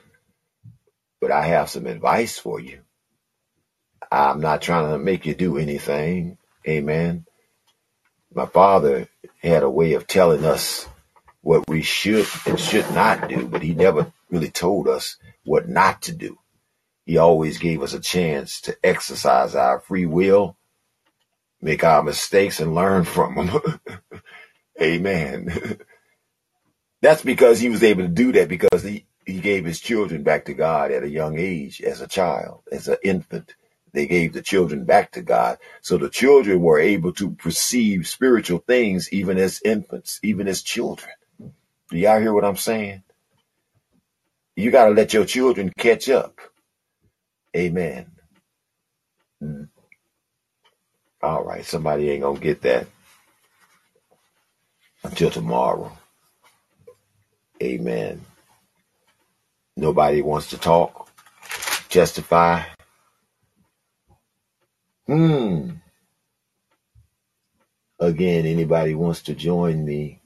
[1.19, 2.79] but I have some advice for you.
[4.09, 6.37] I'm not trying to make you do anything.
[6.67, 7.25] Amen.
[8.33, 9.09] My father
[9.41, 10.87] had a way of telling us
[11.41, 16.03] what we should and should not do, but he never really told us what not
[16.03, 16.37] to do.
[17.05, 20.57] He always gave us a chance to exercise our free will,
[21.61, 23.79] make our mistakes, and learn from them.
[24.81, 25.79] Amen.
[27.01, 30.45] That's because he was able to do that because he, he gave his children back
[30.45, 33.55] to God at a young age as a child, as an infant.
[33.93, 35.59] They gave the children back to God.
[35.81, 41.11] So the children were able to perceive spiritual things even as infants, even as children.
[41.91, 43.03] Do y'all hear what I'm saying?
[44.55, 46.39] You got to let your children catch up.
[47.55, 48.11] Amen.
[51.21, 52.87] All right, somebody ain't going to get that
[55.03, 55.91] until tomorrow.
[57.61, 58.21] Amen.
[59.77, 61.09] Nobody wants to talk,
[61.89, 62.63] justify.
[65.07, 65.71] Hmm.
[67.99, 70.21] Again, anybody wants to join me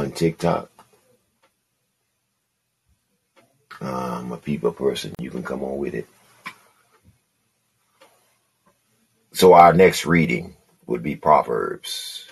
[0.00, 0.70] on TikTok?
[3.80, 5.14] Uh, I'm a people person.
[5.20, 6.06] You can come on with it.
[9.32, 10.56] So our next reading
[10.86, 12.26] would be Proverbs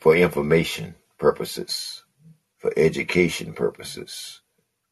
[0.00, 2.02] for information purposes,
[2.58, 4.40] for education purposes,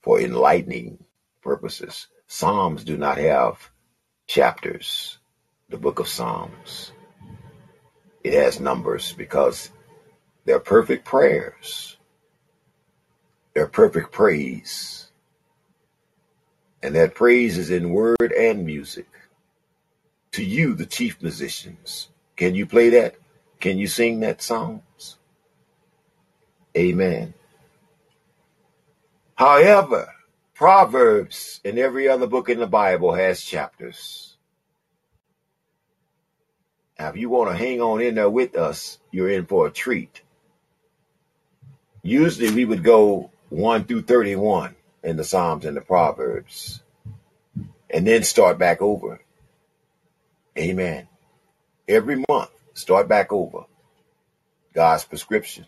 [0.02, 1.04] for enlightening
[1.42, 2.06] purposes.
[2.26, 3.70] Psalms do not have
[4.26, 5.18] chapters,
[5.68, 6.92] the book of Psalms.
[8.24, 9.70] It has numbers because
[10.44, 11.96] they're perfect prayers.
[13.54, 15.08] They're perfect praise.
[16.82, 19.08] And that praise is in word and music.
[20.32, 23.16] To you, the chief musicians, can you play that?
[23.60, 25.18] Can you sing that songs?
[26.76, 27.34] Amen.
[29.36, 30.08] However,
[30.54, 34.31] Proverbs and every other book in the Bible has chapters.
[37.02, 39.72] Now, if you want to hang on in there with us, you're in for a
[39.72, 40.22] treat.
[42.04, 46.80] Usually we would go 1 through 31 in the Psalms and the Proverbs
[47.90, 49.20] and then start back over.
[50.56, 51.08] Amen.
[51.88, 53.64] Every month, start back over.
[54.72, 55.66] God's prescription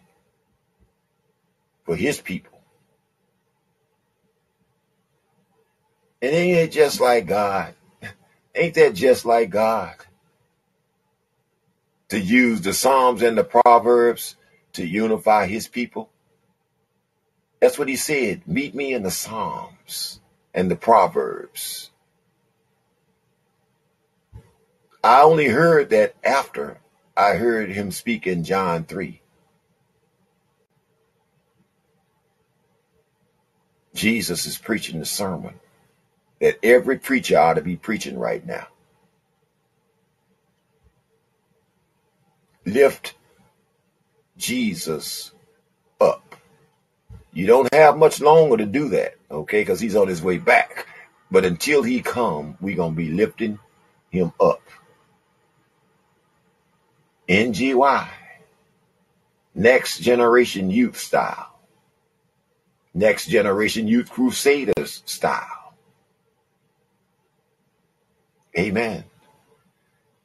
[1.85, 2.61] for his people.
[6.23, 7.75] And ain't it just like God?
[8.55, 9.97] Ain't that just like God?
[12.11, 14.37] To use the Psalms and the Proverbs
[14.75, 16.11] to unify his people?
[17.61, 18.47] That's what he said.
[18.47, 20.21] Meet me in the Psalms
[20.53, 21.91] and the Proverbs.
[25.03, 26.79] I only heard that after
[27.17, 29.21] I heard him speak in John 3.
[33.95, 35.55] Jesus is preaching the sermon
[36.41, 38.67] that every preacher ought to be preaching right now.
[42.67, 43.15] Lift
[44.37, 45.33] Jesus
[46.01, 46.37] up.
[47.33, 49.61] You don't have much longer to do that, okay?
[49.61, 50.87] Because he's on his way back.
[51.31, 53.59] But until he come, we're to be lifting
[54.11, 54.63] him up.
[57.29, 58.09] NGY.
[59.55, 61.59] Next Generation Youth Style.
[62.93, 65.75] Next Generation Youth Crusaders Style.
[68.57, 69.05] Amen.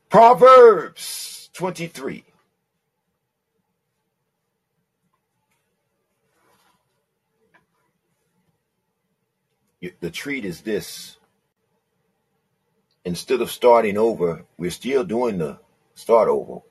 [0.10, 2.24] Proverbs 23.
[9.82, 11.18] The treat is this.
[13.06, 15.60] Instead of starting over, we're still doing the
[15.96, 16.62] start over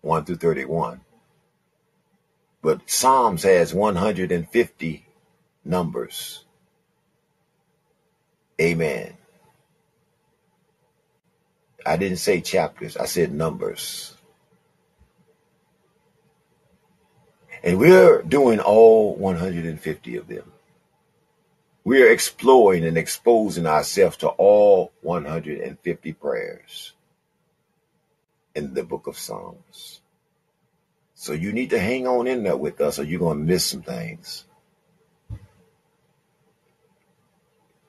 [0.00, 1.00] 1 through 31.
[2.62, 5.06] But Psalms has 150
[5.64, 6.44] numbers.
[8.60, 9.14] Amen.
[11.84, 14.14] I didn't say chapters, I said numbers.
[17.64, 20.51] And we're doing all 150 of them.
[21.84, 26.92] We are exploring and exposing ourselves to all 150 prayers
[28.54, 30.00] in the book of Psalms.
[31.14, 33.66] So you need to hang on in there with us or you're going to miss
[33.66, 34.44] some things.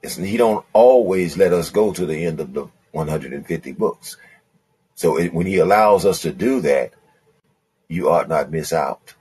[0.03, 4.18] He don't always let us go to the end of the 150 books.
[4.95, 6.94] So it, when he allows us to do that,
[7.88, 9.14] you ought not miss out.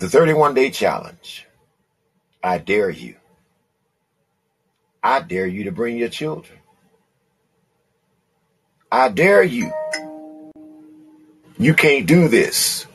[0.00, 1.46] The 31 day challenge.
[2.42, 3.16] I dare you.
[5.02, 6.58] I dare you to bring your children.
[8.90, 9.70] I dare you.
[11.58, 12.86] You can't do this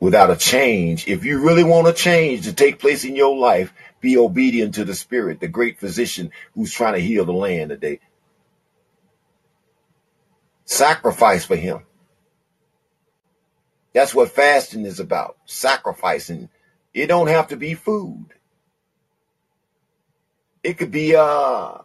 [0.00, 1.08] without a change.
[1.08, 3.72] If you really want a change to take place in your life,
[4.02, 8.00] be obedient to the Spirit, the great physician who's trying to heal the land today.
[10.66, 11.80] Sacrifice for Him.
[13.94, 15.36] That's what fasting is about.
[15.46, 16.48] Sacrificing.
[16.92, 18.26] It don't have to be food.
[20.62, 21.78] It could be uh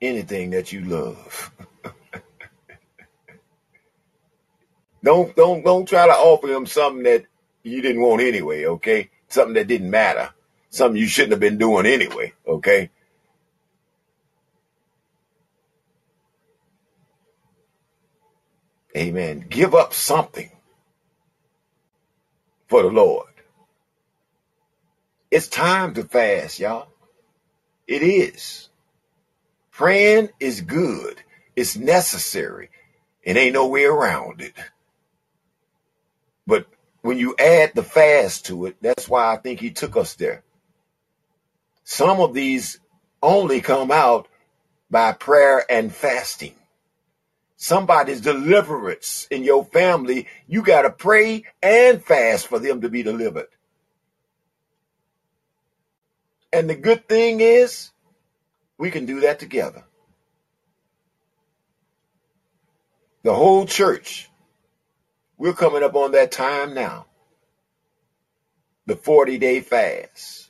[0.00, 1.50] anything that you love.
[5.04, 7.24] don't don't don't try to offer him something that
[7.62, 9.10] you didn't want anyway, okay?
[9.28, 10.30] Something that didn't matter.
[10.70, 12.90] Something you shouldn't have been doing anyway, okay?
[18.96, 19.46] Amen.
[19.48, 20.50] Give up something
[22.68, 23.28] for the Lord.
[25.30, 26.88] It's time to fast, y'all.
[27.86, 28.68] It is.
[29.72, 31.22] Praying is good.
[31.56, 32.70] It's necessary.
[33.26, 34.54] And ain't no way around it.
[36.46, 36.66] But
[37.02, 40.42] when you add the fast to it, that's why I think he took us there.
[41.84, 42.80] Some of these
[43.22, 44.28] only come out
[44.90, 46.54] by prayer and fasting.
[47.56, 53.02] Somebody's deliverance in your family, you got to pray and fast for them to be
[53.02, 53.48] delivered.
[56.52, 57.90] And the good thing is,
[58.78, 59.84] we can do that together.
[63.22, 64.30] The whole church,
[65.36, 67.06] we're coming up on that time now.
[68.86, 70.48] The 40 day fast.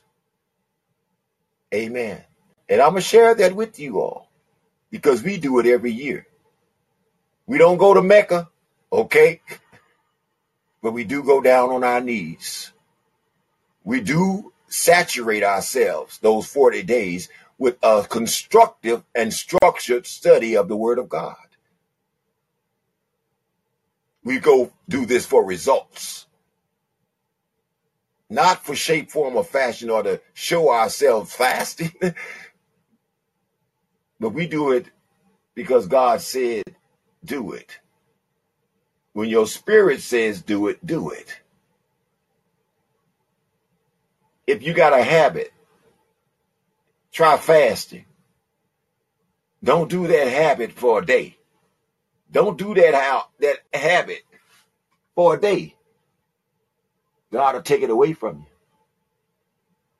[1.73, 2.23] Amen.
[2.69, 4.29] And I'm going to share that with you all
[4.91, 6.27] because we do it every year.
[7.47, 8.49] We don't go to Mecca,
[8.91, 9.41] okay?
[10.83, 12.73] But we do go down on our knees.
[13.85, 20.75] We do saturate ourselves those 40 days with a constructive and structured study of the
[20.75, 21.37] Word of God.
[24.23, 26.27] We go do this for results,
[28.29, 31.93] not for shape, form, or fashion or to show ourselves fasting,
[34.19, 34.87] but we do it
[35.55, 36.63] because God said
[37.27, 37.79] do it.
[39.13, 41.41] When your spirit says do it, do it.
[44.47, 45.53] If you got a habit,
[47.11, 48.05] try fasting.
[49.63, 51.37] Don't do that habit for a day.
[52.31, 54.23] Don't do that how that habit
[55.15, 55.75] for a day.
[57.31, 58.45] God will take it away from you.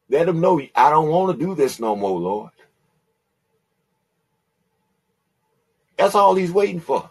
[0.09, 2.51] Let him know I don't want to do this no more, Lord.
[5.97, 7.09] That's all he's waiting for.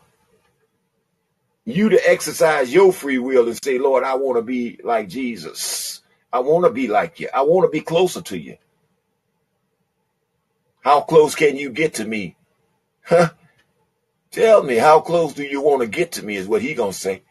[1.67, 6.01] You to exercise your free will and say, Lord, I want to be like Jesus.
[6.33, 7.29] I want to be like you.
[7.35, 8.57] I want to be closer to you.
[10.81, 12.37] How close can you get to me?
[13.03, 13.31] Huh?
[14.31, 16.93] Tell me, how close do you want to get to me is what he going
[16.93, 17.23] to say.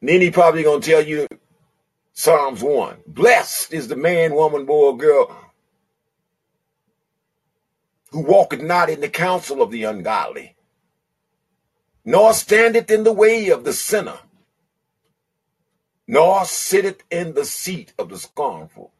[0.00, 1.26] And then he probably going to tell you
[2.12, 2.96] Psalms 1.
[3.06, 5.36] Blessed is the man, woman, boy, girl
[8.10, 10.54] who walketh not in the counsel of the ungodly,
[12.04, 14.18] nor standeth in the way of the sinner,
[16.06, 18.92] nor sitteth in the seat of the scornful,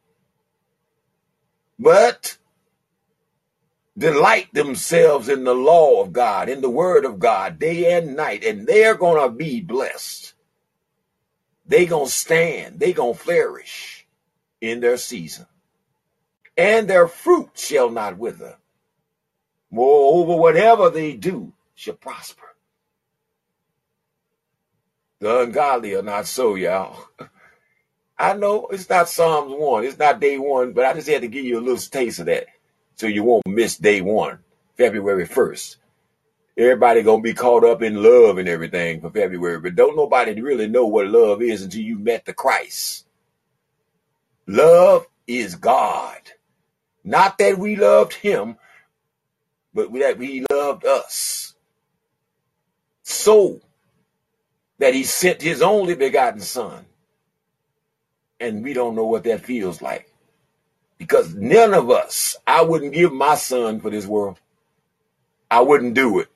[1.79, 2.37] but
[3.97, 8.43] delight themselves in the law of God, in the word of God, day and night,
[8.43, 10.33] and they're going to be blessed.
[11.65, 12.79] They're going to stand.
[12.79, 14.07] they're going to flourish
[14.59, 15.45] in their season.
[16.57, 18.57] And their fruit shall not wither.
[19.71, 22.50] Moreover, whatever they do shall prosper.
[25.21, 27.05] The ungodly are not so, y'all.
[28.17, 31.27] I know it's not Psalms 1, it's not day one, but I just had to
[31.27, 32.47] give you a little taste of that
[32.95, 34.39] so you won't miss day one,
[34.77, 35.77] February 1st.
[36.57, 40.67] Everybody gonna be caught up in love and everything for February, but don't nobody really
[40.67, 43.05] know what love is until you met the Christ.
[44.47, 46.19] Love is God.
[47.03, 48.57] Not that we loved him,
[49.73, 51.53] but that he loved us
[53.03, 53.61] so
[54.81, 56.83] that he sent his only begotten son.
[58.39, 60.11] And we don't know what that feels like.
[60.97, 64.39] Because none of us, I wouldn't give my son for this world.
[65.51, 66.29] I wouldn't do it.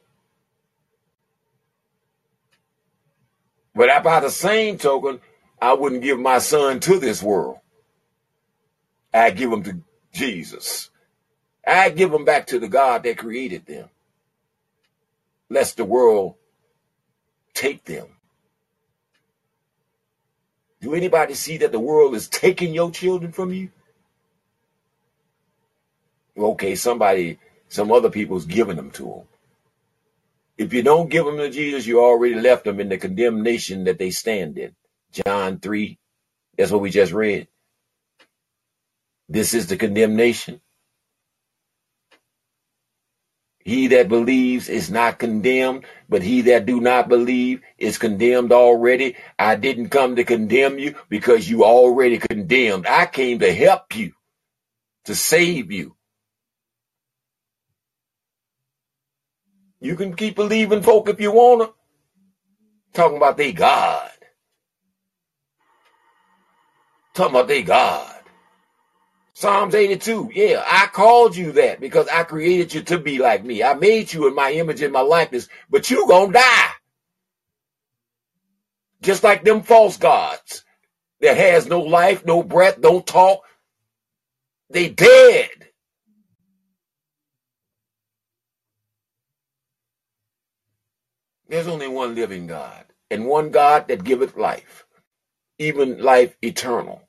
[3.73, 5.21] But by the same token,
[5.59, 7.57] I wouldn't give my son to this world.
[9.11, 9.79] I'd give him to
[10.13, 10.91] Jesus.
[11.65, 13.89] I'd give them back to the God that created them,
[15.49, 16.35] lest the world
[17.55, 18.14] take them.
[20.85, 23.71] Do anybody see that the world is taking your children from you?
[26.37, 27.39] Okay, somebody,
[27.69, 29.21] some other people's giving them to them.
[30.59, 33.97] If you don't give them to Jesus, you already left them in the condemnation that
[33.97, 34.75] they stand in.
[35.11, 35.97] John 3,
[36.55, 37.47] that's what we just read.
[39.27, 40.61] This is the condemnation
[43.65, 49.17] he that believes is not condemned, but he that do not believe is condemned already.
[49.39, 52.87] I didn't come to condemn you because you already condemned.
[52.87, 54.13] I came to help you,
[55.05, 55.95] to save you.
[59.81, 61.73] You can keep believing folk if you want to.
[62.93, 64.11] Talking about they God.
[67.15, 68.14] Talking about they God.
[69.35, 70.31] Psalms 82.
[70.35, 73.63] Yeah, I called you that because I created you to be like me.
[73.63, 76.71] I made you in my image and my likeness, but you gonna die.
[79.01, 80.65] Just like them false gods
[81.21, 83.41] that has no life, no breath, don't talk.
[84.69, 85.49] They dead.
[91.49, 94.85] There's only one living God and one God that giveth life,
[95.59, 97.04] even life eternal.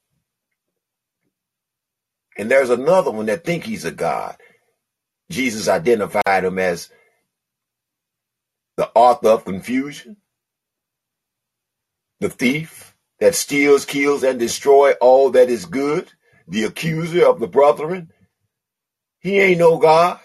[2.38, 4.36] And there's another one that think he's a God.
[5.30, 6.90] Jesus identified him as
[8.76, 10.16] the author of confusion,
[12.20, 16.10] the thief that steals, kills, and destroy all that is good,
[16.46, 18.10] the accuser of the brethren.
[19.20, 20.20] He ain't no God.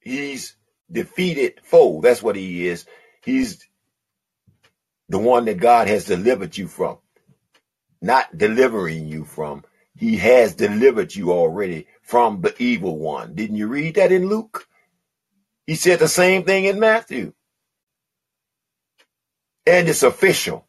[0.00, 0.56] He's
[0.90, 2.00] defeated foe.
[2.00, 2.86] That's what he is.
[3.22, 3.66] He's
[5.08, 6.98] the one that God has delivered you from,
[8.00, 9.64] not delivering you from.
[10.00, 13.34] He has delivered you already from the evil one.
[13.34, 14.66] Didn't you read that in Luke?
[15.66, 17.34] He said the same thing in Matthew.
[19.66, 20.66] And it's official.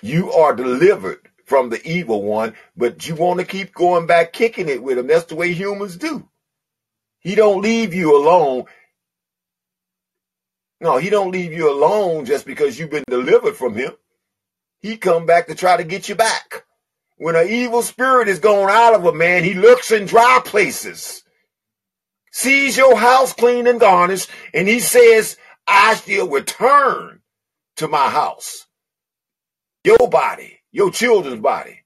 [0.00, 4.70] You are delivered from the evil one, but you want to keep going back kicking
[4.70, 5.08] it with him.
[5.08, 6.26] That's the way humans do.
[7.20, 8.64] He don't leave you alone.
[10.80, 13.92] No, he don't leave you alone just because you've been delivered from him.
[14.80, 16.65] He come back to try to get you back.
[17.18, 21.22] When an evil spirit is gone out of a man, he looks in dry places,
[22.32, 27.20] sees your house clean and garnished, and he says, I shall return
[27.76, 28.66] to my house.
[29.84, 31.82] Your body, your children's body,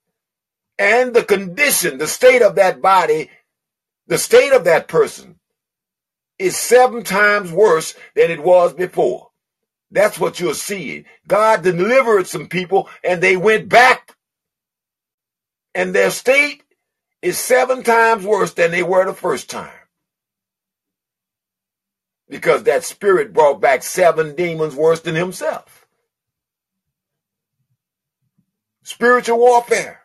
[0.78, 3.31] and the condition, the state of that body,
[4.09, 5.39] the state of that person
[6.39, 9.28] is seven times worse than it was before.
[9.90, 11.05] That's what you're seeing.
[11.28, 14.16] God delivered some people and they went back
[15.75, 16.63] and their state
[17.23, 19.73] is seven times worse than they were the first time.
[22.29, 25.87] Because that spirit brought back seven demons worse than himself.
[28.85, 30.03] Spiritual warfare.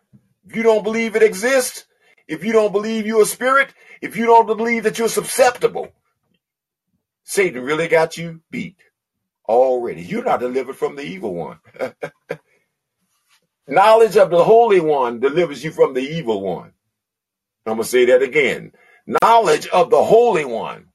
[0.48, 1.86] If you don't believe it exists,
[2.28, 5.92] if you don't believe you're a spirit, if you don't believe that you're susceptible,
[7.24, 8.78] Satan really got you beat
[9.48, 10.02] already.
[10.04, 11.60] You're not delivered from the evil one.
[13.68, 16.74] Knowledge of the Holy One delivers you from the evil one.
[17.66, 18.74] I'm going to say that again.
[19.24, 20.88] Knowledge of the Holy One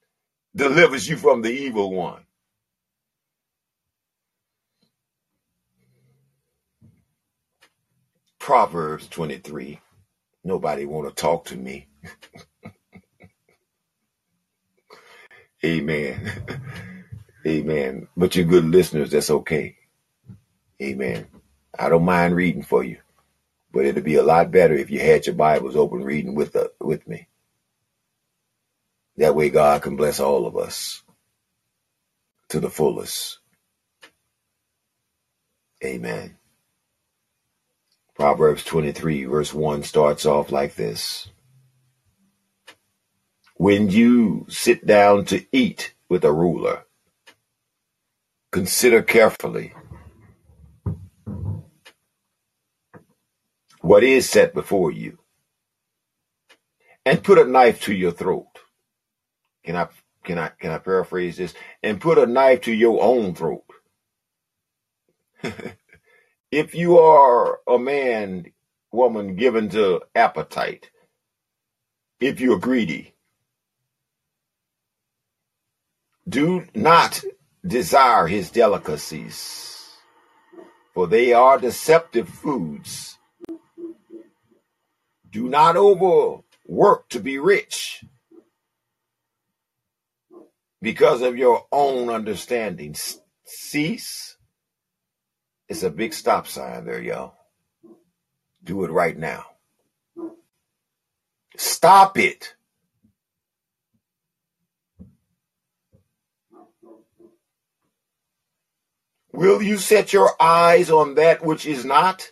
[0.55, 2.23] delivers you from the evil one.
[8.39, 9.79] Proverbs 23.
[10.43, 11.87] Nobody want to talk to me.
[15.65, 16.31] Amen.
[17.47, 18.07] Amen.
[18.17, 19.77] But you're good listeners, that's okay.
[20.81, 21.27] Amen.
[21.77, 22.97] I don't mind reading for you,
[23.71, 26.71] but it'd be a lot better if you had your Bibles open reading with the,
[26.79, 27.27] with me.
[29.17, 31.03] That way God can bless all of us
[32.49, 33.39] to the fullest.
[35.83, 36.37] Amen.
[38.15, 41.29] Proverbs 23 verse 1 starts off like this.
[43.55, 46.85] When you sit down to eat with a ruler,
[48.51, 49.73] consider carefully
[53.81, 55.17] what is set before you,
[57.05, 58.47] and put a knife to your throat.
[59.63, 59.87] Can I
[60.23, 61.53] can I can I paraphrase this?
[61.83, 63.65] And put a knife to your own throat.
[66.51, 68.51] if you are a man,
[68.91, 70.91] woman given to appetite,
[72.19, 73.15] if you're greedy,
[76.29, 77.23] do not
[77.65, 79.97] desire his delicacies,
[80.93, 83.17] for they are deceptive foods
[85.31, 88.03] do not overwork to be rich
[90.81, 92.95] because of your own understanding.
[93.45, 94.37] Cease.
[95.69, 97.35] It's a big stop sign there, y'all.
[98.63, 99.45] Do it right now.
[101.57, 102.55] Stop it.
[109.33, 112.31] Will you set your eyes on that which is not?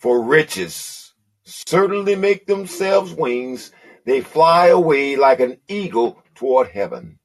[0.00, 1.12] For riches
[1.44, 3.70] certainly make themselves wings.
[4.06, 7.18] They fly away like an eagle toward heaven.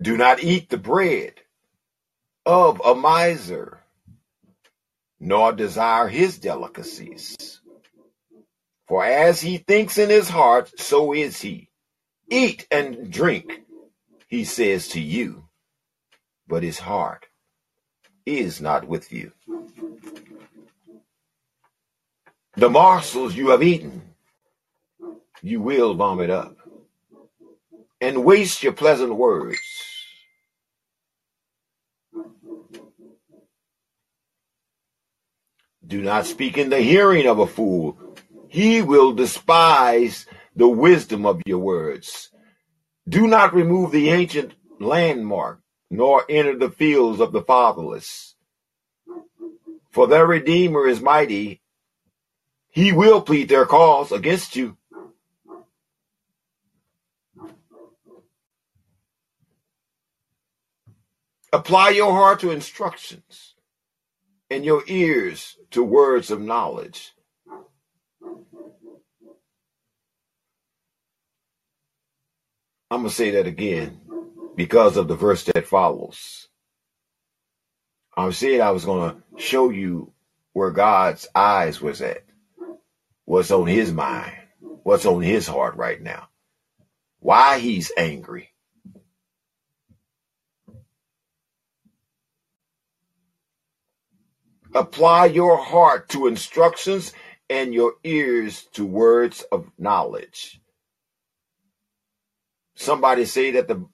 [0.00, 1.34] Do not eat the bread
[2.46, 3.80] of a miser,
[5.18, 7.60] nor desire his delicacies.
[8.86, 11.70] For as he thinks in his heart, so is he.
[12.30, 13.62] Eat and drink,
[14.28, 15.48] he says to you,
[16.46, 17.27] but his heart
[18.28, 19.32] is not with you.
[22.56, 24.02] The morsels you have eaten,
[25.42, 26.56] you will vomit up
[28.00, 29.60] and waste your pleasant words.
[35.86, 37.96] Do not speak in the hearing of a fool.
[38.48, 42.30] He will despise the wisdom of your words.
[43.08, 48.34] Do not remove the ancient landmark nor enter the fields of the fatherless.
[49.90, 51.62] For their Redeemer is mighty.
[52.70, 54.76] He will plead their cause against you.
[61.52, 63.54] Apply your heart to instructions
[64.50, 67.12] and your ears to words of knowledge.
[72.90, 74.00] I'm going to say that again
[74.58, 76.48] because of the verse that follows.
[78.16, 80.12] I said I was going to show you
[80.52, 82.24] where God's eyes was at,
[83.24, 84.32] what's on his mind,
[84.82, 86.28] what's on his heart right now,
[87.20, 88.50] why he's angry.
[94.74, 97.12] Apply your heart to instructions
[97.48, 100.60] and your ears to words of knowledge.
[102.74, 103.86] Somebody say that the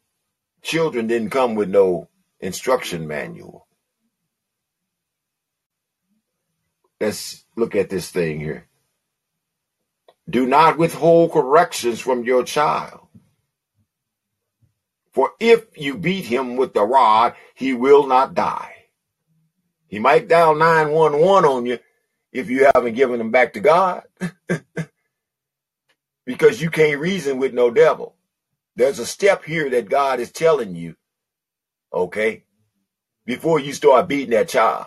[0.65, 2.09] children didn't come with no
[2.41, 3.69] instruction manual.
[7.01, 8.67] Let's look at this thing here.
[10.29, 13.07] Do not withhold corrections from your child.
[15.13, 18.73] For if you beat him with the rod, he will not die.
[19.87, 21.79] He might dial 911 on you
[22.33, 24.03] if you haven't given him back to God.
[26.27, 28.17] because you can't reason with no devil.
[28.77, 30.97] There's a step here that God is telling you,
[31.93, 32.45] okay,
[33.25, 34.87] before you start beating that child.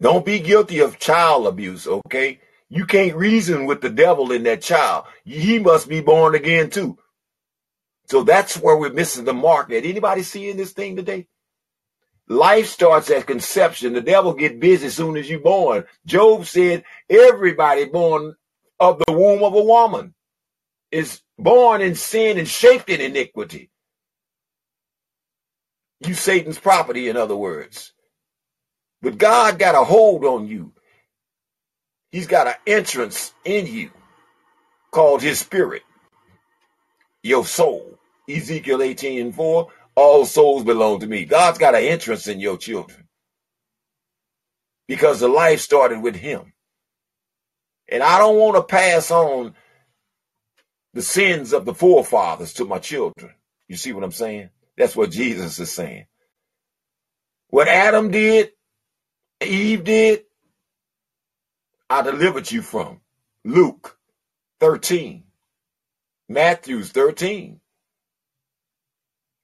[0.00, 2.40] Don't be guilty of child abuse, okay?
[2.68, 5.04] You can't reason with the devil in that child.
[5.24, 6.98] He must be born again too.
[8.06, 9.68] So that's where we're missing the mark.
[9.68, 11.28] Did anybody seeing this thing today?
[12.28, 13.92] Life starts at conception.
[13.92, 15.84] The devil get busy as soon as you're born.
[16.06, 18.36] Job said everybody born
[18.78, 20.14] of the womb of a woman
[20.92, 23.70] is born in sin and shaped in iniquity.
[26.06, 27.92] You Satan's property, in other words.
[29.02, 30.72] But God got a hold on you.
[32.12, 33.90] He's got an entrance in you
[34.92, 35.82] called his spirit,
[37.22, 37.98] your soul.
[38.30, 41.24] Ezekiel 18 and 4 all souls belong to me.
[41.26, 43.08] God's got an interest in your children
[44.88, 46.52] because the life started with him.
[47.90, 49.54] And I don't want to pass on
[50.94, 53.34] the sins of the forefathers to my children.
[53.68, 54.50] You see what I'm saying?
[54.76, 56.06] That's what Jesus is saying.
[57.48, 58.50] What Adam did,
[59.42, 60.24] Eve did,
[61.90, 63.00] I delivered you from.
[63.44, 63.98] Luke
[64.60, 65.24] 13,
[66.28, 67.60] Matthew's 13.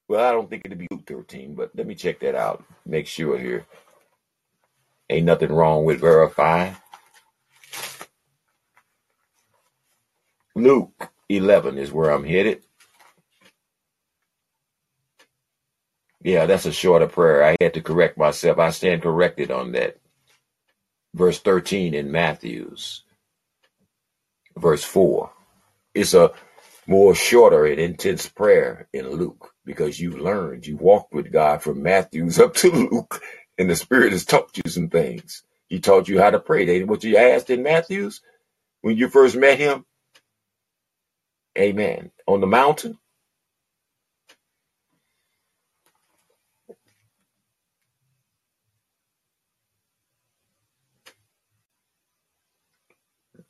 [0.08, 2.64] Well, I don't think it'd be Luke 13, but let me check that out.
[2.84, 3.66] Make sure here.
[5.10, 6.76] Ain't nothing wrong with verifying.
[10.54, 12.62] Luke 11 is where I'm headed.
[16.22, 17.44] Yeah, that's a shorter prayer.
[17.44, 18.58] I had to correct myself.
[18.58, 19.98] I stand corrected on that.
[21.14, 23.02] Verse 13 in Matthew's.
[24.56, 25.30] Verse 4.
[25.94, 26.32] It's a
[26.86, 31.82] more shorter and intense prayer in Luke because you've learned, you walked with God from
[31.82, 33.22] Matthews up to Luke,
[33.58, 35.44] and the Spirit has taught you some things.
[35.68, 36.66] He taught you how to pray.
[36.66, 38.22] They what you asked in Matthews
[38.82, 39.84] when you first met him.
[41.58, 42.12] Amen.
[42.26, 42.98] On the mountain.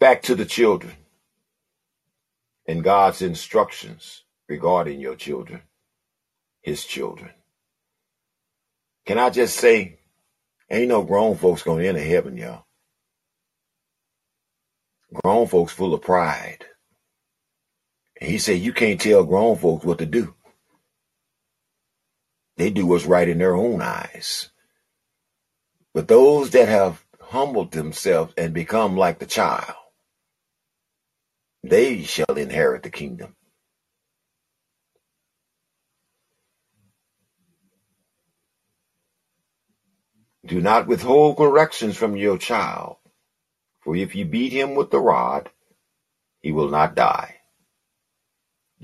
[0.00, 0.94] Back to the children
[2.68, 5.62] and God's instructions regarding your children
[6.62, 7.30] his children.
[9.06, 10.00] Can I just say,
[10.70, 12.66] ain't no grown folks gonna enter heaven, y'all.
[15.24, 16.66] Grown folks full of pride.
[18.20, 20.34] He said, you can't tell grown folks what to do.
[22.56, 24.50] They do what's right in their own eyes.
[25.92, 29.74] But those that have humbled themselves and become like the child,
[31.62, 33.34] they shall inherit the kingdom.
[40.46, 42.96] Do not withhold corrections from your child,
[43.82, 45.50] for if you beat him with the rod,
[46.40, 47.35] he will not die.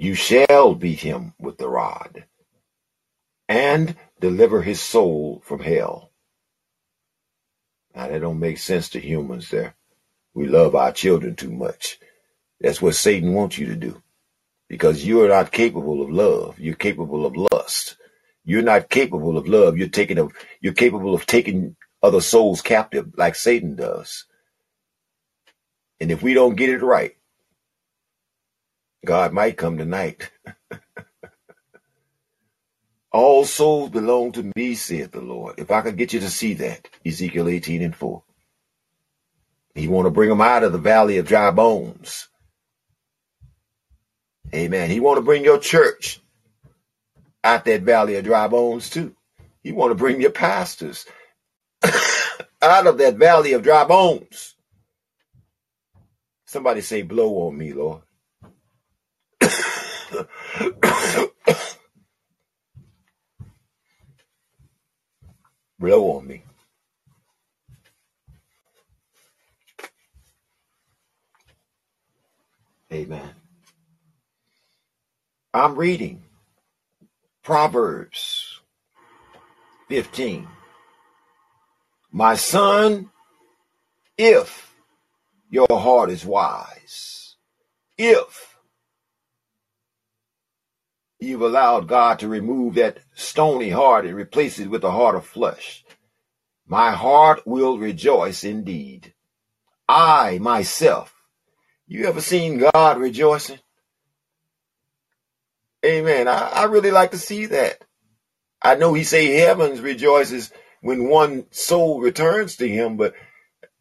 [0.02, 2.24] You shall beat him with the rod,
[3.48, 6.10] and deliver his soul from hell.
[7.94, 9.76] Now that don't make sense to humans there.
[10.34, 12.00] We love our children too much.
[12.60, 14.02] That's what Satan wants you to do.
[14.68, 16.58] Because you are not capable of love.
[16.58, 17.96] You're capable of lust.
[18.44, 19.78] You're not capable of love.
[19.78, 20.26] You're taking a,
[20.60, 24.24] you're capable of taking other souls captive like Satan does.
[26.00, 27.14] And if we don't get it right,
[29.04, 30.30] God might come tonight.
[33.12, 35.58] All souls belong to me, saith the Lord.
[35.58, 38.22] If I could get you to see that, Ezekiel 18 and 4.
[39.74, 42.28] He want to bring them out of the valley of dry bones.
[44.54, 44.90] Amen.
[44.90, 46.20] He want to bring your church
[47.44, 49.14] out that valley of dry bones too.
[49.62, 51.06] He want to bring your pastors
[52.62, 54.54] out of that valley of dry bones.
[56.46, 58.02] Somebody say, blow on me, Lord.
[65.78, 66.44] Blow on me.
[72.92, 73.30] Amen.
[75.54, 76.22] I'm reading
[77.42, 78.60] Proverbs
[79.88, 80.46] 15.
[82.10, 83.10] My son,
[84.16, 84.74] if
[85.50, 87.36] your heart is wise,
[87.98, 88.51] if
[91.22, 95.26] you've allowed God to remove that stony heart and replace it with a heart of
[95.26, 95.84] flesh,
[96.66, 99.14] my heart will rejoice indeed.
[99.88, 101.12] I myself
[101.92, 103.58] you ever seen God rejoicing?
[105.84, 106.26] Amen.
[106.26, 107.84] I, I really like to see that.
[108.62, 110.50] I know he say heavens rejoices
[110.80, 113.14] when one soul returns to him, but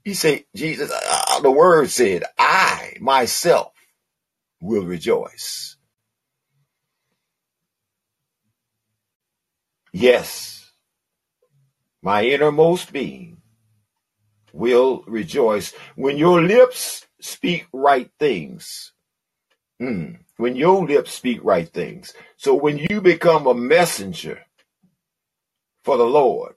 [0.03, 3.72] he say, Jesus, uh, the word said, I myself
[4.59, 5.77] will rejoice.
[9.93, 10.72] Yes,
[12.01, 13.38] my innermost being
[14.53, 18.93] will rejoice when your lips speak right things.
[19.81, 20.19] Mm.
[20.38, 22.13] When your lips speak right things.
[22.38, 24.41] So when you become a messenger
[25.84, 26.55] for the Lord,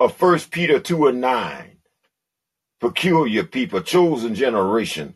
[0.00, 1.78] of First Peter 2 and 9,
[2.80, 5.14] peculiar people, chosen generation,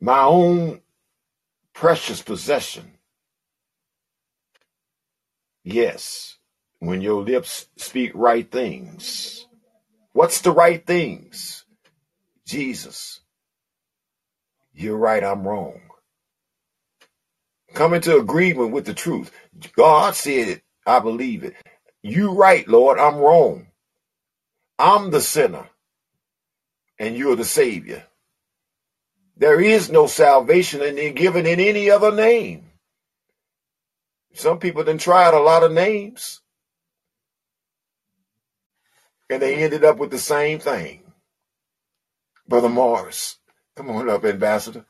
[0.00, 0.80] my own
[1.74, 2.97] precious possession.
[5.68, 6.38] Yes,
[6.80, 9.46] when your lips speak right things.
[10.12, 11.64] What's the right things?
[12.46, 13.20] Jesus,
[14.74, 15.80] you're right, I'm wrong.
[17.74, 19.32] Come into agreement with the truth.
[19.76, 21.54] God said it, I believe it.
[22.02, 23.68] You're right, Lord, I'm wrong.
[24.78, 25.68] I'm the sinner,
[26.98, 28.04] and you're the Savior.
[29.36, 32.67] There is no salvation in given in any other name.
[34.34, 36.42] Some people done tried a lot of names,
[39.30, 41.02] and they ended up with the same thing.
[42.48, 43.38] Brother Morris.
[43.76, 44.86] Come on up, Ambassador,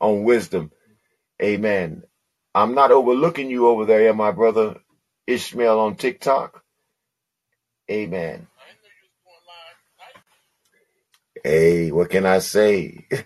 [0.00, 0.72] on wisdom.
[1.42, 2.02] Amen.
[2.54, 4.76] I'm not overlooking you over there, my brother
[5.26, 6.62] Ishmael on TikTok.
[7.90, 8.48] Amen.
[11.44, 13.08] Hey, what can I say?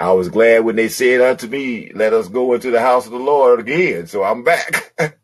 [0.00, 3.12] I was glad when they said unto me, Let us go into the house of
[3.12, 4.08] the Lord again.
[4.08, 4.94] So I'm back.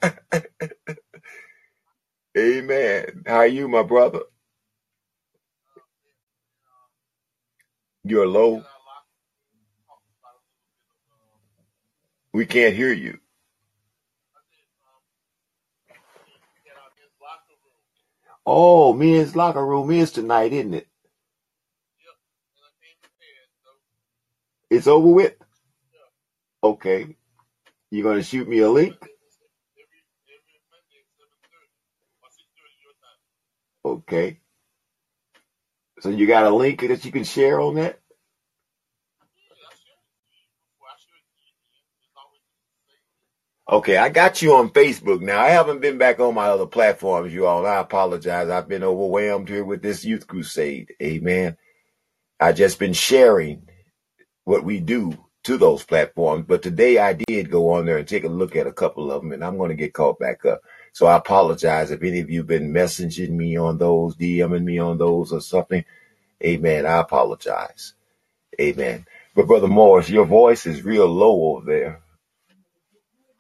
[2.39, 3.25] Amen.
[3.27, 4.23] How are you, my brother?
[8.05, 8.65] You're low.
[12.33, 13.19] We can't hear you.
[18.47, 20.89] Oh, men's locker room is tonight, isn't it?
[24.71, 25.35] It's over with?
[26.63, 27.17] Okay.
[27.91, 28.97] You're gonna shoot me a link?
[33.85, 34.41] Okay.
[36.01, 38.01] So you got a link that you can share on that?
[43.71, 45.41] Okay, I got you on Facebook now.
[45.41, 47.67] I haven't been back on my other platforms, you all.
[47.67, 48.49] I apologize.
[48.49, 50.95] I've been overwhelmed here with this youth crusade.
[51.03, 51.57] Amen.
[52.41, 53.69] I just been sharing
[54.47, 56.47] what we do to those platforms.
[56.49, 59.23] But today I did go on there and take a look at a couple of
[59.23, 60.63] them and I'm going to get caught back up.
[60.95, 64.79] So I apologize if any of you have been messaging me on those, DMing me
[64.81, 65.85] on those or something.
[66.45, 66.87] Amen.
[66.87, 67.95] I apologize.
[68.61, 69.07] Amen.
[69.35, 72.03] But Brother Morris, your voice is real low over there.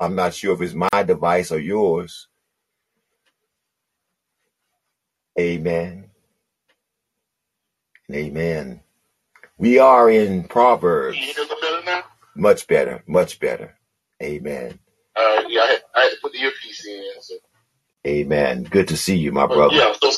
[0.00, 2.28] I'm not sure if it's my device or yours.
[5.38, 6.10] Amen.
[8.12, 8.82] Amen.
[9.58, 11.18] We are in Proverbs.
[11.60, 12.02] better
[12.34, 13.02] Much better.
[13.06, 13.74] Much better.
[14.22, 14.78] Amen.
[15.14, 17.10] Uh, yeah, I had, I had to put the earpiece in.
[17.20, 17.34] So.
[18.06, 18.64] Amen.
[18.64, 19.74] Good to see you, my brother.
[19.74, 20.10] yeah, so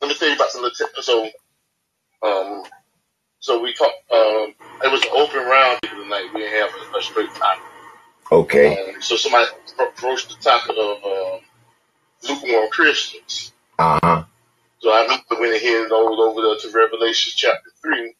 [0.00, 0.70] let me tell you about some.
[1.00, 1.28] So,
[2.22, 2.62] um,
[3.40, 4.10] so we talked.
[4.10, 4.54] Um,
[4.84, 6.30] it was an open round tonight.
[6.34, 7.62] We didn't have a, a straight topic.
[8.30, 8.94] Okay.
[8.94, 11.40] Um, so somebody approached the topic of um,
[12.26, 13.52] lukewarm Christians.
[13.78, 14.24] Uh huh.
[14.78, 18.14] So I went ahead and rolled over to Revelation chapter three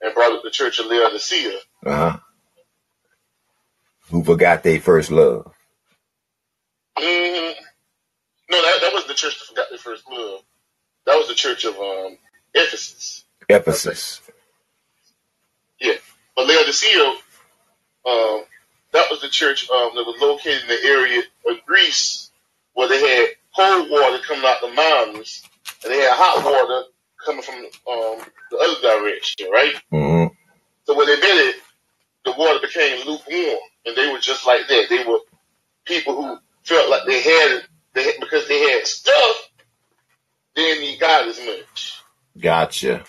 [0.00, 1.58] and brought up the church of Laodicea.
[1.84, 2.18] Uh huh.
[4.10, 5.52] Who forgot their first love?
[6.98, 7.60] Mm-hmm.
[8.50, 10.40] No, that, that was the church that forgot their first love.
[11.06, 12.16] that was the church of um,
[12.54, 13.24] Ephesus.
[13.48, 14.20] Ephesus.
[15.80, 15.94] Yeah,
[16.34, 18.42] but Laodicea, um,
[18.92, 22.30] that was the church um, that was located in the area of Greece
[22.74, 25.42] where they had cold water coming out the mountains
[25.84, 26.88] and they had hot water
[27.28, 29.74] coming from um, the other direction, right?
[29.92, 30.34] Mm-hmm.
[30.84, 31.56] So when they did it,
[32.24, 34.86] the water became lukewarm, and they were just like that.
[34.88, 35.18] They were
[35.84, 37.62] people who felt like they had
[37.94, 39.50] they had, because they had stuff,
[40.56, 42.02] they didn't need God as much.
[42.38, 43.04] Gotcha.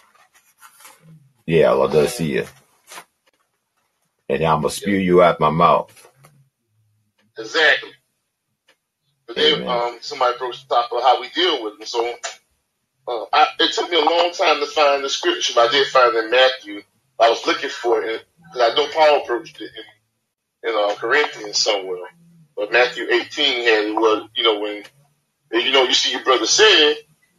[1.45, 2.45] Yeah, Laodicea.
[4.27, 6.07] And I'm gonna spew you out my mouth.
[7.37, 7.91] Exactly.
[9.25, 11.85] But then um, somebody broached the topic of how we deal with them.
[11.85, 12.15] So
[13.10, 15.88] uh, I, it took me a long time to find the scripture, but I did
[15.90, 16.84] find it in Matthew.
[17.19, 19.72] I was looking for it because I know Paul approached it
[20.64, 21.99] in, in uh, Corinthians somewhere.
[22.57, 24.84] But Matthew 18 had it was, you know, when
[25.53, 26.95] you know you see your brother sin,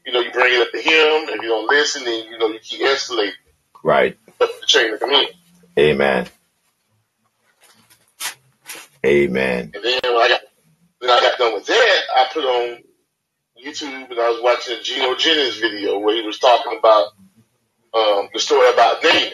[0.07, 2.49] you know, you bring it up to him, and you don't listen, then, you know
[2.49, 3.33] you keep escalating
[3.83, 4.19] Right.
[4.41, 5.29] up the chain of command.
[5.79, 6.29] Amen.
[9.07, 9.73] Amen.
[9.75, 10.41] And then when I got
[11.01, 12.79] when I got done with that, I put on
[13.65, 17.07] YouTube and I was watching a Gino Jennings video where he was talking about
[17.95, 19.33] um, the story about Naaman,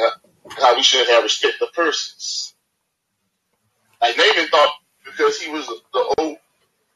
[0.00, 0.10] uh,
[0.50, 2.54] how we shouldn't have respect for persons.
[4.00, 4.72] Like Naaman thought
[5.04, 6.36] because he was the old,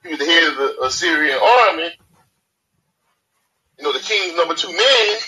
[0.02, 1.90] he was the head of the Assyrian army,
[3.78, 5.18] you know, the king's number two man,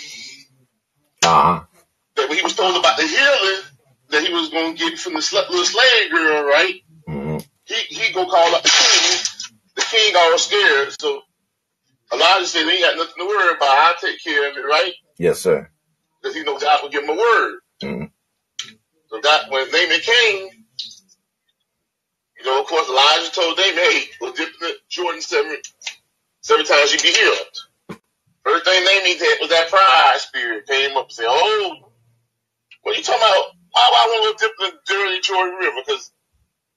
[1.23, 1.61] Uh huh.
[2.15, 3.61] that when he was told about the healing
[4.09, 5.19] that he was going to get from the
[5.49, 6.81] little slave girl, right?
[7.07, 7.37] Mm-hmm.
[7.65, 8.63] he he go call up
[9.79, 10.15] the king.
[10.17, 11.21] All scared, so
[12.13, 13.69] Elijah said, "They ain't got nothing to worry about.
[13.69, 15.69] I'll take care of it, right?" Yes, sir.
[16.21, 17.59] Because he know God will give him a word.
[17.83, 18.11] Mhm.
[19.09, 20.65] So God, when Naaman came,
[22.39, 25.61] you know, of course, Elijah told Naaman, "Hey, go dip in the Jordan seven
[26.41, 27.47] seven times, you be healed."
[28.45, 31.93] First thing Naaman did was that pride spirit came up and said, "Oh,
[32.83, 33.51] what are you talking about?
[33.71, 35.81] Why, why I want to dip in the dirty Jordan River?
[35.85, 36.11] Because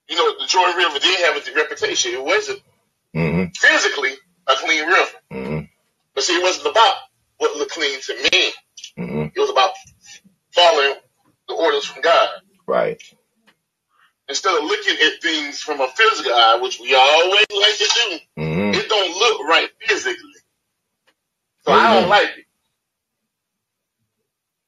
[0.09, 2.13] you know the Jordan River did have a reputation.
[2.13, 2.61] It wasn't
[3.13, 4.11] hmm physically
[4.47, 5.11] a clean river.
[5.31, 5.59] hmm
[6.15, 6.95] But see, it wasn't about
[7.37, 8.51] what looked clean to me.
[8.97, 9.71] hmm It was about
[10.53, 10.95] following
[11.49, 12.29] the orders from God.
[12.67, 13.01] Right.
[14.29, 18.19] Instead of looking at things from a physical eye, which we always like to do,
[18.43, 20.31] hmm it don't look right physically.
[21.65, 22.45] So I don't like it.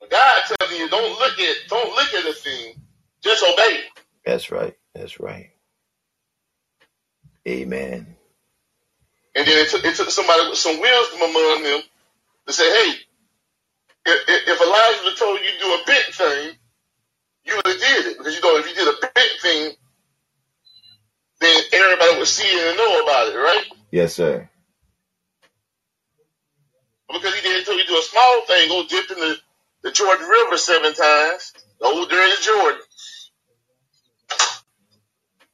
[0.02, 2.76] But God tells you, don't look at don't look at a thing,
[3.24, 3.82] just obey.
[4.26, 4.76] That's right.
[4.96, 5.52] That's right.
[7.48, 8.15] Amen.
[9.36, 11.82] And then it took, it took somebody with some wisdom among them
[12.48, 12.96] to say, hey,
[14.08, 16.58] if, if Elijah would have told you to do a big thing,
[17.46, 18.18] you would have did it.
[18.18, 19.74] Because you know, if you did a big thing,
[21.42, 23.66] then everybody would see it and know about it, right?
[23.92, 24.50] Yes, sir.
[27.12, 29.38] Because he didn't tell you to do a small thing, go dip in the,
[29.84, 32.82] the Jordan River seven times, the old dirty Jordan.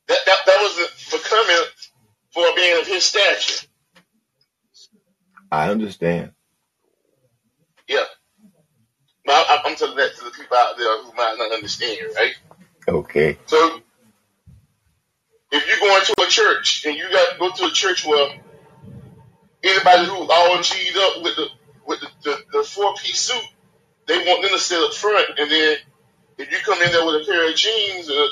[0.08, 1.64] That, that, that wasn't becoming
[2.32, 3.68] for a man of his stature.
[5.52, 6.32] I understand.
[7.88, 8.04] Yeah.
[9.26, 12.34] But I, I'm telling that to the people out there who might not understand, right?
[12.88, 13.38] Okay.
[13.48, 13.82] So
[15.52, 18.40] if you go into a church and you got to go to a church where
[19.64, 21.48] anybody who's all G'd up with the
[21.86, 23.44] with the, the, the four piece suit,
[24.08, 25.78] they want them to sit up front, and then
[26.38, 28.28] if you come in there with a pair of jeans and a,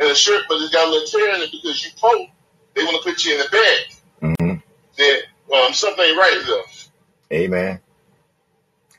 [0.00, 2.28] and a shirt, but it's got a little tear in it because you poke,
[2.74, 4.36] they want to put you in the back.
[4.38, 4.54] hmm
[4.96, 5.18] Then
[5.52, 7.38] um, something ain't right there.
[7.40, 7.80] Amen.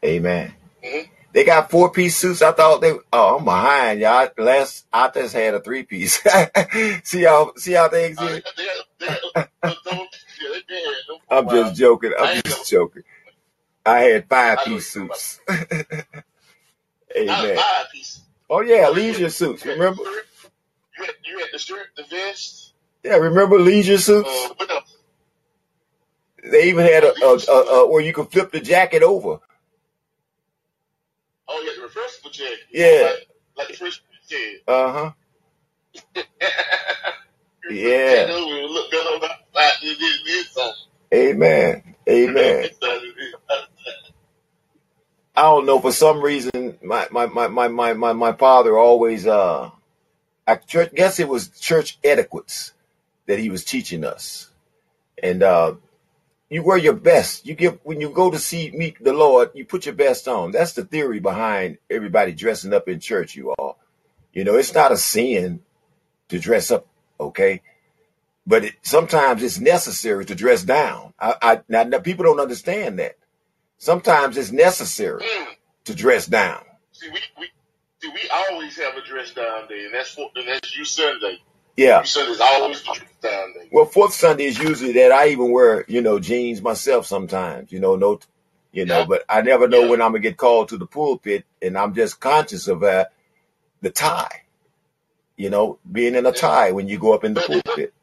[0.03, 0.53] Amen.
[0.83, 1.09] Mhm.
[1.31, 2.41] They got four piece suits.
[2.41, 2.93] I thought they.
[3.13, 4.29] Oh, I'm behind y'all.
[4.37, 6.19] Last I just had a three piece.
[7.03, 8.13] see how see how they.
[8.13, 8.41] Them
[11.29, 11.63] I'm for a while.
[11.63, 12.13] just joking.
[12.19, 13.03] I'm just joking.
[13.85, 15.39] I had five piece suits.
[15.49, 15.65] Amen.
[17.57, 18.21] five piece.
[18.49, 19.65] Oh yeah, Oh, leisure suits.
[19.65, 20.01] Remember?
[20.03, 20.23] you
[20.97, 22.73] had, you had the shirt, the vest,
[23.03, 24.29] Yeah, remember leisure suits?
[24.59, 24.79] uh?
[26.43, 29.39] They even had a, a, a, a where you could flip the jacket over.
[31.47, 32.59] Oh, yeah, the reversible jacket.
[32.71, 33.11] Yeah.
[33.11, 34.63] Like, like the first jacket.
[34.67, 35.11] Uh huh.
[37.69, 38.25] Yeah.
[38.27, 40.73] know, we look better on that side than this, this side.
[41.13, 41.95] Amen.
[42.07, 42.33] Amen.
[42.69, 43.65] This side than this side.
[45.35, 49.25] I don't know for some reason my my my my my my, my father always
[49.25, 49.71] uh
[50.45, 52.73] I church, guess it was church etiquettes
[53.27, 54.49] that he was teaching us.
[55.23, 55.75] And uh
[56.49, 57.45] you wear your best.
[57.47, 60.51] You give when you go to see meet the Lord, you put your best on.
[60.51, 63.79] That's the theory behind everybody dressing up in church, you all.
[64.33, 65.61] You know, it's not a sin
[66.29, 66.87] to dress up,
[67.19, 67.53] okay?
[68.45, 71.13] but it, sometimes it's necessary to dress down.
[71.19, 73.17] I, I now, now people don't understand that.
[73.79, 75.47] Sometimes it's necessary Mm.
[75.85, 76.63] to dress down.
[76.93, 77.47] See, we, we
[78.01, 81.39] see we always have a dress down day, and that's for, and that's you Sunday.
[81.79, 82.03] Yeah.
[82.03, 82.83] Sunday's always
[83.21, 83.53] down.
[83.71, 87.79] Well, fourth Sunday is usually that I even wear, you know, jeans myself sometimes, you
[87.79, 88.19] know, no,
[88.71, 89.05] you know, Yeah.
[89.05, 89.89] but I never know Yeah.
[89.89, 93.05] when I'm gonna get called to the pulpit, and I'm just conscious of uh,
[93.81, 94.43] the tie,
[95.37, 97.93] you know, being in a tie when you go up in the pulpit.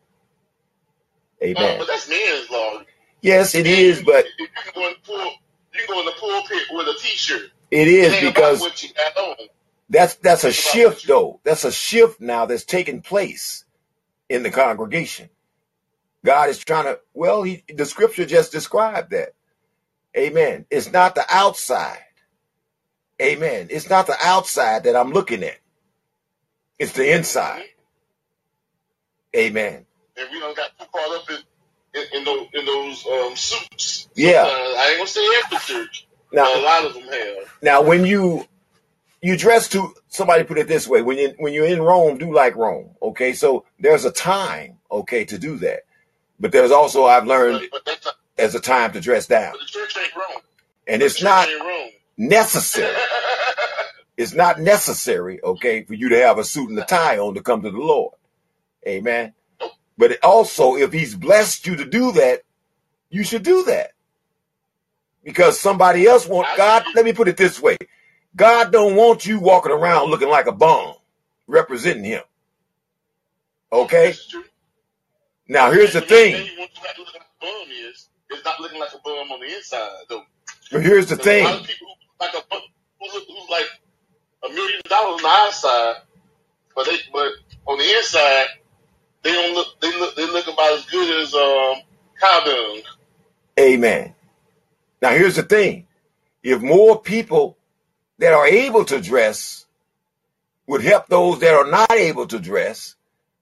[1.42, 1.78] Amen.
[1.78, 2.82] but that's men's law.
[3.22, 5.32] Yes, it is, but you can go in the pool,
[5.74, 7.50] you go in the pulpit with a t-shirt.
[7.70, 9.36] it It is about because what you got on.
[9.90, 11.40] that's that's a It's about what shift though.
[11.44, 13.65] That's a shift now that's taking place
[14.28, 15.30] in the congregation.
[16.24, 17.00] God is trying to.
[17.14, 19.30] Well, he, the scripture just described that.
[20.16, 20.66] Amen.
[20.70, 21.98] It's not the outside.
[23.22, 23.68] Amen.
[23.70, 25.58] It's not the outside that I'm looking at.
[26.78, 27.64] It's the inside.
[29.36, 29.86] Amen.
[30.18, 31.38] And we don't got too caught up in
[31.94, 34.08] in, in those in those um, suits.
[34.16, 34.44] Yeah.
[34.44, 37.58] Sometimes I ain't gonna say every church, Now, a lot of them have.
[37.62, 38.46] now when you
[39.22, 42.32] you dress to somebody put it this way when you when you're in Rome, do
[42.34, 42.90] like Rome.
[43.02, 45.80] Okay, so there's a time, okay, to do that.
[46.40, 49.66] But there's also I've learned But but not, as a time to dress down, the
[49.66, 50.42] church ain't wrong.
[50.88, 51.48] and the it's not
[52.18, 52.96] necessary.
[54.18, 57.42] It's not necessary, okay, for you to have a suit and a tie on to
[57.42, 58.14] come to the Lord.
[58.88, 59.34] Amen.
[59.98, 62.42] But it also, if He's blessed you to do that,
[63.10, 63.92] you should do that
[65.24, 66.84] because somebody else want I God.
[66.94, 67.76] Let me put it this way:
[68.36, 70.94] God don't want you walking around looking like a bum,
[71.46, 72.22] representing Him.
[73.72, 74.14] Okay.
[75.48, 76.34] Now here's the thing.
[76.34, 79.40] thing you want to not a bum is is not looking like a bum on
[79.40, 80.22] the inside though.
[80.70, 81.60] Here's the There's a lot thing.
[81.62, 81.88] of people
[82.20, 82.60] like a bum
[83.00, 83.66] who look who's like
[84.44, 85.94] a million dollars on the outside,
[86.74, 87.32] but they but
[87.66, 88.46] on the inside
[89.22, 91.76] they don't look they look they look about as good as um
[92.20, 92.82] cow dung.
[93.58, 94.14] Amen.
[95.02, 95.86] Now here's the thing.
[96.42, 97.55] If more people
[98.18, 99.66] that are able to dress
[100.66, 102.94] would help those that are not able to dress,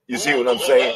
[0.06, 0.94] you see what I'm saying?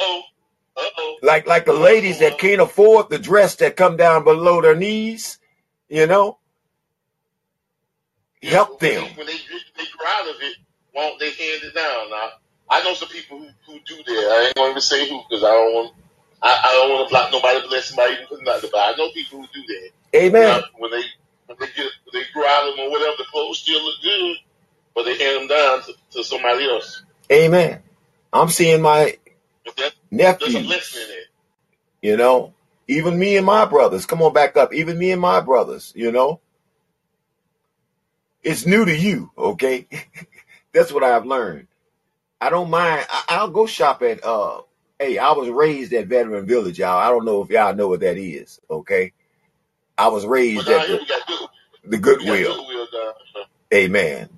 [1.23, 5.39] Like like the ladies that can't afford the dress that come down below their knees,
[5.89, 6.39] you know,
[8.43, 9.05] help them.
[9.17, 10.57] when they they grow out of it,
[10.95, 12.11] won't they hand it down?
[12.11, 12.29] Now
[12.71, 14.13] I know some people who, who do that.
[14.13, 15.95] I ain't going to say who because I don't want
[16.43, 18.71] I, I don't want to block nobody blessing by even putting out there.
[18.73, 20.19] But I know people who do that.
[20.19, 20.63] Amen.
[20.77, 21.03] When they
[21.61, 24.37] they get they grow out of them or whatever, the clothes still look good,
[24.95, 27.03] but they hand them down to, to somebody else.
[27.33, 27.83] Amen.
[28.33, 29.17] I'm seeing my
[29.77, 31.27] that, nephews, blessing in it.
[32.03, 32.55] you know,
[32.89, 34.07] even me and my brothers.
[34.07, 34.75] Come on back up.
[34.75, 36.41] Even me and my brothers, you know.
[38.43, 39.87] It's new to you, okay?
[40.73, 41.69] That's what I've learned.
[42.41, 43.07] I don't mind.
[43.11, 44.25] I, I'll go shop at.
[44.25, 44.63] uh
[45.01, 46.99] Hey, I was raised at Veteran Village, y'all.
[46.99, 48.61] I don't know if y'all know what that is.
[48.71, 49.13] Okay,
[49.99, 51.28] I was raised down at the
[51.91, 52.57] the Goodwill.
[52.65, 53.15] goodwill.
[53.73, 54.29] Amen.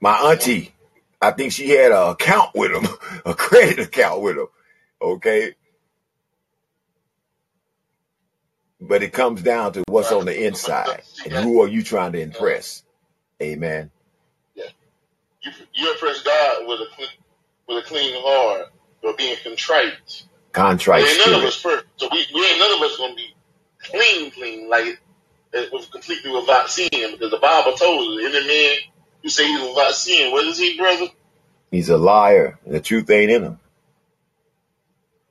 [0.00, 0.74] My auntie,
[1.20, 2.86] I think she had an account with him,
[3.26, 4.46] a credit account with him.
[5.00, 5.54] Okay,
[8.80, 12.20] but it comes down to what's on the inside and who are you trying to
[12.20, 12.84] impress.
[13.42, 13.90] Amen.
[14.54, 14.64] yeah.
[15.42, 17.08] You you impress God with a clean,
[17.68, 18.66] with a clean heart
[19.02, 20.24] or being contrite.
[20.52, 23.34] Contrite Ain't none of us perfect, so we, we ain't none of us gonna be
[23.80, 25.00] clean, clean like
[25.72, 28.76] was completely without sin because the Bible told us any man
[29.22, 31.06] who say he's without sin, what is he, brother?
[31.70, 33.60] He's a liar, and the truth ain't in him.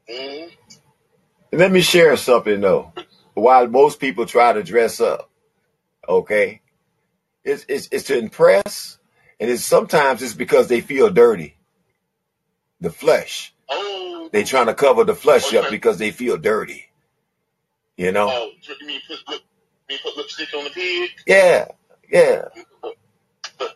[0.09, 0.47] Mm-hmm.
[1.53, 2.93] Let me share something though.
[3.33, 5.29] While most people try to dress up,
[6.07, 6.61] okay,
[7.43, 8.97] it's it's, it's to impress,
[9.39, 11.55] and it's sometimes it's because they feel dirty.
[12.81, 13.53] The flesh.
[13.69, 16.85] Oh, They trying to cover the flesh up because they feel dirty.
[17.95, 18.29] You know?
[18.31, 19.01] Oh, you mean
[19.89, 21.09] you put lipstick on the pig?
[21.25, 21.67] Yeah,
[22.11, 22.45] yeah.
[22.81, 22.95] But,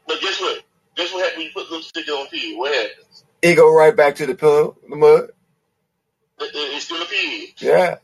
[0.07, 0.63] but guess what?
[0.95, 2.57] Guess what happens when you put lipstick on a pig?
[2.57, 3.23] What happens?
[3.41, 5.23] He go right back to the pillow, the mud.
[6.39, 7.53] It- it- It's still a pig.
[7.57, 7.97] Yeah.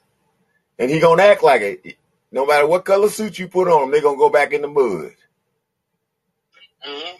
[0.79, 1.97] And he gonna act like it.
[2.31, 4.67] No matter what color suit you put on him, they gonna go back in the
[4.67, 5.13] mud.
[6.87, 7.17] Mm-hmm.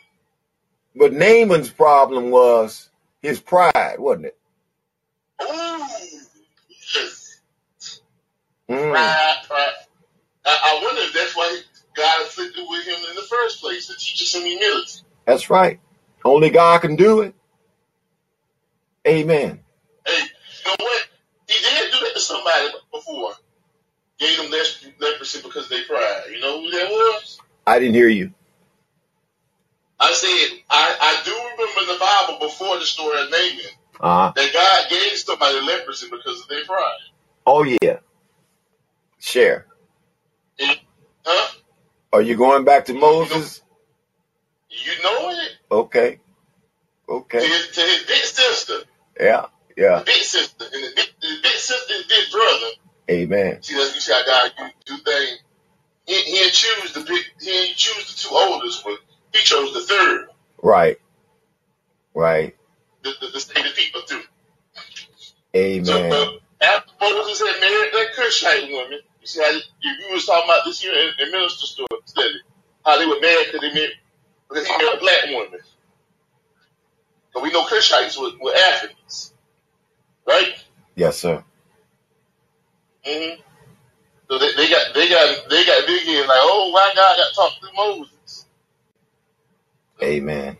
[0.96, 2.90] But Naaman's problem was
[3.22, 4.38] his pride, wasn't it?
[5.42, 5.88] Ooh,
[6.96, 7.40] yes.
[8.70, 8.92] Mm.
[8.92, 9.74] Pride, pride.
[10.48, 11.62] I, I wonder if that's why
[11.96, 15.02] God afflicted with him in the first place to teach us some humility.
[15.26, 15.80] That's right.
[16.26, 17.36] Only God can do it.
[19.08, 19.60] Amen.
[20.06, 21.08] Hey, you know what?
[21.48, 23.34] He did do that to somebody before.
[24.20, 26.24] Gave them lep- leprosy because they pride.
[26.32, 27.40] You know who that was?
[27.68, 28.34] I didn't hear you.
[30.00, 34.32] I said, I, I do remember in the Bible before the story of Naaman Uh
[34.36, 36.98] that God gave the leprosy because of their pride.
[37.46, 37.98] Oh yeah.
[39.20, 39.66] Share.
[40.60, 41.54] Huh?
[42.14, 43.62] Are you going back to Moses?
[44.70, 45.52] You know it.
[45.72, 46.20] Okay.
[47.08, 47.48] To Okay.
[47.48, 48.74] his, to his big sister,
[49.20, 49.46] Yeah.
[49.76, 50.04] the Yeah.
[50.06, 52.68] big sister, and the big, the big sister and big brother.
[53.10, 53.64] Amen.
[53.64, 55.40] See, that's you see how God do, do things.
[56.06, 59.00] He, he didn't choose the big, he didn't choose the two oldest, but
[59.34, 60.28] he chose the third,
[60.62, 61.00] Right.
[62.14, 62.56] Right.
[63.04, 64.22] the, the, the state of people too.
[65.84, 66.12] So Amen.
[66.14, 66.32] uh,
[66.62, 69.62] after Moses had married that Cushite woman, you see how you,
[70.08, 72.36] you was talking about this here in, in minister store study,
[72.86, 73.94] how they were mad because they married
[74.50, 75.60] because he married a black woman.
[77.34, 79.34] So we know Cushites were, were Africans,
[80.28, 80.56] right?
[80.96, 81.44] Yes, sir.
[83.06, 83.42] hmm
[84.30, 87.36] So they, they got they got they got big in like, oh, why God got
[87.36, 88.46] talked to Moses?
[90.04, 90.58] Amen.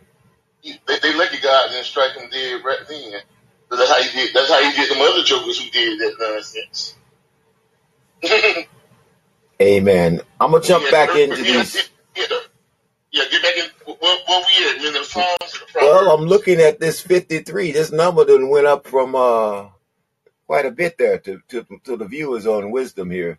[0.62, 3.12] He- They, they lucky God didn't strike him dead right then.
[3.70, 4.34] That's how he did.
[4.34, 6.96] That's how he did them other jokers who did that nonsense.
[9.62, 10.20] Amen.
[10.40, 11.90] I'm gonna jump Yeah, back yeah, into these.
[12.16, 12.26] yeah,
[13.12, 13.70] yeah, get back in.
[13.86, 14.84] What, what we at?
[14.86, 17.72] In the Psalms and the Well, I'm looking at this 53.
[17.72, 19.68] This number done went up from uh
[20.46, 23.38] quite a bit there to to, to the viewers on wisdom here.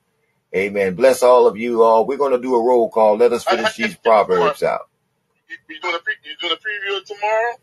[0.55, 0.95] Amen.
[0.95, 2.05] Bless all of you all.
[2.07, 3.17] We're gonna do a roll call.
[3.17, 4.89] Let us finish these proverbs out.
[5.69, 7.55] You, doing a pre, you doing a preview tomorrow?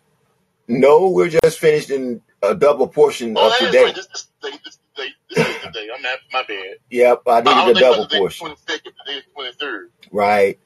[0.69, 3.85] No, we're just finishing a double portion Oh, of today.
[3.85, 3.95] right.
[3.95, 4.59] This is the day.
[4.65, 5.09] This is the day.
[5.31, 5.89] This is the day.
[5.94, 6.77] I'm not, my bad.
[6.90, 8.47] Yep, I needed a think double about the day portion.
[8.47, 8.93] twenty second.
[9.06, 9.90] The day twenty third.
[10.12, 10.60] Right.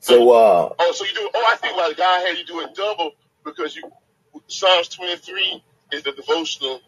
[0.00, 1.30] So uh Oh, so you do?
[1.34, 3.12] Oh, I think why God had you do it double
[3.44, 3.84] because you
[4.48, 5.62] Psalms twenty three
[5.92, 6.80] is the devotional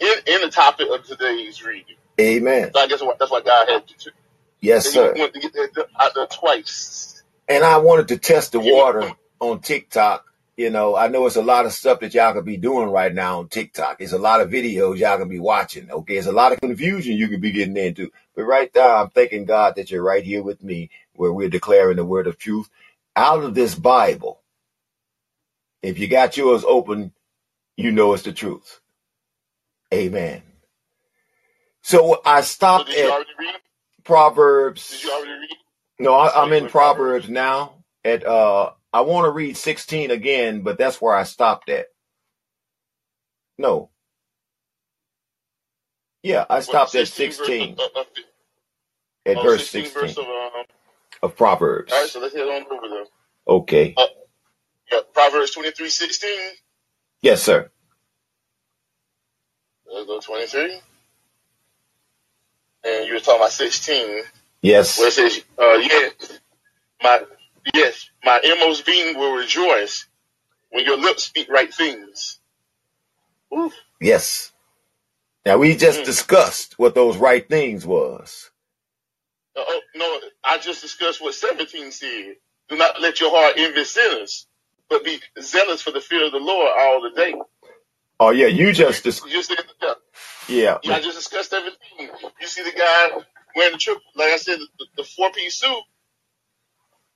[0.00, 1.96] in in the topic of today's reading.
[2.20, 2.72] Amen.
[2.74, 4.12] So I guess what- that's why God had you to.
[4.60, 5.14] Yes, sir.
[5.16, 7.22] wanted to get that out there twice.
[7.48, 10.25] And I wanted to test the water on TikTok.
[10.56, 13.12] You know, I know it's a lot of stuff that y'all could be doing right
[13.12, 14.00] now on TikTok.
[14.00, 15.90] It's a lot of videos y'all can be watching.
[15.90, 18.10] Okay, it's a lot of confusion you could be getting into.
[18.34, 21.98] But right now, I'm thanking God that you're right here with me, where we're declaring
[21.98, 22.70] the word of truth
[23.14, 24.40] out of this Bible.
[25.82, 27.12] If you got yours open,
[27.76, 28.80] you know it's the truth.
[29.92, 30.42] Amen.
[31.82, 33.26] So I stopped you at
[34.04, 35.04] Proverbs.
[35.04, 35.56] you already read?
[35.98, 36.68] No, I, I'm in.
[36.68, 37.74] Proverbs now.
[38.04, 41.86] At uh, I want to read 16 again, but that's where I stopped at.
[43.58, 43.90] No,
[46.22, 48.06] yeah, I stopped at sixteen verse of, 16 of, of
[49.26, 50.64] at oh, verse 16 verse of um.
[51.22, 51.36] of
[51.90, 52.10] All right, Proverbs.
[52.10, 53.04] so let's head on over there.
[53.48, 54.06] Okay, Uh,
[54.92, 56.38] yeah, Proverbs twenty three sixteen.
[57.22, 57.70] yes, sir.
[59.92, 60.80] Let's go twenty three.
[62.84, 64.22] And you were talking about sixteen.
[64.62, 64.98] Yes.
[64.98, 66.40] where it says, uh, yes,
[67.02, 67.22] my,
[67.74, 70.06] yes, my inmost being will rejoice
[70.70, 72.40] when your lips speak right things.
[73.54, 73.72] Ooh.
[74.00, 74.52] yes.
[75.46, 76.06] Now we just Mm.
[76.06, 78.50] discussed what those right things was.
[79.56, 82.36] Uh, oh, no, I just discussed what 17 said.
[82.68, 84.46] Do not let your heart envy sinners,
[84.90, 87.34] but be zealous for the fear of the Lord all the day.
[88.20, 89.32] Oh yeah, you just discussed.
[89.34, 89.94] You said, yeah,
[90.48, 92.10] yeah, yeah, I just discussed 17.
[92.40, 93.10] You see the guy
[93.56, 95.82] wearing the triple, like I said, the, the four piece suit.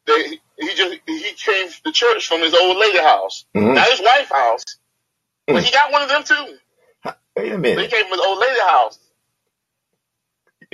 [0.06, 3.74] They, he just, he came to church from his old lady house, Mhm.
[3.74, 4.64] not his wife house,
[5.52, 5.64] but Mm.
[5.64, 6.58] he got one of them too.
[7.36, 8.98] Wait a They minute, came from his old lady house.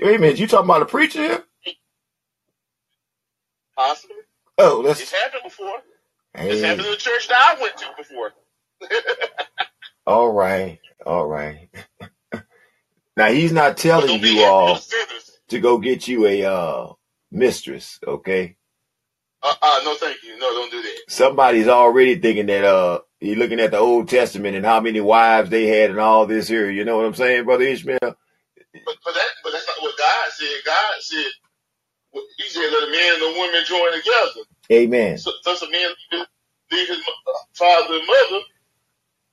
[0.02, 0.38] wait a minute.
[0.38, 1.44] You talking about a preacher here?
[3.76, 4.16] Possibly.
[4.58, 5.78] Oh, It's that's happened before.
[6.34, 8.32] It's happened in the church that I went to before.
[10.06, 11.68] All right, all right.
[13.16, 14.78] Now he's not telling you all
[15.50, 16.92] to go get you a uh,
[17.32, 18.56] mistress, okay?
[19.42, 20.38] Uh, uh, no, thank you.
[20.38, 20.96] No, don't do that.
[21.08, 25.50] Somebody's already thinking that uh he looking at the Old Testament and how many wives
[25.50, 26.70] they had and all this here.
[26.70, 27.98] You know what I'm saying, brother Ishmael?
[28.00, 30.56] But, but that, but that's not what God said.
[30.66, 31.24] God said,
[32.38, 34.42] He said, let a man and a woman join together.
[34.72, 35.18] Amen.
[35.18, 35.90] So, thus a man
[36.72, 36.98] leave, his
[37.54, 38.44] father and mother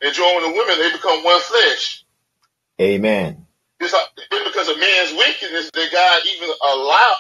[0.03, 0.79] and join with a woman.
[0.79, 2.05] They become one flesh.
[2.81, 3.47] Amen.
[3.79, 3.95] It's
[4.31, 7.15] because of man's wickedness that God even allowed,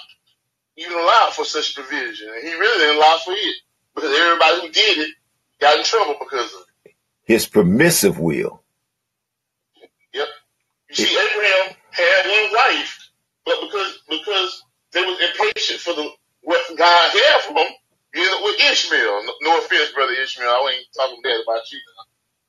[0.77, 2.29] even allowed for such provision.
[2.35, 3.55] And He really didn't allow for it
[3.95, 5.15] because everybody who did it
[5.61, 6.67] got in trouble because of it.
[7.25, 8.63] His permissive will.
[10.13, 10.27] Yep.
[10.89, 13.09] You see, Abraham had one wife,
[13.45, 14.63] but because because
[14.93, 16.09] they was impatient for the
[16.43, 17.67] what God had for them,
[18.15, 19.25] you up with Ishmael.
[19.25, 20.47] No, no offense, brother Ishmael.
[20.49, 21.79] I ain't talking bad about you.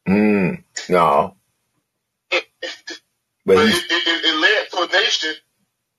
[0.08, 1.36] Mm, no.
[3.46, 5.34] But But it, it, it led to a nation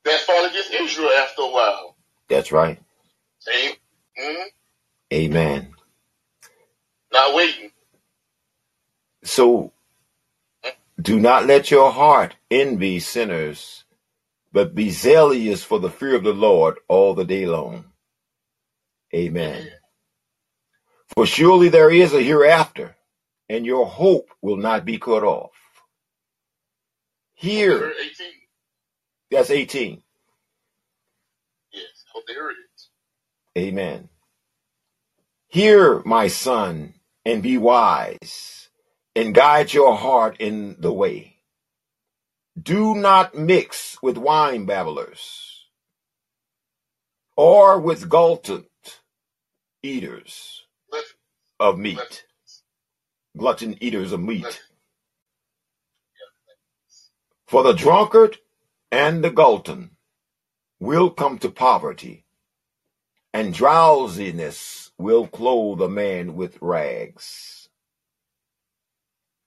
[0.06, 1.95] that fought against Israel after a while.
[2.30, 2.80] That's right.
[3.40, 3.74] See?
[4.18, 4.44] hmm
[5.14, 5.74] Amen.
[7.14, 7.72] Not waiting.
[9.24, 9.70] So
[11.02, 13.86] Do not let your heart envy sinners,
[14.54, 17.86] but be zealous for the fear of the Lord all the day long.
[19.16, 19.70] Amen.
[21.16, 22.96] For surely there is a hereafter,
[23.50, 25.52] and your hope will not be cut off.
[27.36, 28.28] Here, 18.
[29.32, 30.04] that's 18.
[32.16, 33.62] Hope they.
[33.62, 34.10] Amen.
[35.50, 38.70] Hear, my son, and be wise,
[39.16, 41.38] and guide your heart in the way.
[42.62, 45.68] Do not mix with wine babblers,
[47.36, 48.66] or with glutton
[49.84, 50.64] eaters
[51.60, 52.26] of meat.
[53.38, 54.62] Glutton eaters of meat.
[57.48, 58.38] For the drunkard
[58.92, 59.95] and the glutton
[60.80, 62.26] will come to poverty,
[63.34, 67.70] and drowsiness will clothe a man with rags.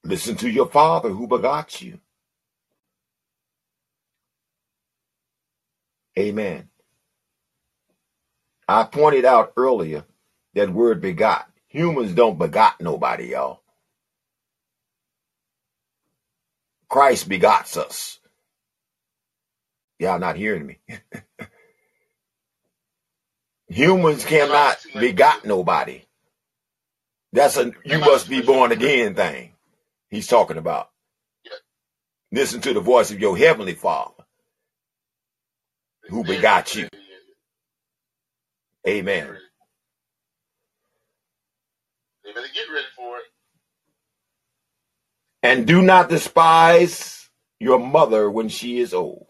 [0.05, 2.00] Listen to your father who begot you.
[6.18, 6.68] Amen.
[8.68, 10.05] I pointed out earlier
[10.55, 11.48] that word begot.
[11.68, 13.62] Humans don't begot nobody, y'all.
[16.88, 18.20] Christ begots us.
[19.98, 20.78] Y'all not hearing me.
[23.68, 26.02] Humans cannot begot nobody.
[27.32, 29.52] That's a you must be born again thing
[30.10, 30.90] he's talking about.
[32.32, 34.24] Listen to the voice of your heavenly father
[36.08, 36.88] who begot you.
[38.88, 39.28] Amen.
[42.24, 43.24] They better get ready for it.
[45.42, 47.30] And do not despise
[47.60, 49.27] your mother when she is old.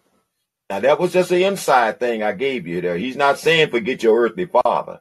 [0.71, 2.99] Now that was just an inside thing I gave you there.
[2.99, 5.01] He's not saying forget your earthly father.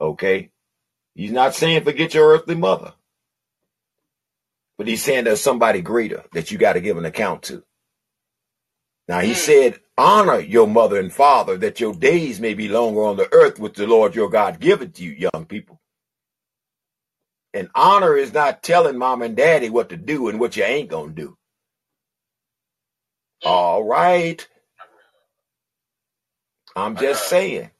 [0.00, 0.50] Okay?
[1.14, 2.94] He's not saying forget your earthly mother.
[4.78, 7.62] But he's saying there's somebody greater that you got to give an account to.
[9.08, 9.36] Now he Mm.
[9.36, 13.58] said, honor your mother and father that your days may be longer on the earth
[13.58, 15.80] which the Lord your God giveth to you, young people.
[17.52, 20.88] And honor is not telling mom and daddy what to do and what you ain't
[20.88, 21.36] gonna do.
[23.44, 24.46] All right.
[26.76, 27.70] I'm just saying.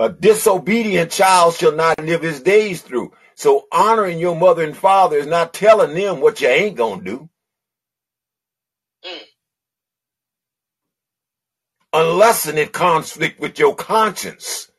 [0.00, 3.12] A disobedient child shall not live his days through.
[3.34, 7.30] So honoring your mother and father is not telling them what you ain't gonna do.
[9.06, 9.20] Mm.
[11.94, 14.70] Unless in it conflict with your conscience.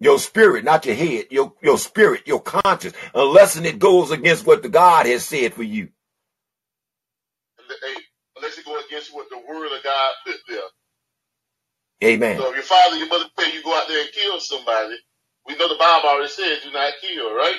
[0.00, 2.96] Your spirit, not your head, your, your spirit, your conscience.
[3.14, 5.88] Unless in it goes against what the God has said for you.
[7.82, 10.60] Hey, what the word of God put there.
[12.04, 12.38] Amen.
[12.38, 14.96] So if your father your mother tell you go out there and kill somebody,
[15.46, 17.56] we know the Bible already said do not kill, right?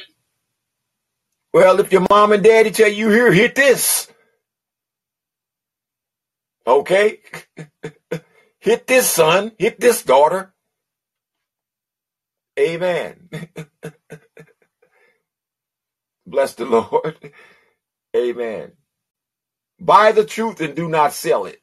[1.54, 4.08] Well, if your mom and daddy tell you here, hit this.
[6.68, 7.20] Okay?
[8.60, 10.54] hit this son, hit this daughter.
[12.60, 13.30] Amen.
[16.28, 17.18] Bless the Lord.
[18.18, 18.74] Amen.
[19.80, 21.62] Buy the truth and do not sell it.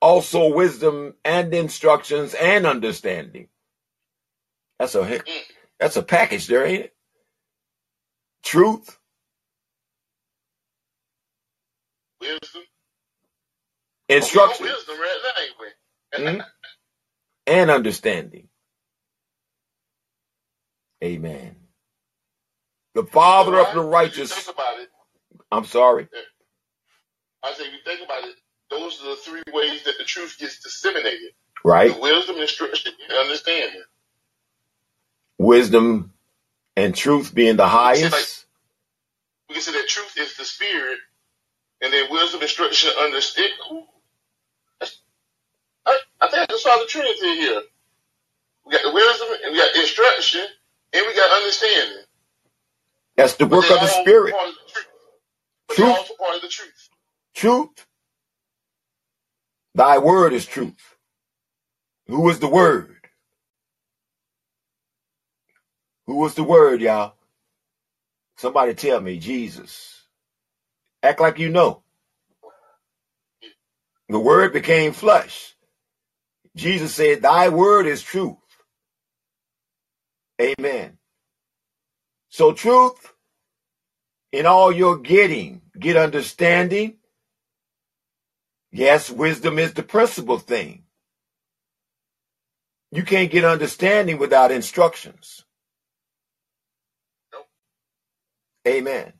[0.00, 3.48] Also wisdom and instructions and understanding.
[4.78, 5.28] That's a heck,
[5.80, 6.94] that's a package there, ain't it?
[8.44, 8.98] Truth,
[12.20, 12.62] Wisdom.
[14.08, 15.20] instruction, We wisdom right
[16.14, 16.20] now?
[16.20, 16.46] Mhm.
[17.46, 18.48] and understanding.
[21.04, 21.56] Amen.
[22.94, 23.82] The father of the why?
[23.82, 24.32] If you righteous.
[24.34, 24.90] think about it,
[25.50, 26.08] I'm sorry.
[27.42, 28.36] I say if you think about it,
[28.70, 31.30] those are the three ways that the truth gets disseminated.
[31.64, 31.94] Right?
[31.94, 33.82] The wisdom, instruction, and understanding.
[35.38, 36.12] Wisdom
[36.76, 38.46] and truth being the highest.
[39.48, 40.98] We can say that truth is the spirit,
[41.80, 43.86] and then wisdom, instruction, understanding.
[45.86, 47.62] I, I think I just saw the Trinity here.
[48.66, 50.42] We got the wisdom, and we got instruction,
[50.92, 52.04] and we got understanding.
[53.16, 54.32] That's the work of the spirit.
[54.34, 54.54] part
[55.78, 56.18] the truth.
[56.18, 56.88] Part of the truth.
[57.34, 57.86] truth.
[59.74, 60.96] Thy word is truth.
[62.08, 62.96] Who is the word?
[66.06, 67.14] Who was the word, y'all?
[68.38, 70.02] Somebody tell me, Jesus.
[71.02, 71.82] Act like you know.
[74.08, 75.54] The word became flesh.
[76.56, 78.36] Jesus said, Thy word is truth.
[80.40, 80.98] Amen.
[82.30, 83.12] So, truth
[84.32, 86.96] in all your getting, get understanding.
[88.72, 90.84] Yes, wisdom is the principal thing.
[92.92, 95.44] You can't get understanding without instructions.
[98.66, 99.12] Amen.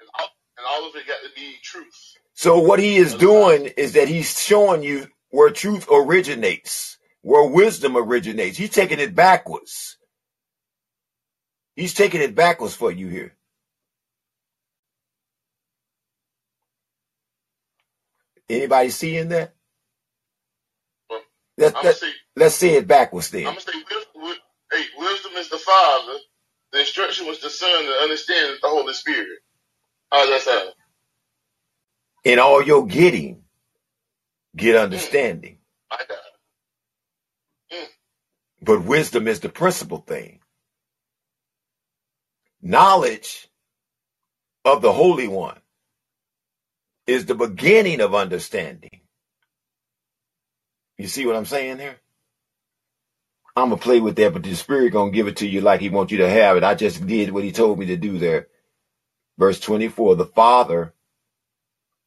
[0.00, 1.94] And all, and all of it got to be truth.
[2.34, 7.96] So what he is doing is that he's showing you where truth originates, where wisdom
[7.96, 8.58] originates.
[8.58, 9.98] He's taking it backwards.
[11.76, 13.34] He's taking it backwards for you here.
[18.50, 19.54] Anybody seeing that?
[21.10, 21.22] Well,
[21.58, 23.44] Let, I'm let, gonna say, let's it backwards I'm then.
[23.44, 24.38] gonna say, wisdom,
[24.72, 26.18] hey, wisdom is the Father.
[26.72, 27.86] The instruction was the Son.
[27.86, 29.40] The understanding is the Holy Spirit.
[30.12, 30.70] How does that sound?
[32.24, 33.44] In all your getting,
[34.56, 34.82] get mm.
[34.82, 35.58] understanding.
[35.90, 36.18] I got
[37.70, 37.74] it.
[37.76, 37.88] Mm.
[38.62, 40.40] But wisdom is the principal thing.
[42.62, 43.48] Knowledge
[44.64, 45.58] of the Holy One
[47.06, 49.00] is the beginning of understanding.
[50.98, 51.96] You see what I'm saying here?
[53.56, 55.90] I'm gonna play with that, but the Spirit gonna give it to you like He
[55.90, 56.64] wants you to have it.
[56.64, 58.48] I just did what He told me to do there.
[59.38, 60.94] Verse 24: The Father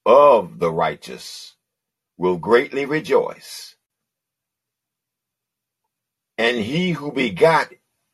[0.05, 1.55] of the righteous
[2.17, 3.75] will greatly rejoice,
[6.37, 7.71] and he who begot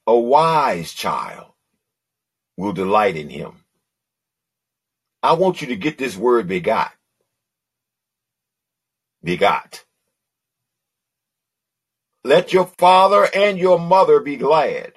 [0.07, 1.53] a wise child
[2.57, 3.62] will delight in him.
[5.23, 6.93] I want you to get this word begot.
[9.25, 9.83] Begot.
[12.23, 14.93] Let your father and your mother be glad,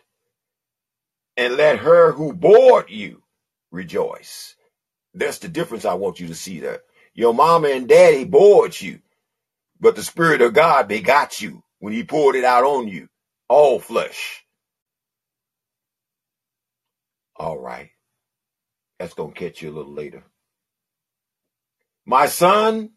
[1.37, 3.23] and let her who bore you
[3.73, 4.57] rejoice.
[5.15, 6.83] That's the difference I want you to see there.
[7.15, 9.01] Your mama and daddy bore you,
[9.81, 13.09] but the Spirit of God begot you when He poured it out on you,
[13.49, 14.45] all flesh.
[17.37, 17.91] All right.
[18.99, 20.25] That's going to catch you a little later.
[22.05, 22.91] My son,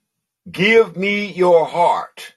[0.50, 2.36] give me your heart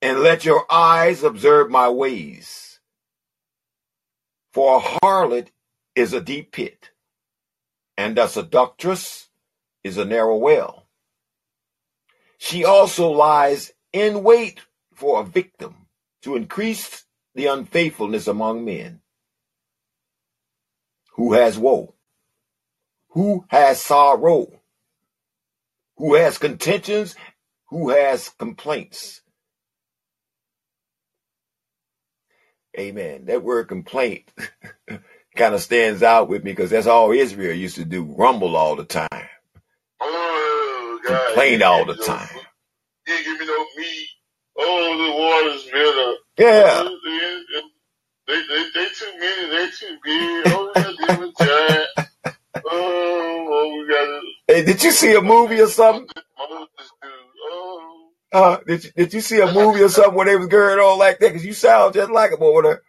[0.00, 2.80] and let your eyes observe my ways.
[4.52, 5.48] For a harlot
[5.94, 6.90] is a deep pit,
[7.96, 9.28] and a seductress
[9.84, 10.86] is a narrow well.
[12.38, 14.60] She also lies in wait
[14.94, 15.88] for a victim
[16.22, 17.04] to increase
[17.34, 19.00] the unfaithfulness among men.
[21.16, 21.94] Who has woe?
[23.18, 24.48] Who has sorrow?
[25.98, 27.16] Who has contentions?
[27.70, 29.22] Who has complaints?
[32.78, 33.26] Amen.
[33.26, 34.30] That word complaint
[35.36, 38.76] kind of stands out with me because that's all Israel used to do rumble all
[38.76, 39.28] the time,
[40.00, 41.26] Oh, God.
[41.28, 42.28] complain all the time.
[43.08, 44.08] You ain't give me no meat.
[44.58, 46.14] Oh, the water's bitter.
[46.38, 46.84] Yeah.
[46.84, 46.98] Oh,
[48.28, 49.50] they, they, they too many.
[49.50, 50.44] They too big.
[50.48, 51.86] Oh, different time.
[52.66, 56.08] Oh, oh, we got Hey, did you see a movie or something?
[57.50, 58.10] Oh.
[58.32, 60.98] Uh, did you, did you see a movie or something where they was going on
[60.98, 61.28] like that?
[61.28, 62.82] Because you sound just like over there.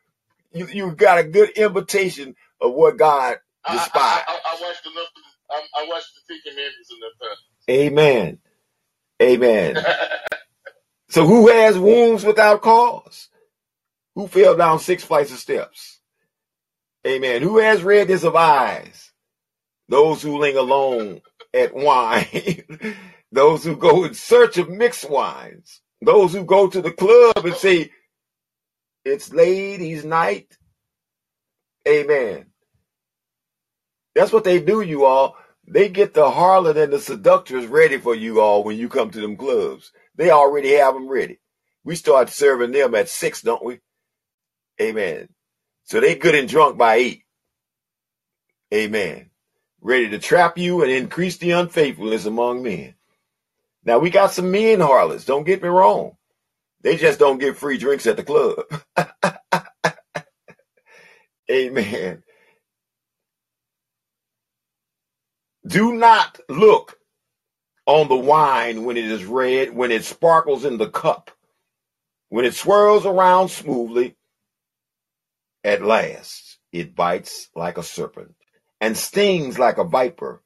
[0.52, 4.26] You you got a good imitation of what God I, I, despised.
[4.28, 5.08] I, I watched enough.
[5.52, 7.38] I, I watched the Ten Commandments enough
[7.70, 8.40] Amen.
[9.22, 9.78] Amen.
[11.10, 13.30] So who has wounds without cause?
[14.14, 16.00] Who fell down six flights of steps?
[17.06, 17.41] Amen.
[17.41, 19.09] Who has redness of eyes?
[19.90, 21.22] Those who linger alone
[21.53, 22.64] at wine.
[23.34, 25.82] Those who go in search of mixed wines.
[26.02, 27.91] Those who go to the club and say,
[29.06, 30.57] it's ladies night.
[31.88, 32.48] Amen.
[34.16, 35.38] That's what they do, you all.
[35.68, 39.22] They get the harlot and the seductress ready for you all when you come to
[39.22, 39.91] them clubs.
[40.16, 41.40] They already have them ready.
[41.86, 43.80] We start serving them at six, don't we?
[44.82, 45.30] Amen.
[45.86, 47.24] So they good and drunk by eight.
[48.74, 49.29] Amen.
[49.82, 52.96] Ready to trap you and increase the unfaithfulness among men.
[53.86, 55.26] Now we got some men harlots.
[55.26, 56.18] Don't get me wrong.
[56.82, 58.66] They just don't get free drinks at the club.
[61.52, 62.24] Amen.
[65.68, 66.98] Do not look
[67.86, 71.32] on the wine when it is red, when it sparkles in the cup,
[72.30, 74.16] when it swirls around smoothly.
[75.64, 78.36] At last, it bites like a serpent
[78.82, 80.42] and stings like a viper.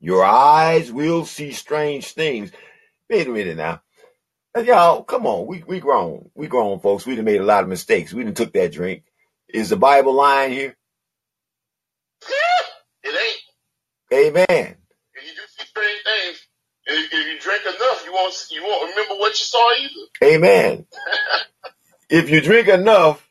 [0.00, 2.52] Your eyes will see strange things.
[3.08, 3.82] Wait a minute now.
[4.64, 5.46] Y'all, come on.
[5.46, 6.30] We we grown.
[6.34, 7.06] We grown folks.
[7.06, 8.12] We done made a lot of mistakes.
[8.12, 9.04] We done took that drink.
[9.48, 10.76] Is the Bible lying here?
[13.02, 13.14] it
[14.12, 14.36] ain't.
[14.36, 14.76] Amen.
[15.14, 16.48] If you do see strange things,
[16.86, 20.34] if, if you drink enough, you won't you won't remember what you saw either.
[20.34, 20.86] Amen.
[22.10, 23.28] if you drink enough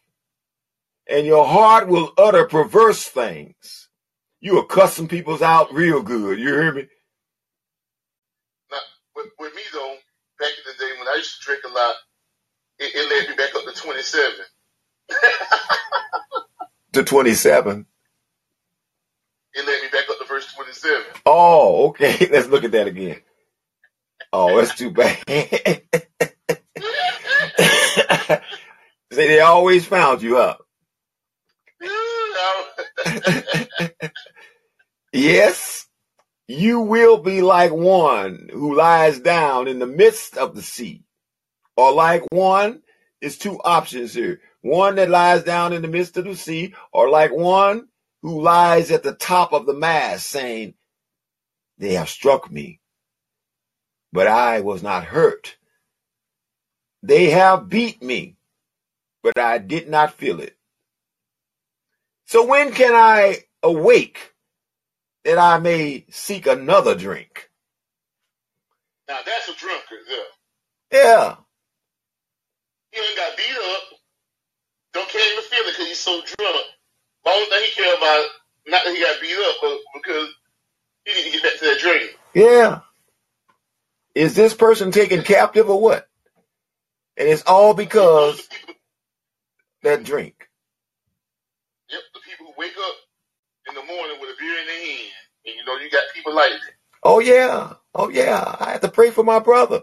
[1.07, 3.84] and your heart will utter perverse things,
[4.45, 6.39] you will cuss some people's out real good.
[6.39, 6.87] You hear me?
[8.71, 8.77] Now,
[9.15, 9.95] with, with me though,
[10.39, 11.95] back in the day when I used to drink a lot,
[12.79, 14.45] it, it led me back up to twenty seven.
[16.93, 17.85] To 27.
[20.73, 21.05] seven.
[21.25, 22.27] Oh, okay.
[22.31, 23.21] Let's look at that again.
[24.33, 25.17] Oh, that's too bad.
[29.13, 30.64] See, they always found you up.
[35.13, 35.87] yes,
[36.47, 41.03] you will be like one who lies down in the midst of the sea,
[41.77, 42.81] or like one.
[43.21, 44.41] It's two options here.
[44.61, 47.87] One that lies down in the midst of the sea, or like one
[48.21, 50.73] who lies at the top of the mast, saying,
[51.79, 52.79] They have struck me,
[54.13, 55.57] but I was not hurt.
[57.03, 58.37] They have beat me,
[59.23, 60.57] but I did not feel it.
[62.25, 64.33] So when can I awake
[65.23, 67.49] that I may seek another drink?
[69.07, 71.03] Now that's a drunkard there.
[71.03, 71.35] Yeah.
[72.91, 73.81] He ain't got beat up.
[74.93, 76.65] Don't care even feel it because he's so drunk.
[77.25, 78.27] The only thing he care about,
[78.67, 80.29] not that he got beat up, but because
[81.05, 82.17] he need to get back to that drink.
[82.33, 82.79] Yeah.
[84.15, 86.07] Is this person taken captive or what?
[87.17, 88.47] And it's all because
[89.83, 90.49] that drink.
[91.89, 92.95] Yep, the people who wake up
[93.69, 95.11] in the morning with a beer in their hand,
[95.45, 96.73] and you know you got people like that.
[97.03, 98.55] Oh yeah, oh yeah.
[98.59, 99.81] I had to pray for my brother.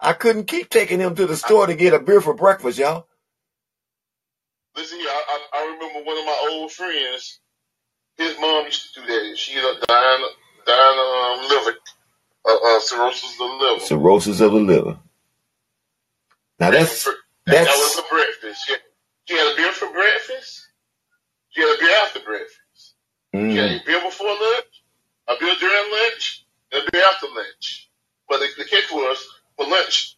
[0.00, 3.06] I couldn't keep taking him to the store to get a beer for breakfast, y'all.
[4.76, 5.22] Listen here, I,
[5.54, 7.40] I, I remember one of my old friends.
[8.18, 9.36] His mom used to do that.
[9.38, 10.28] She uh, dying,
[10.66, 11.76] dying um, liver,
[12.48, 13.80] uh, uh, cirrhosis of the liver.
[13.80, 14.98] Cirrhosis of the liver.
[16.60, 17.14] Now that's that,
[17.46, 18.64] that's that was for breakfast.
[18.66, 18.80] She had,
[19.26, 20.65] she had a beer for breakfast.
[21.56, 22.94] Had a beer after breakfast.
[23.34, 24.66] mm, had a beer before lunch,
[25.28, 27.90] a beer during lunch, and a beer after lunch.
[28.28, 29.18] But the, the catch was
[29.56, 30.16] for lunch,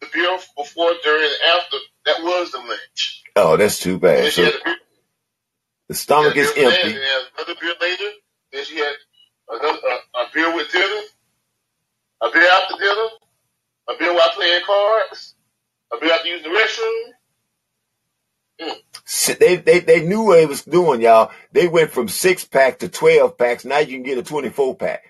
[0.00, 1.76] the beer before, during, and after,
[2.06, 3.24] that was the lunch.
[3.36, 4.32] oh, that's too bad.
[4.32, 4.76] So beer,
[5.88, 6.98] the stomach is for that, and empty.
[6.98, 8.10] then another beer later.
[8.52, 8.94] Then she had
[9.50, 11.02] another a, a beer with dinner,
[12.22, 13.08] a beer after dinner,
[13.90, 15.36] a beer while playing cards,
[15.92, 17.12] a beer after using the restroom.
[19.38, 21.32] They, they they knew what they was doing, y'all.
[21.52, 23.64] They went from six pack to twelve packs.
[23.64, 25.02] Now you can get a twenty four pack.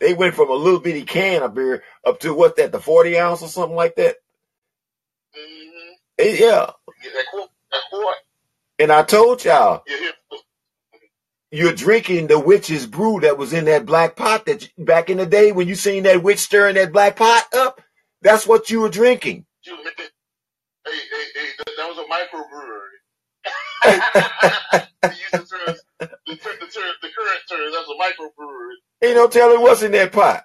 [0.00, 3.18] They went from a little bitty can of beer up to what's that, the forty
[3.18, 4.16] ounce or something like that.
[5.36, 5.92] Mm-hmm.
[6.18, 6.70] Eh, yeah.
[8.78, 9.84] And I told y'all,
[11.50, 15.18] you're drinking the witch's brew that was in that black pot that you, back in
[15.18, 17.80] the day when you seen that witch stirring that black pot up.
[18.22, 19.46] That's what you were drinking.
[19.64, 19.72] Hey,
[20.84, 22.86] hey, hey, that, that was a microbrewery.
[23.86, 23.98] They
[25.34, 25.76] the term,
[26.26, 28.76] the, the, term, the current term, that's a microbrewery.
[29.02, 30.44] Ain't no telling what's in that pot.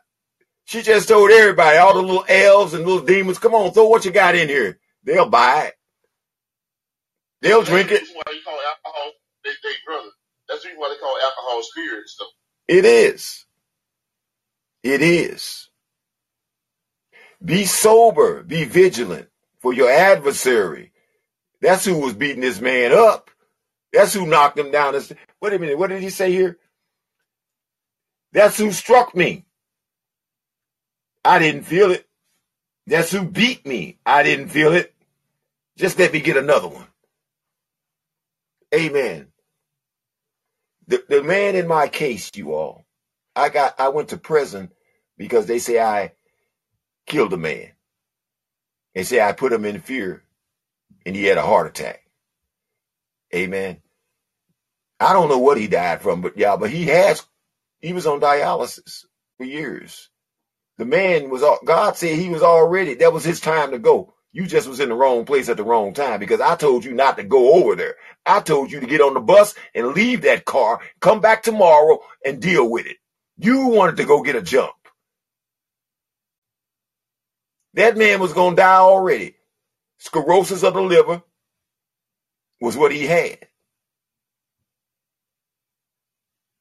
[0.66, 4.06] She just told everybody, all the little elves and little demons, come on, throw what
[4.06, 4.80] you got in here.
[5.04, 5.76] They'll buy it.
[7.42, 8.02] They'll drink it.
[8.02, 9.12] That's why you call alcohol,
[9.46, 10.10] they, they brother.
[10.50, 12.76] That's the reason why they call alcohol spirits, though.
[12.76, 13.46] It is.
[14.84, 15.70] It is.
[17.44, 18.44] Be sober.
[18.44, 19.30] Be vigilant
[19.62, 20.91] for your adversary.
[21.62, 23.30] That's who was beating this man up.
[23.94, 24.94] That's who knocked him down.
[25.42, 25.78] Wait a minute.
[25.78, 26.58] What did he say here?
[28.34, 29.46] That's who struck me.
[31.24, 32.08] I didn't feel it.
[32.88, 34.00] That's who beat me.
[34.06, 34.94] I didn't feel it.
[35.78, 36.88] Just let me get another one.
[38.74, 39.28] Amen.
[40.88, 42.86] The, the man in my case, you all,
[43.36, 44.72] I got I went to prison
[45.18, 46.14] because they say I
[47.06, 47.72] killed a man.
[48.96, 50.24] They say I put him in fear
[51.06, 52.02] and he had a heart attack.
[53.36, 53.82] Amen.
[55.00, 57.26] I don't know what he died from, but yeah, but he has
[57.82, 59.06] he was on dialysis
[59.38, 60.10] for years.
[60.78, 64.14] The man was God said he was already that was his time to go.
[64.34, 66.94] You just was in the wrong place at the wrong time because I told you
[66.94, 67.96] not to go over there.
[68.26, 72.00] I told you to get on the bus and leave that car, come back tomorrow
[72.26, 72.98] and deal with it.
[73.38, 74.74] You wanted to go get a jump.
[77.76, 79.36] That man was going to die already.
[80.02, 81.24] Sclerosis of the liver
[82.62, 83.40] was what he had.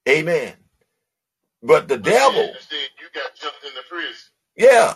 [0.09, 0.55] Amen.
[1.63, 4.15] But the devil, you got jumped in the prison.
[4.57, 4.95] yeah,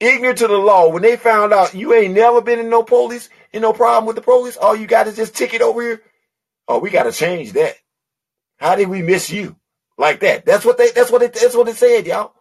[0.00, 0.90] ignorant to the law.
[0.90, 4.16] When they found out you ain't never been in no police, in no problem with
[4.16, 6.02] the police, all you got is this ticket over here.
[6.68, 7.74] Oh, we got to change that.
[8.58, 9.56] How did we miss you
[9.98, 10.46] like that?
[10.46, 10.90] That's what they.
[10.92, 11.34] That's what it.
[11.34, 12.34] That's what it said, y'all.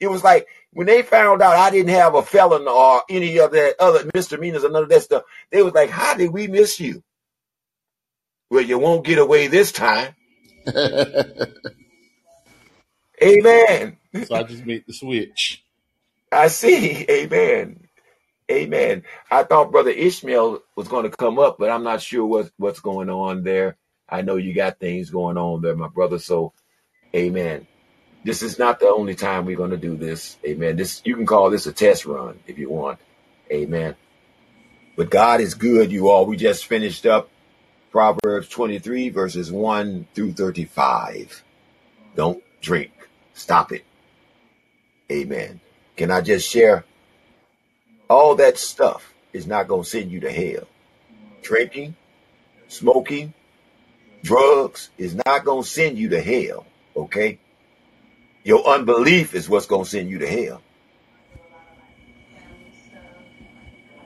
[0.00, 3.52] It was like when they found out I didn't have a felon or any of
[3.52, 5.24] that other misdemeanors or none of that stuff.
[5.50, 7.02] They was like, "How did we miss you?"
[8.50, 10.14] Well, you won't get away this time.
[13.22, 13.98] Amen.
[14.22, 15.64] so I just made the switch.
[16.32, 17.06] I see.
[17.10, 17.88] Amen.
[18.50, 19.04] Amen.
[19.30, 22.80] I thought Brother Ishmael was going to come up, but I'm not sure what, what's
[22.80, 23.76] going on there.
[24.08, 26.18] I know you got things going on there, my brother.
[26.18, 26.52] So
[27.14, 27.66] Amen.
[28.24, 30.38] This is not the only time we're going to do this.
[30.46, 30.76] Amen.
[30.76, 32.98] This you can call this a test run if you want.
[33.52, 33.94] Amen.
[34.96, 36.24] But God is good, you all.
[36.24, 37.28] We just finished up
[37.90, 41.44] Proverbs 23, verses 1 through 35.
[42.16, 42.92] Don't drink.
[43.34, 43.84] Stop it.
[45.12, 45.60] Amen.
[45.96, 46.84] Can I just share?
[48.08, 50.66] All that stuff is not going to send you to hell.
[51.42, 51.94] Drinking,
[52.68, 53.34] smoking,
[54.22, 56.66] drugs is not going to send you to hell.
[56.96, 57.38] Okay?
[58.44, 60.62] Your unbelief is what's going to send you to hell.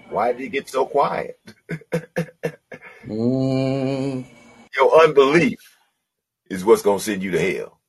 [0.09, 1.40] Why did it get so quiet?
[3.06, 4.27] Mm,
[4.77, 5.77] Your unbelief
[6.51, 7.81] is what's going to send you to hell.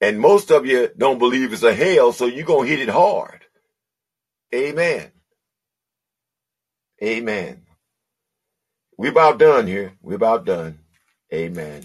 [0.00, 2.92] And most of you don't believe it's a hell, so you're going to hit it
[2.92, 3.44] hard.
[4.54, 5.12] Amen.
[7.02, 7.62] Amen.
[8.98, 9.94] We're about done here.
[10.02, 10.80] We're about done.
[11.32, 11.84] Amen.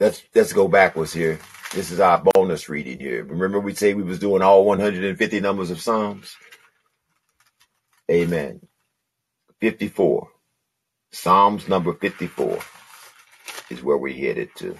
[0.00, 1.38] Let's let's go backwards here.
[1.72, 3.24] This is our bonus reading here.
[3.24, 6.36] Remember we say we was doing all 150 numbers of Psalms?
[8.10, 8.60] Amen.
[9.60, 10.28] 54.
[11.12, 12.58] Psalms number 54
[13.70, 14.76] is where we're headed to.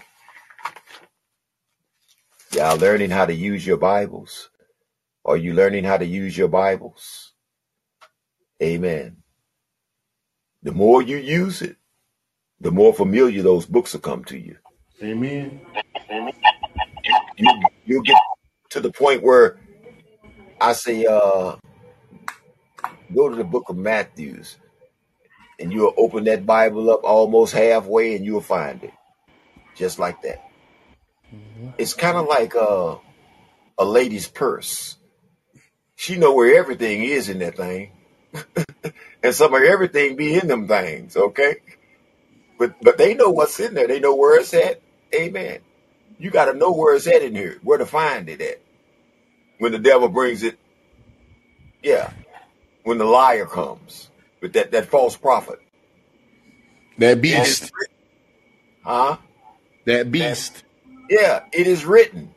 [2.53, 4.51] Y'all learning how to use your Bibles?
[5.25, 7.33] Are you learning how to use your Bibles?
[8.63, 9.19] Amen.
[10.63, 11.77] The more you use it,
[12.61, 14.57] the more familiar those books will come to you.
[15.03, 15.61] Amen.
[17.39, 18.23] You you'll get
[18.71, 19.59] to the point where
[20.61, 21.57] I say, uh,
[23.15, 24.59] go to the book of Matthews,
[25.61, 28.95] and you'll open that Bible up almost halfway, and you'll find it,
[29.77, 30.43] just like that.
[31.79, 32.97] It's kind of like uh,
[33.79, 34.97] a lady's purse.
[35.97, 37.93] She know where everything is in that thing,
[39.23, 41.17] and some of everything be in them things.
[41.17, 41.57] Okay,
[42.59, 43.89] but but they know what's in there.
[43.89, 44.84] They know where it's at.
[45.15, 45.61] Amen.
[46.19, 48.61] You got to know where it's at in here, where to find it at.
[49.59, 50.59] When the devil brings it,
[51.83, 52.13] yeah.
[52.85, 54.11] When the liar comes
[54.43, 55.61] with that that false prophet,
[56.99, 57.73] That beast.
[58.85, 59.19] huh?
[59.87, 60.65] That beast.
[61.11, 62.35] Yeah, it is written.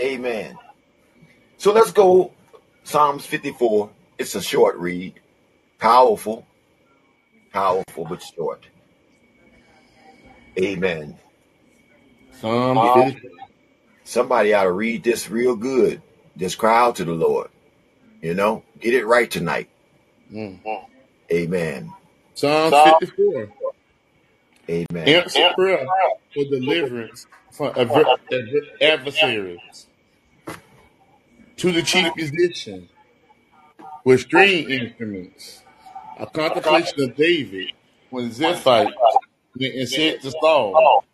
[0.00, 0.58] Amen.
[1.58, 2.32] So let's go
[2.84, 3.90] Psalms 54.
[4.18, 5.20] It's a short read,
[5.80, 6.46] powerful,
[7.52, 8.68] powerful but short.
[10.60, 11.18] Amen.
[12.32, 13.06] Psalm Uh,
[14.04, 16.02] somebody ought to read this real good.
[16.36, 17.48] Just cry out to the Lord.
[18.22, 19.70] You know, get it right tonight.
[20.32, 20.60] Mm.
[21.32, 21.96] Amen.
[22.34, 23.48] Psalm 54.
[24.70, 25.24] Amen.
[25.24, 25.86] Answer prayer
[26.34, 29.88] for deliverance from adver- adver- adversaries.
[31.58, 32.88] To the chief musician
[34.04, 35.64] with string instruments.
[36.18, 37.70] A contemplation of David
[38.10, 39.23] when Ziphites went
[39.60, 41.04] and said to Saul,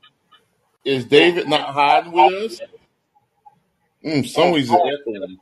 [0.84, 2.60] Is David not hiding with us?
[4.04, 5.38] Mm, somebody's echoing.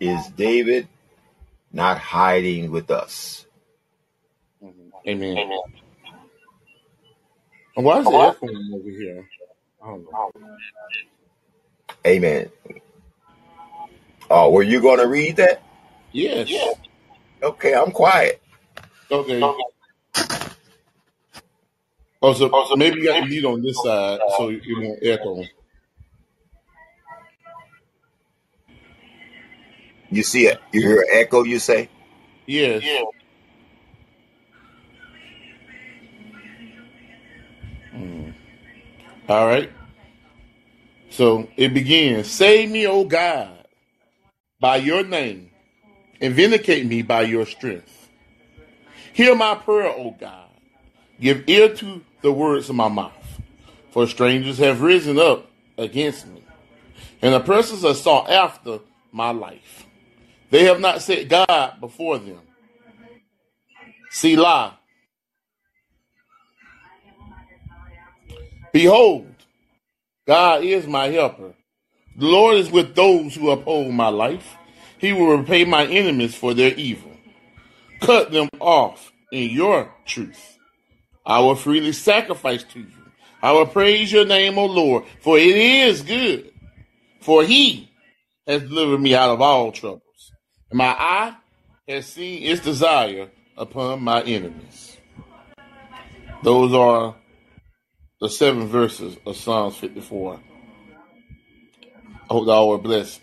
[0.00, 0.88] Is David
[1.72, 3.46] not hiding with us?
[5.08, 5.36] Amen.
[7.76, 9.28] And why is it echoing over here?
[9.82, 10.30] I don't know.
[12.06, 12.50] Amen.
[14.30, 15.62] Oh, were you going to read that?
[16.12, 16.50] Yes.
[17.42, 18.42] Okay, I'm quiet.
[19.10, 19.40] Okay.
[22.22, 25.44] Oh, so maybe you got to lead on this side so it won't echo.
[30.10, 30.60] You see it?
[30.72, 31.88] You hear an echo, you say?
[32.46, 32.82] Yes.
[37.94, 38.34] Mm.
[39.28, 39.70] All right.
[41.10, 43.66] So it begins Save me, O God,
[44.60, 45.50] by your name,
[46.20, 48.10] and vindicate me by your strength.
[49.12, 50.48] Hear my prayer, O God.
[51.20, 53.12] Give ear to the words of my mouth.
[53.90, 56.44] For strangers have risen up against me,
[57.22, 58.80] and oppressors are sought after
[59.12, 59.86] my life.
[60.50, 62.40] They have not set God before them.
[64.10, 64.78] Selah.
[68.72, 69.34] Behold,
[70.26, 71.54] God is my helper.
[72.16, 74.56] The Lord is with those who uphold my life.
[74.98, 77.10] He will repay my enemies for their evil.
[78.00, 80.58] Cut them off in your truth.
[81.24, 82.86] I will freely sacrifice to you.
[83.42, 86.52] I will praise your name, O Lord, for it is good.
[87.20, 87.90] For he
[88.46, 90.32] has delivered me out of all troubles.
[90.70, 91.36] And my eye
[91.88, 94.96] has seen its desire upon my enemies.
[96.42, 97.16] Those are
[98.20, 100.40] the seven verses of Psalms 54.
[102.28, 103.20] I hope y'all were blessed.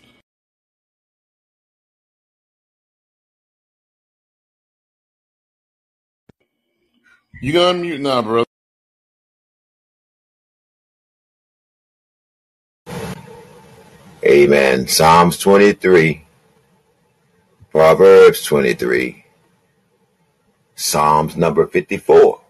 [7.40, 8.44] You gonna mute now, bro?
[14.24, 14.88] Amen.
[14.88, 16.26] Psalms 23,
[17.70, 19.24] Proverbs 23,
[20.74, 22.40] Psalms number 54.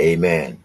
[0.00, 0.64] Amen.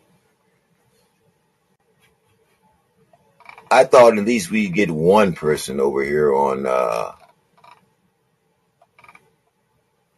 [3.71, 7.13] I thought at least we get one person over here on uh,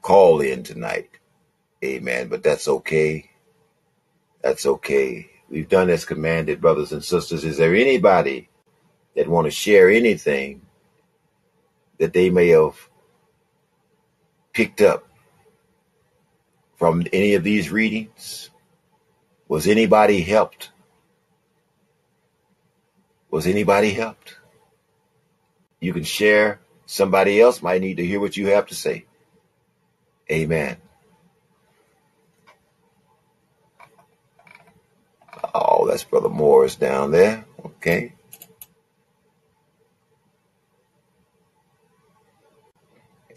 [0.02, 1.17] Callin tonight.
[1.84, 2.28] Amen.
[2.28, 3.30] But that's okay.
[4.42, 5.30] That's okay.
[5.50, 7.44] We've done as commanded, brothers and sisters.
[7.44, 8.50] Is there anybody
[9.16, 10.62] that want to share anything
[12.00, 12.90] that they may have
[14.54, 15.08] picked up
[16.78, 18.50] from any of these readings?
[19.48, 20.72] Was anybody helped?
[23.32, 24.38] Was anybody helped?
[25.80, 26.60] You can share.
[26.86, 29.06] Somebody else might need to hear what you have to say.
[30.32, 30.78] Amen.
[35.58, 37.46] Oh, that's Brother Morris down there.
[37.66, 38.14] Okay.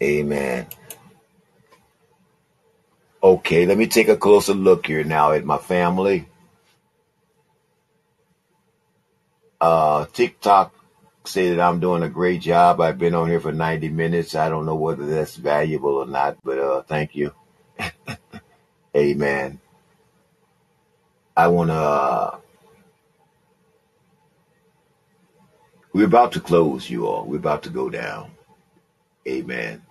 [0.01, 0.67] Amen.
[3.23, 6.27] Okay, let me take a closer look here now at my family.
[9.59, 10.73] Uh, TikTok
[11.25, 12.81] say that I'm doing a great job.
[12.81, 14.35] I've been on here for 90 minutes.
[14.35, 17.33] I don't know whether that's valuable or not, but uh, thank you.
[18.97, 19.59] Amen.
[21.47, 21.69] I.
[21.69, 22.37] Uh,
[25.93, 27.25] we're about to close, you all.
[27.25, 28.31] We're about to go down.
[29.27, 29.83] Amen.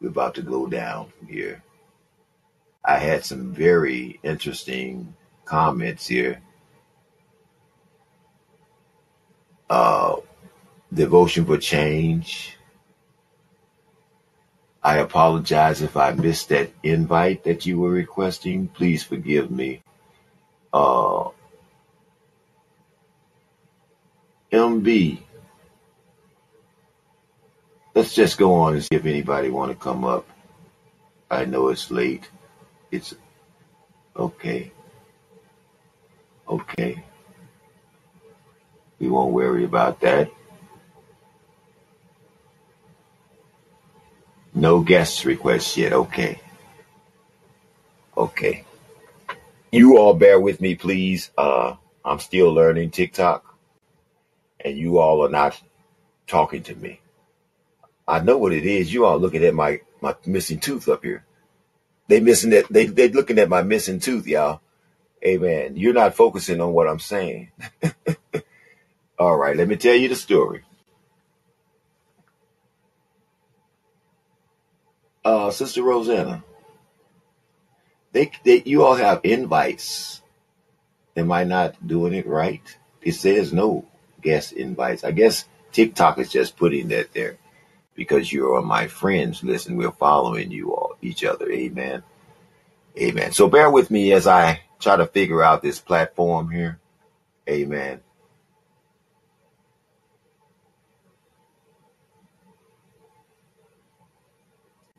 [0.00, 1.62] We're about to go down from here.
[2.84, 5.14] I had some very interesting
[5.44, 6.42] comments here.
[9.70, 10.16] Uh,
[10.92, 12.56] devotion for change.
[14.82, 18.68] I apologize if I missed that invite that you were requesting.
[18.68, 19.82] Please forgive me.
[20.74, 21.28] Uh,
[24.50, 25.20] MB,
[27.94, 30.26] let's just go on and see if anybody want to come up.
[31.30, 32.28] I know it's late.
[32.90, 33.14] It's
[34.16, 34.72] okay.
[36.48, 37.04] Okay.
[38.98, 40.28] We won't worry about that.
[44.52, 45.92] No guest requests yet.
[45.92, 46.40] Okay.
[48.16, 48.64] Okay.
[49.74, 51.32] You all bear with me, please.
[51.36, 51.74] Uh,
[52.04, 53.56] I'm still learning TikTok,
[54.64, 55.60] and you all are not
[56.28, 57.00] talking to me.
[58.06, 58.94] I know what it is.
[58.94, 61.24] You all looking at my my missing tooth up here.
[62.06, 62.66] They missing that.
[62.70, 64.60] They they looking at my missing tooth, y'all.
[65.26, 65.74] Amen.
[65.76, 67.50] You're not focusing on what I'm saying.
[69.18, 69.56] all right.
[69.56, 70.62] Let me tell you the story.
[75.24, 76.44] Uh, Sister Rosanna,
[78.14, 80.22] they, they you all have invites.
[81.16, 82.62] Am I not doing it right?
[83.02, 83.84] It says no
[84.22, 85.04] guest invites.
[85.04, 87.38] I guess TikTok is just putting that there
[87.94, 89.42] because you are my friends.
[89.42, 91.50] Listen, we're following you all, each other.
[91.50, 92.02] Amen.
[92.96, 93.32] Amen.
[93.32, 96.78] So bear with me as I try to figure out this platform here.
[97.48, 98.00] Amen.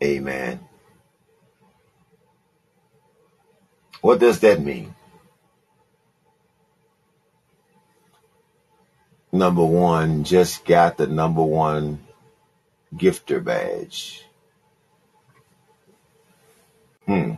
[0.04, 0.60] Amen.
[4.16, 4.96] What does that mean?
[9.34, 12.00] Number one, just got the number one
[12.96, 14.24] gifter badge.
[17.06, 17.34] Hmm.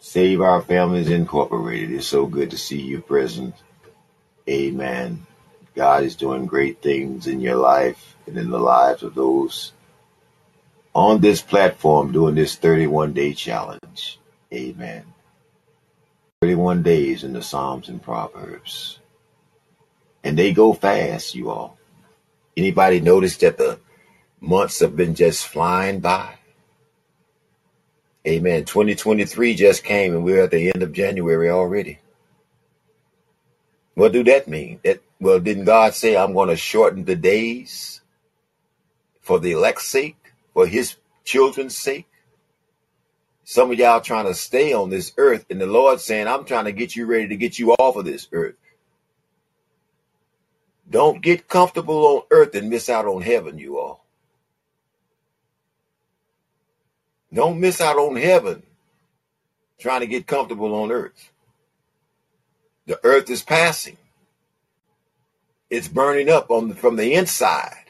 [0.00, 1.90] Save Our Families Incorporated.
[1.90, 3.54] It's so good to see you present.
[4.48, 5.26] Amen.
[5.74, 9.74] God is doing great things in your life and in the lives of those
[10.94, 14.18] on this platform doing this 31 day challenge.
[14.52, 15.04] Amen.
[16.42, 18.98] 31 days in the Psalms and Proverbs.
[20.24, 21.78] And they go fast, you all.
[22.56, 23.78] Anybody notice that the
[24.40, 26.34] months have been just flying by?
[28.26, 28.64] Amen.
[28.64, 31.98] 2023 just came and we're at the end of January already.
[33.94, 34.80] What do that mean?
[34.84, 38.00] That well, didn't God say I'm going to shorten the days
[39.20, 40.16] for the elect's sake,
[40.54, 42.08] for his children's sake?
[43.44, 46.66] Some of y'all trying to stay on this earth, and the Lord saying, I'm trying
[46.66, 48.54] to get you ready to get you off of this earth.
[50.88, 54.04] Don't get comfortable on earth and miss out on heaven, you all.
[57.32, 58.62] Don't miss out on heaven
[59.78, 61.32] trying to get comfortable on earth.
[62.86, 63.96] The earth is passing.
[65.70, 67.81] It's burning up on the, from the inside.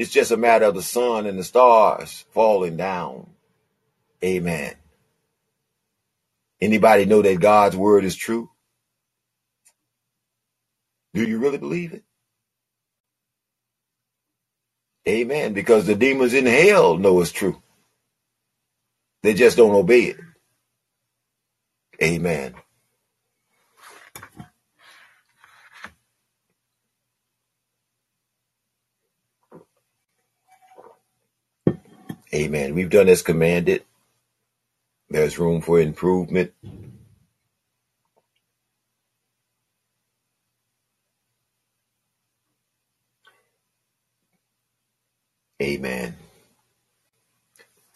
[0.00, 3.26] It's just a matter of the sun and the stars falling down.
[4.24, 4.74] Amen.
[6.58, 8.48] Anybody know that God's word is true?
[11.12, 12.02] Do you really believe it?
[15.06, 15.52] Amen.
[15.52, 17.60] Because the demons in hell know it's true.
[19.22, 20.16] They just don't obey it.
[22.02, 22.54] Amen.
[32.34, 32.74] Amen.
[32.74, 33.84] We've done as commanded.
[35.10, 36.52] There's room for improvement.
[45.62, 46.16] Amen.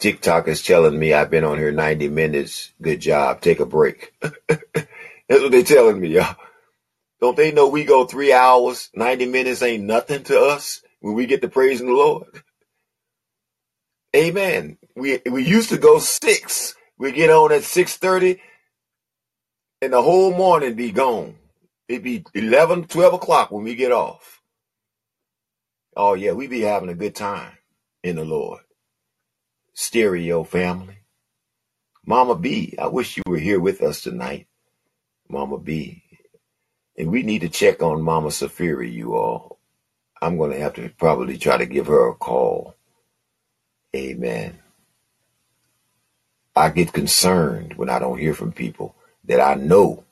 [0.00, 2.72] TikTok is telling me I've been on here 90 minutes.
[2.82, 3.40] Good job.
[3.40, 4.14] Take a break.
[4.20, 6.36] That's what they're telling me, y'all.
[7.20, 11.26] Don't they know we go three hours, 90 minutes ain't nothing to us when we
[11.26, 12.26] get to praising the Lord?
[14.14, 14.78] Amen.
[14.96, 16.74] We we used to go six.
[16.98, 18.40] We get on at 6.30
[19.82, 21.36] and the whole morning be gone.
[21.88, 24.42] It'd be 11, 12 o'clock when we get off.
[25.96, 27.52] Oh yeah, we be having a good time
[28.02, 28.62] in the Lord.
[29.74, 30.98] Stereo family.
[32.06, 34.46] Mama B, I wish you were here with us tonight.
[35.28, 36.02] Mama B.
[36.98, 39.58] And we need to check on Mama Safiri, you all.
[40.22, 42.74] I'm going to have to probably try to give her a call.
[43.94, 44.58] Amen.
[46.56, 50.04] I get concerned when I don't hear from people that I know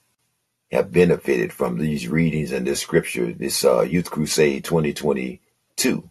[0.72, 6.10] have benefited from these readings and this scripture, this uh, Youth Crusade 2022.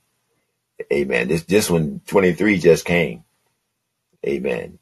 [0.94, 1.28] Amen.
[1.30, 3.24] This this one 23 just came.
[4.28, 4.80] Amen.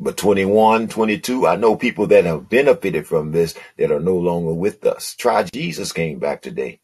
[0.00, 4.54] But 21, 22, I know people that have benefited from this that are no longer
[4.54, 5.14] with us.
[5.16, 6.80] Try Jesus came back today.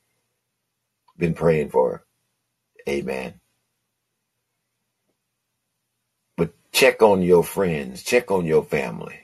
[1.18, 2.04] Been praying for her.
[2.88, 3.40] Amen.
[6.36, 9.20] But check on your friends, check on your family.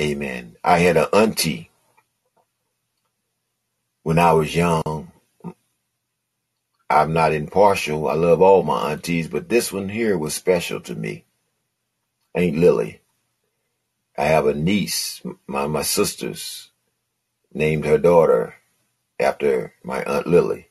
[0.00, 0.56] Amen.
[0.64, 1.70] I had an auntie
[4.02, 5.12] when I was young.
[6.88, 8.08] I'm not impartial.
[8.08, 11.24] I love all my aunties, but this one here was special to me.
[12.34, 13.00] Aunt Lily.
[14.16, 16.70] I have a niece, my my sisters
[17.52, 18.54] named her daughter
[19.18, 20.68] after my aunt Lily,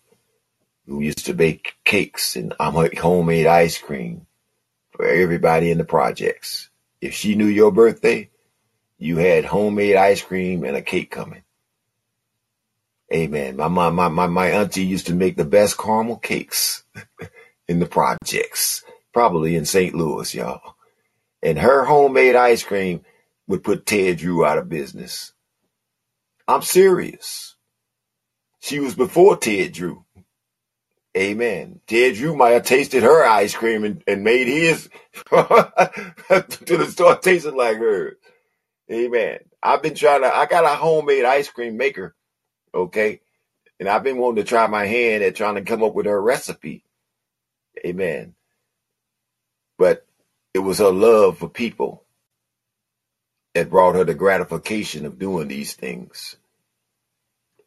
[0.85, 4.27] who used to bake cakes and homemade ice cream
[4.99, 6.69] for everybody in the projects.
[6.99, 8.29] If she knew your birthday,
[8.97, 11.43] you had homemade ice cream and a cake coming.
[13.13, 13.55] Amen.
[13.55, 16.83] My my my my, my auntie used to make the best caramel cakes
[17.69, 19.95] in the projects, probably in St.
[19.95, 20.75] Louis, y'all.
[21.41, 23.05] And her homemade ice cream
[23.47, 25.31] would put Ted Drewes out of business.
[26.45, 27.55] I'm serious.
[28.59, 30.03] She was before Ted Drewes.
[31.17, 31.81] Amen.
[32.35, 34.89] Might have tasted her ice cream and, and made his
[35.29, 38.17] to the store tasting like hers.
[38.91, 39.39] Amen.
[39.63, 42.15] I've been trying to, I got a homemade ice cream maker.
[42.73, 43.21] Okay.
[43.79, 46.21] And I've been wanting to try my hand at trying to come up with her
[46.21, 46.83] recipe.
[47.85, 48.35] Amen.
[49.77, 50.05] But
[50.53, 52.05] it was her love for people
[53.55, 56.37] that brought her the gratification of doing these things.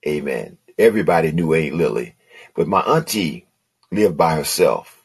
[0.07, 0.59] Amen.
[0.79, 2.17] Everybody knew Aunt Lily,
[2.55, 3.47] but my auntie
[3.91, 5.05] lived by herself.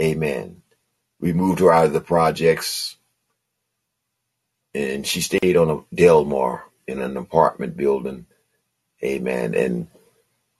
[0.00, 0.62] Amen.
[1.20, 2.96] We moved her out of the projects
[4.74, 8.26] and she stayed on a Delmar in an apartment building.
[9.02, 9.54] Amen.
[9.54, 9.88] And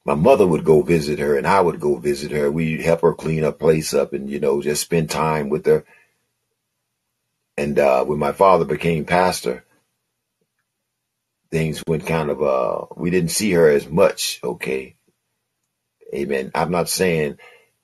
[0.04, 2.50] my mother would go visit her and I would go visit her.
[2.50, 5.84] We'd help her clean her place up and, you know, just spend time with her.
[7.56, 9.64] And uh, when my father became pastor,
[11.50, 14.95] things went kind of, uh, we didn't see her as much, okay?
[16.15, 16.52] Amen.
[16.55, 17.39] I'm not saying,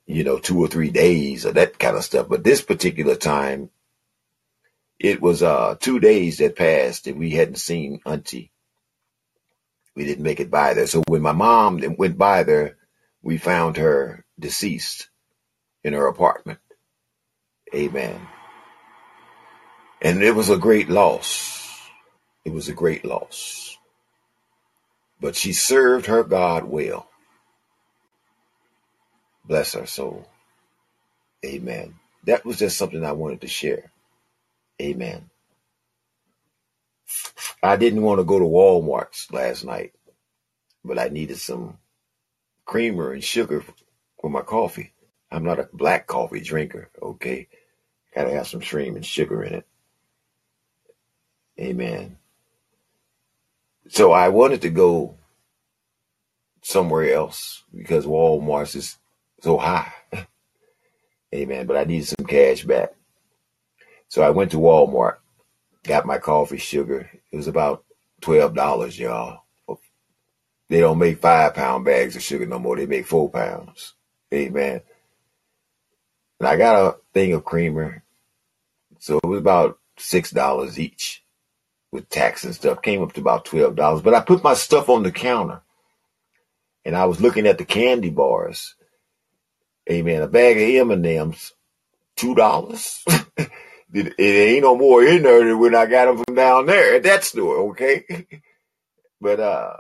[0.07, 3.71] you know, two or three days or that kind of stuff, but this particular time,
[5.01, 8.47] it was uh, two days that passed and we hadn't seen Auntie
[9.97, 10.89] we didn't make it by there.
[10.89, 12.79] So when my mom went by there,
[13.23, 15.11] we found her deceased
[15.85, 16.61] in her apartment.
[17.75, 18.21] Amen.
[20.03, 21.81] And it was a great loss.
[22.45, 23.79] It was a great loss.
[25.21, 27.09] But she served her God well.
[29.53, 30.27] Bless her soul.
[31.45, 31.97] Amen.
[32.25, 33.93] That was just something I wanted to share.
[34.81, 35.29] Amen.
[37.63, 39.93] I didn't want to go to Walmart's last night,
[40.83, 41.77] but I needed some
[42.65, 43.63] creamer and sugar
[44.23, 44.95] for my coffee.
[45.31, 47.49] I'm not a black coffee drinker, okay?
[48.15, 49.67] Gotta have some cream and sugar in it.
[51.61, 52.17] Amen.
[53.91, 55.19] So I wanted to go
[56.63, 58.97] somewhere else because Walmart's is
[59.43, 59.93] so high.
[61.35, 61.67] Amen.
[61.67, 62.93] But I needed some cash back.
[64.09, 65.17] So I went to Walmart
[65.85, 67.11] got my coffee sugar.
[67.31, 67.85] It was about
[68.21, 69.43] twelve dollars, y'all,
[70.69, 72.77] They don't make five pound bags of sugar no more.
[72.77, 73.95] They make four pounds.
[74.33, 74.81] Amen.
[76.41, 78.03] And I got a thing of creamer.
[78.99, 81.25] So it was about six dollars each
[81.91, 82.83] with tax and stuff.
[82.83, 84.03] Came up to about twelve dollars.
[84.03, 85.63] But I put my stuff on the counter
[86.85, 88.75] and I was looking at the candy bars.
[89.91, 90.23] Amen.
[90.23, 91.53] A bag of M&Ms,
[92.17, 93.03] two dollars.
[93.37, 93.53] it,
[93.95, 97.03] it ain't no more in there than when I got them from down there at
[97.05, 97.71] that store.
[97.71, 98.27] Okay.
[99.21, 99.77] but, uh,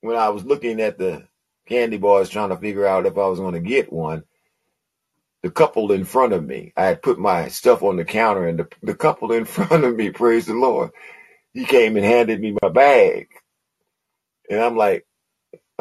[0.00, 1.26] when I was looking at the
[1.66, 4.24] candy bars trying to figure out if I was going to get one,
[5.42, 8.60] the couple in front of me, I had put my stuff on the counter and
[8.60, 10.90] the, the couple in front of me, praise the Lord,
[11.52, 13.28] he came and handed me my bag.
[14.50, 15.06] And I'm like,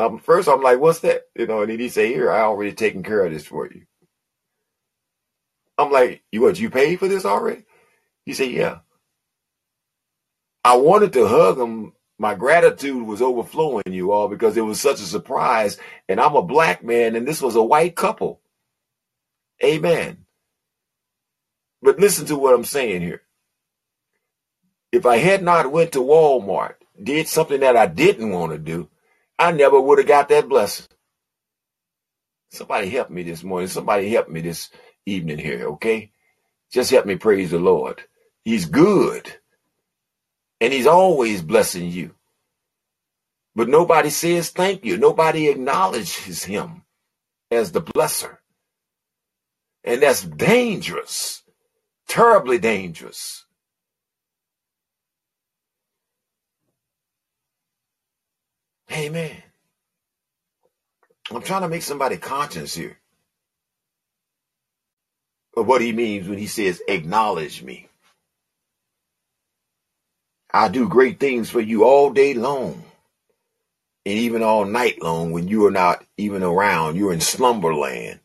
[0.01, 1.23] um, first I'm like, what's that?
[1.35, 3.83] You know, and he say, here, I already taken care of this for you.
[5.77, 7.63] I'm like, you what, you paid for this already?
[8.25, 8.79] He said, yeah.
[10.63, 11.93] I wanted to hug him.
[12.19, 15.77] My gratitude was overflowing, you all, because it was such a surprise.
[16.07, 18.41] And I'm a black man, and this was a white couple.
[19.63, 20.25] Amen.
[21.81, 23.23] But listen to what I'm saying here.
[24.91, 28.89] If I had not went to Walmart, did something that I didn't want to do,
[29.41, 30.87] I never would have got that blessing.
[32.51, 33.69] Somebody help me this morning.
[33.69, 34.69] Somebody help me this
[35.05, 36.11] evening here, okay?
[36.71, 38.03] Just help me praise the Lord.
[38.45, 39.33] He's good.
[40.61, 42.15] And he's always blessing you.
[43.55, 44.97] But nobody says thank you.
[44.97, 46.83] Nobody acknowledges him
[47.51, 48.37] as the blesser.
[49.83, 51.43] And that's dangerous,
[52.07, 53.40] terribly dangerous.
[58.91, 59.35] Amen.
[61.31, 62.97] I'm trying to make somebody conscious here
[65.57, 67.89] of what he means when he says, acknowledge me.
[70.53, 72.83] I do great things for you all day long
[74.05, 76.97] and even all night long when you are not even around.
[76.97, 78.19] You're in slumberland.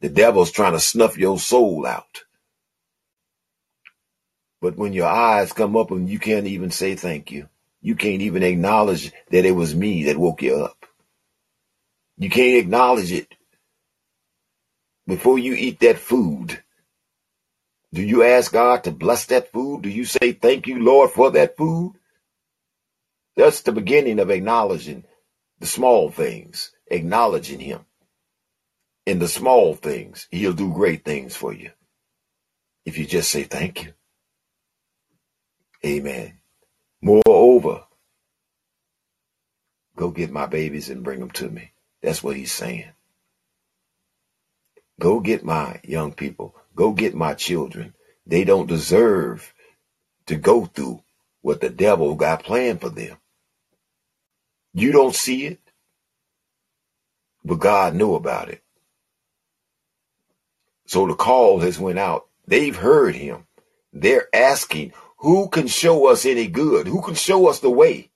[0.00, 2.24] The devil's trying to snuff your soul out.
[4.62, 7.48] But when your eyes come up and you can't even say thank you,
[7.86, 10.86] you can't even acknowledge that it was me that woke you up.
[12.18, 13.32] You can't acknowledge it
[15.06, 16.60] before you eat that food.
[17.94, 19.82] Do you ask God to bless that food?
[19.82, 21.94] Do you say, Thank you, Lord, for that food?
[23.36, 25.04] That's the beginning of acknowledging
[25.60, 27.86] the small things, acknowledging Him.
[29.06, 31.70] In the small things, He'll do great things for you.
[32.84, 33.92] If you just say thank you.
[35.84, 36.40] Amen.
[37.02, 37.84] Moreover,
[39.96, 41.72] go get my babies and bring them to me.
[42.02, 42.90] That's what he's saying.
[45.00, 46.56] Go get my young people.
[46.76, 47.94] Go get my children.
[48.26, 49.54] They don't deserve
[50.26, 51.02] to go through
[51.42, 53.18] what the devil got planned for them.
[54.74, 55.60] You don't see it,
[57.44, 58.62] but God knew about it.
[60.86, 62.26] So the call has went out.
[62.46, 63.46] They've heard him.
[63.92, 66.86] They're asking, who can show us any good?
[66.86, 68.10] Who can show us the way?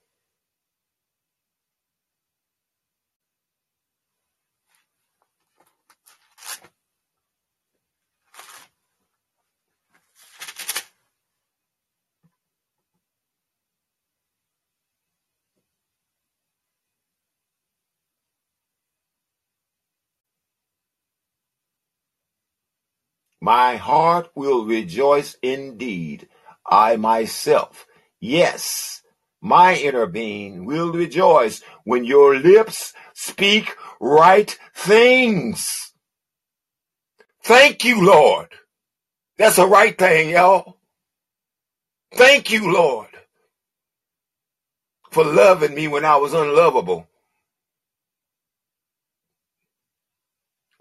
[23.41, 26.29] My heart will rejoice indeed
[26.69, 27.85] I myself.
[28.19, 29.01] Yes,
[29.41, 35.93] my inner being will rejoice when your lips speak right things.
[37.43, 38.49] Thank you, Lord.
[39.37, 40.77] That's a right thing, y'all.
[42.13, 43.09] Thank you, Lord,
[45.11, 47.07] for loving me when I was unlovable.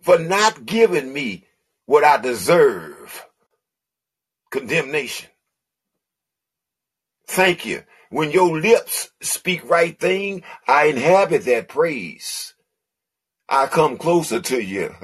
[0.02, 1.46] For not giving me
[1.86, 3.26] what I deserve.
[4.50, 5.28] Condemnation.
[7.30, 7.84] Thank you.
[8.10, 12.54] When your lips speak right thing, I inhabit that praise.
[13.48, 14.94] I come closer to you.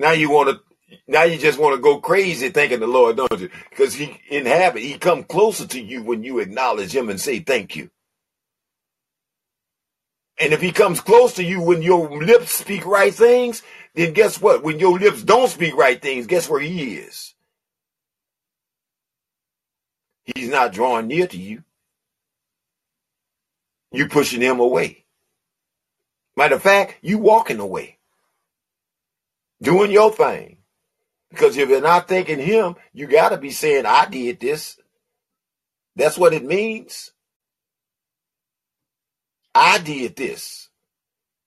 [0.00, 3.40] Now you want to, now you just want to go crazy thanking the Lord, don't
[3.40, 3.50] you?
[3.70, 7.76] Because he inhabit, he come closer to you when you acknowledge him and say thank
[7.76, 7.90] you.
[10.40, 13.62] And if he comes close to you when your lips speak right things,
[13.94, 14.64] then guess what?
[14.64, 17.35] When your lips don't speak right things, guess where he is?
[20.34, 21.62] He's not drawing near to you.
[23.92, 25.04] You pushing him away.
[26.36, 27.98] Matter of fact, you walking away.
[29.62, 30.58] Doing your thing.
[31.30, 34.78] Because if you're not thinking him, you gotta be saying, I did this.
[35.94, 37.12] That's what it means.
[39.54, 40.68] I did this.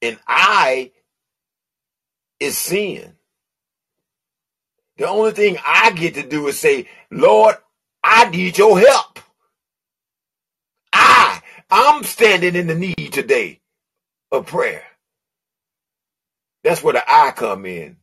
[0.01, 0.91] And I
[2.39, 3.13] is sin.
[4.97, 7.55] The only thing I get to do is say, Lord,
[8.03, 9.19] I need your help.
[10.93, 13.61] I, I'm standing in the need today
[14.31, 14.83] of prayer.
[16.63, 17.97] That's where the I come in.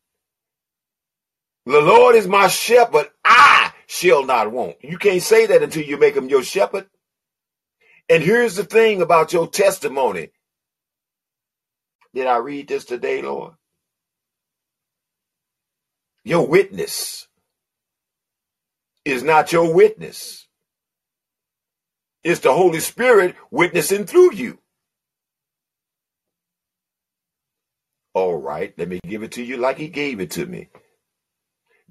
[1.66, 3.08] The Lord is my shepherd.
[3.24, 4.76] I shall not want.
[4.82, 6.86] You can't say that until you make him your shepherd.
[8.08, 10.30] And here's the thing about your testimony.
[12.14, 13.54] Did I read this today, Lord?
[16.24, 17.28] Your witness
[19.06, 20.46] is not your witness.
[22.24, 24.58] It's the Holy Spirit witnessing through you.
[28.14, 30.70] All right, let me give it to you like he gave it to me.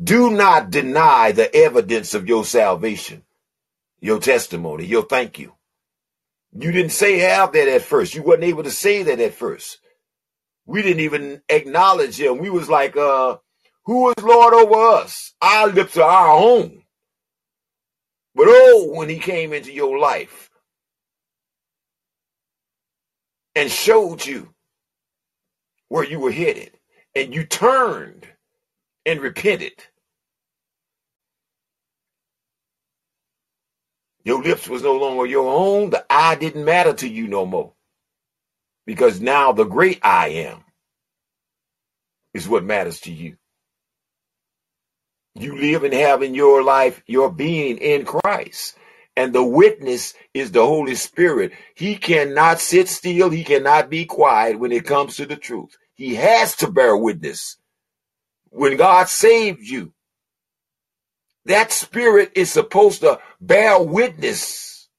[0.03, 3.23] Do not deny the evidence of your salvation,
[4.01, 5.53] your testimony, your thank you.
[6.57, 8.15] You didn't say have that at first.
[8.15, 9.79] You wasn't able to say that at first.
[10.65, 12.39] We didn't even acknowledge him.
[12.39, 13.37] We was like, uh,
[13.85, 15.33] who is Lord over us?
[15.41, 16.83] Our lips are our own.
[18.35, 20.51] But oh, when he came into your life
[23.55, 24.49] and showed you
[25.89, 26.71] where you were headed
[27.15, 28.27] and you turned
[29.05, 29.73] and repented,
[34.25, 35.91] your lips was no longer your own.
[35.91, 37.73] The I didn't matter to you no more
[38.85, 40.63] because now the great I am
[42.33, 43.37] is what matters to you.
[45.35, 48.77] You live and have in your life your being in Christ.
[49.17, 51.53] And the witness is the Holy Spirit.
[51.75, 53.29] He cannot sit still.
[53.29, 55.77] He cannot be quiet when it comes to the truth.
[55.95, 57.57] He has to bear witness.
[58.49, 59.93] When God saved you,
[61.45, 64.89] that spirit is supposed to bear witness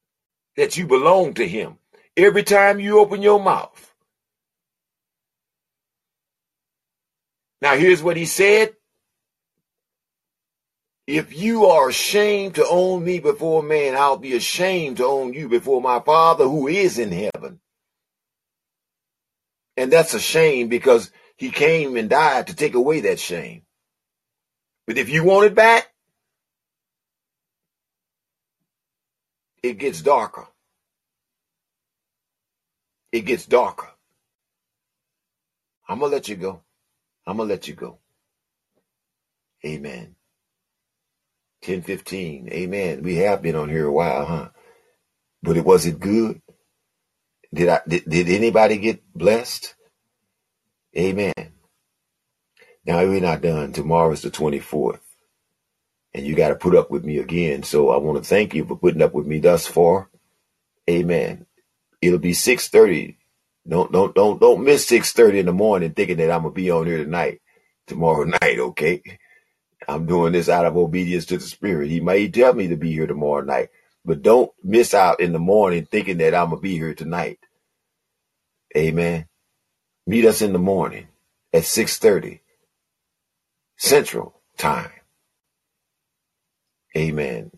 [0.57, 1.79] that you belong to him
[2.17, 3.95] every time you open your mouth.
[7.63, 8.76] Now, here's what he said
[11.07, 15.49] if you are ashamed to own me before man, I'll be ashamed to own you
[15.49, 17.61] before my Father who is in heaven.
[19.77, 23.63] And that's a shame because he came and died to take away that shame.
[24.87, 25.93] But if you want it back,
[29.63, 30.47] it gets darker.
[33.13, 33.89] It gets darker.
[35.89, 36.63] I'm going to let you go.
[37.27, 37.99] I'm going to let you go.
[39.65, 40.16] Amen.
[41.67, 42.51] 1015.
[42.53, 43.03] Amen.
[43.03, 44.49] We have been on here a while, huh?
[45.43, 46.43] But it was it good?
[47.55, 49.75] Did I did, did anybody get blessed?
[50.97, 51.35] Amen.
[52.87, 53.73] Now we're not done.
[53.73, 55.01] Tomorrow's the 24th.
[56.15, 57.63] And you got to put up with me again.
[57.63, 60.11] So I want to thank you for putting up with me thus far.
[60.91, 61.47] Amen.
[62.01, 63.17] It'll be 6:30.
[63.69, 66.87] Don't don't don't don't miss 6:30 in the morning thinking that I'm gonna be on
[66.87, 67.41] here tonight,
[67.87, 69.03] tomorrow night, okay?
[69.89, 71.91] I'm doing this out of obedience to the Spirit.
[71.91, 73.71] He may tell me to be here tomorrow night,
[74.05, 77.41] but don't miss out in the morning thinking that I'm going to be here tonight.
[78.77, 79.27] Amen.
[80.07, 81.09] Meet us in the morning
[81.53, 82.41] at 6.30
[83.79, 84.91] Central Time.
[86.97, 87.53] Amen.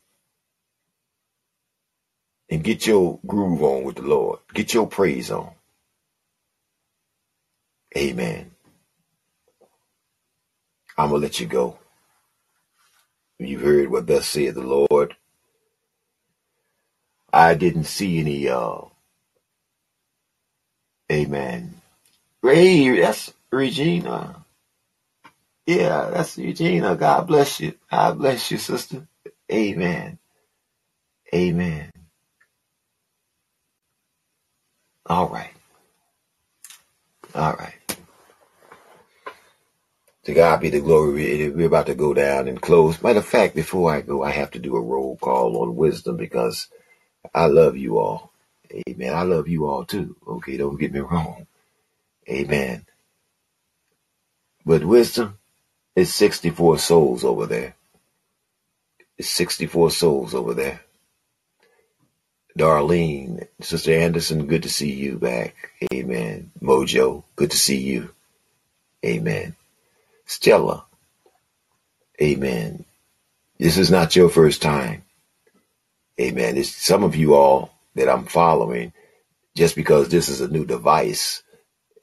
[2.51, 4.41] And get your groove on with the Lord.
[4.55, 5.53] Get your praise on.
[7.97, 8.53] Amen.
[10.99, 11.78] I'm going to let you go.
[13.39, 15.17] You've heard what thus saith the Lord.
[17.33, 18.83] I didn't see any, uh,
[21.13, 21.77] amen.
[22.43, 24.45] Hey, that's Regina.
[25.67, 26.97] Yeah, that's Regina.
[26.97, 27.75] God bless you.
[27.91, 29.09] God bless you, sister.
[29.53, 30.19] Amen.
[31.35, 31.91] Amen.
[35.07, 35.55] All right.
[37.35, 37.78] All right.
[40.29, 41.51] To God be the glory.
[41.51, 43.03] We're about to go down and close.
[43.03, 46.19] Matter of fact, before I go, I have to do a roll call on wisdom
[46.19, 46.69] because
[47.35, 48.33] I love you all.
[48.89, 49.15] Amen.
[49.15, 50.17] I love you all too.
[50.29, 51.47] Okay, don't get me wrong.
[52.29, 52.87] Amen.
[54.67, 55.39] But wisdom
[55.97, 57.77] is 64 souls over there.
[59.19, 60.83] It's 64 souls over there.
[62.59, 65.57] Darlene, Sister Anderson, good to see you back.
[65.95, 66.53] Amen.
[66.63, 68.11] Mojo, good to see you.
[69.07, 69.57] Amen.
[70.29, 70.87] Stella.
[72.23, 72.87] Amen.
[73.59, 75.05] This is not your first time.
[76.21, 76.57] Amen.
[76.57, 78.93] It's some of you all that I'm following
[79.57, 81.43] just because this is a new device.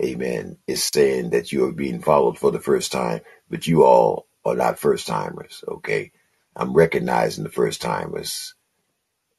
[0.03, 0.57] Amen.
[0.67, 4.55] Is saying that you are being followed for the first time, but you all are
[4.55, 5.63] not first timers.
[5.67, 6.11] Okay.
[6.55, 8.55] I'm recognizing the first timers.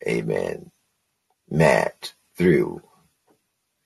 [0.06, 0.70] Amen.
[1.50, 2.82] Matt through.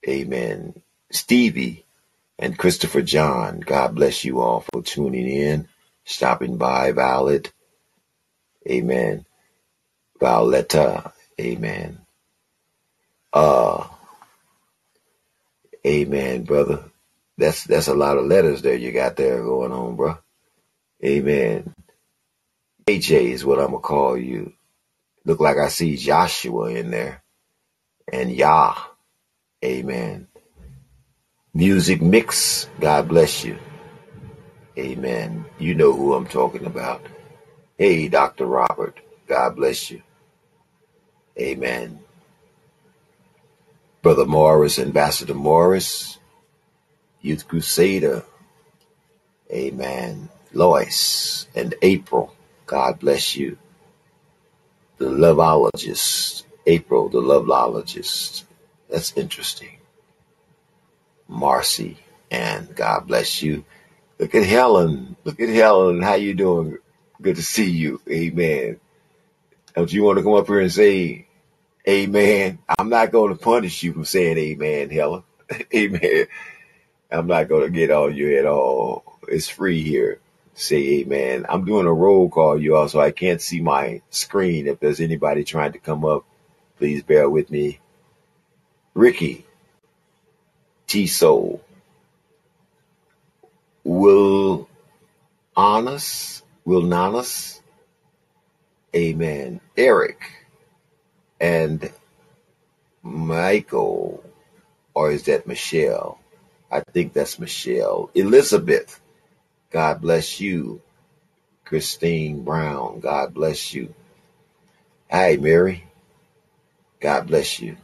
[0.07, 0.81] Amen.
[1.11, 1.85] Stevie
[2.41, 5.69] and Christopher John, God bless you all for tuning in,
[6.05, 6.93] stopping by.
[6.93, 7.53] Violet,
[8.69, 9.25] Amen.
[10.19, 11.99] Violetta, Amen.
[13.33, 13.87] Uh,
[15.87, 16.83] Amen, brother.
[17.37, 20.17] That's that's a lot of letters there you got there going on, bro.
[21.03, 21.73] Amen.
[22.87, 24.53] AJ is what I'm gonna call you.
[25.25, 27.23] Look like I see Joshua in there.
[28.11, 28.75] And Yah.
[29.65, 30.27] Amen.
[31.53, 32.69] Music mix.
[32.79, 33.57] God bless you.
[34.77, 35.45] Amen.
[35.59, 37.05] You know who I'm talking about.
[37.77, 38.45] Hey, Dr.
[38.45, 38.99] Robert.
[39.27, 40.01] God bless you.
[41.37, 41.99] Amen.
[44.01, 46.19] Brother Morris, Ambassador Morris,
[47.21, 48.23] Youth Crusader.
[49.51, 50.29] Amen.
[50.53, 52.33] Lois and April.
[52.65, 53.57] God bless you.
[54.97, 56.45] The loveologist.
[56.65, 58.45] April, the loveologist.
[58.89, 59.80] That's interesting.
[61.31, 61.97] Marcy,
[62.29, 63.65] and God bless you.
[64.19, 65.15] Look at Helen.
[65.23, 66.01] Look at Helen.
[66.01, 66.77] How you doing?
[67.21, 68.01] Good to see you.
[68.09, 68.79] Amen.
[69.75, 71.27] Don't you want to come up here and say
[71.87, 72.59] amen?
[72.77, 75.23] I'm not going to punish you for saying amen, Helen.
[75.75, 76.27] amen.
[77.11, 79.19] I'm not going to get on you at all.
[79.27, 80.19] It's free here.
[80.53, 81.45] Say amen.
[81.49, 84.67] I'm doing a roll call, you all, so I can't see my screen.
[84.67, 86.25] If there's anybody trying to come up,
[86.77, 87.79] please bear with me.
[88.93, 89.45] Ricky,
[90.91, 91.61] T Soul,
[93.85, 94.67] Will
[95.55, 97.61] Honest, Will Nanas,
[98.93, 99.61] Amen.
[99.77, 100.21] Eric
[101.39, 101.89] and
[103.01, 104.21] Michael,
[104.93, 106.19] or is that Michelle?
[106.69, 108.09] I think that's Michelle.
[108.13, 108.99] Elizabeth,
[109.71, 110.81] God bless you.
[111.63, 113.93] Christine Brown, God bless you.
[115.09, 115.85] Hi, Mary.
[116.99, 117.77] God bless you.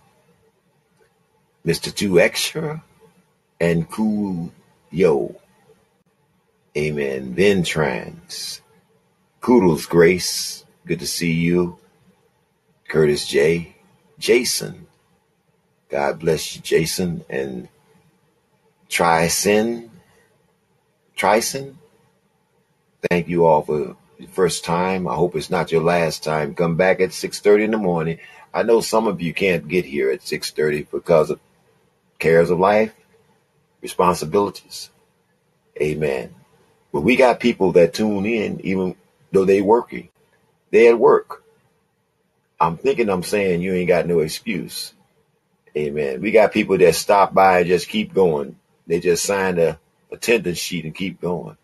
[1.65, 1.95] Mr.
[1.95, 2.83] Two Extra
[3.59, 4.51] and Cool
[4.91, 5.35] Yo.
[6.77, 7.33] Amen.
[7.35, 8.61] Then Trans.
[9.41, 10.65] Kudos Grace.
[10.85, 11.77] Good to see you.
[12.87, 13.75] Curtis J.
[14.19, 14.87] Jason.
[15.89, 17.23] God bless you, Jason.
[17.29, 17.69] And
[18.89, 19.89] Trison.
[21.15, 21.75] Trison.
[23.09, 25.07] Thank you all for the first time.
[25.07, 26.55] I hope it's not your last time.
[26.55, 28.19] Come back at 6.30 in the morning.
[28.53, 31.39] I know some of you can't get here at 6.30 because of
[32.19, 32.93] cares of life,
[33.87, 34.89] responsibilities.
[35.81, 36.35] Amen.
[36.91, 38.95] But we got people that tune in even
[39.31, 40.09] though they working.
[40.71, 41.43] They at work.
[42.59, 44.93] I'm thinking I'm saying you ain't got no excuse.
[45.75, 46.21] Amen.
[46.21, 48.57] We got people that stop by and just keep going.
[48.87, 49.79] They just sign a
[50.11, 51.55] attendance sheet and keep going.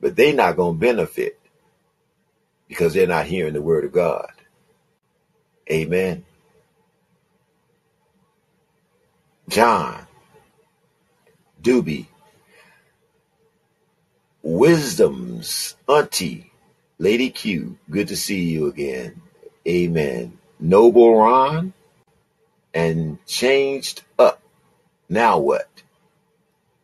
[0.00, 1.38] But they not to benefit
[2.66, 4.32] because they're not hearing the word of God.
[5.70, 6.24] Amen.
[9.48, 10.06] John,
[11.62, 12.06] Doobie,
[14.42, 16.52] Wisdom's Auntie,
[16.98, 19.20] Lady Q, good to see you again.
[19.66, 20.38] Amen.
[20.58, 21.72] Noble Ron
[22.74, 24.40] and changed up.
[25.08, 25.68] Now what?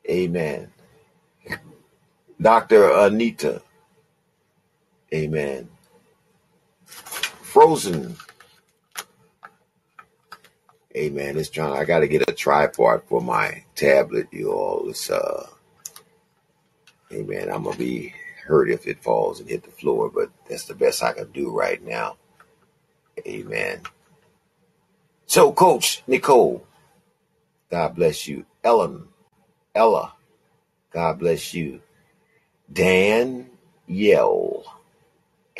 [0.09, 0.73] Amen.
[2.41, 2.91] Dr.
[2.91, 3.63] Anita.
[5.15, 5.69] Amen.
[6.87, 8.17] Frozen.
[10.97, 11.37] Amen.
[11.37, 14.89] It's trying I gotta get a tripod for my tablet, you all.
[14.89, 15.47] It's uh
[17.13, 17.51] Amen.
[17.51, 21.03] I'm gonna be hurt if it falls and hit the floor, but that's the best
[21.03, 22.17] I can do right now.
[23.27, 23.83] Amen.
[25.27, 26.67] So, Coach Nicole,
[27.71, 28.47] God bless you.
[28.63, 29.09] Ellen,
[29.75, 30.15] Ella,
[30.93, 31.81] God bless you.
[32.73, 33.51] Dan
[33.87, 34.65] Yell,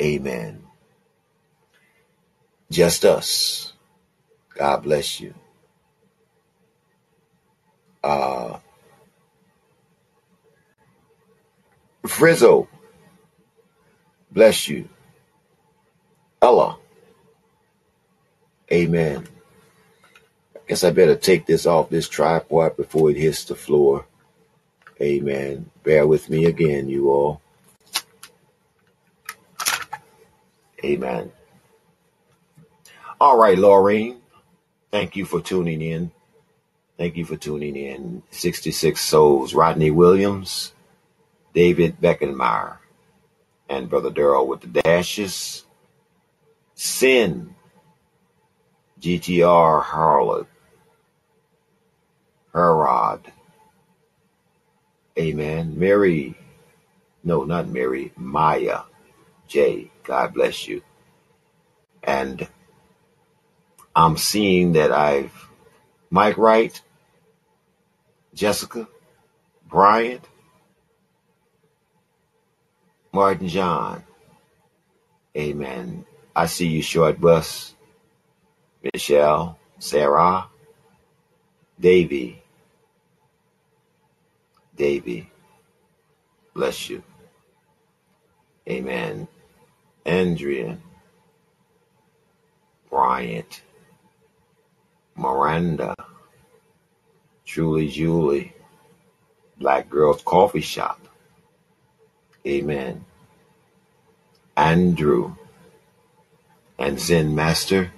[0.01, 0.63] Amen.
[2.69, 3.73] Just us,
[4.57, 5.33] God bless you.
[8.03, 8.59] Uh,
[12.07, 12.67] Frizzo,
[14.31, 14.89] bless you.
[16.41, 16.77] Ella,
[18.71, 19.27] Amen.
[20.55, 24.05] I guess I better take this off this tripod before it hits the floor.
[25.01, 25.69] Amen.
[25.83, 27.41] Bear with me again, you all.
[30.83, 31.31] Amen.
[33.21, 34.17] All right, Laureen.
[34.91, 36.11] Thank you for tuning in.
[36.97, 38.23] Thank you for tuning in.
[38.31, 39.53] 66 Souls.
[39.53, 40.73] Rodney Williams,
[41.53, 42.77] David Beckenmeyer,
[43.69, 45.65] and Brother Daryl with the dashes.
[46.75, 47.55] Sin,
[49.01, 50.47] GTR Harlot,
[52.53, 53.21] Herod.
[55.17, 55.79] Amen.
[55.79, 56.37] Mary,
[57.23, 58.81] no, not Mary, Maya
[59.47, 59.91] J.
[60.03, 60.81] God bless you.
[62.03, 62.47] And
[63.97, 65.49] I'm seeing that I've,
[66.11, 66.79] Mike Wright,
[68.31, 68.87] Jessica,
[69.67, 70.23] Bryant,
[73.11, 74.03] Martin John.
[75.35, 76.05] Amen.
[76.35, 77.73] I see you, Short Bus,
[78.83, 80.45] Michelle, Sarah,
[81.79, 82.43] Davy,
[84.75, 85.31] Davy.
[86.53, 87.01] Bless you.
[88.69, 89.27] Amen.
[90.05, 90.77] Andrea,
[92.91, 93.63] Bryant,
[95.17, 95.95] Miranda,
[97.43, 98.53] Julie Julie,
[99.57, 100.99] Black Girls Coffee Shop.
[102.45, 103.03] Amen.
[104.55, 105.35] Andrew
[106.77, 107.91] and Zen Master,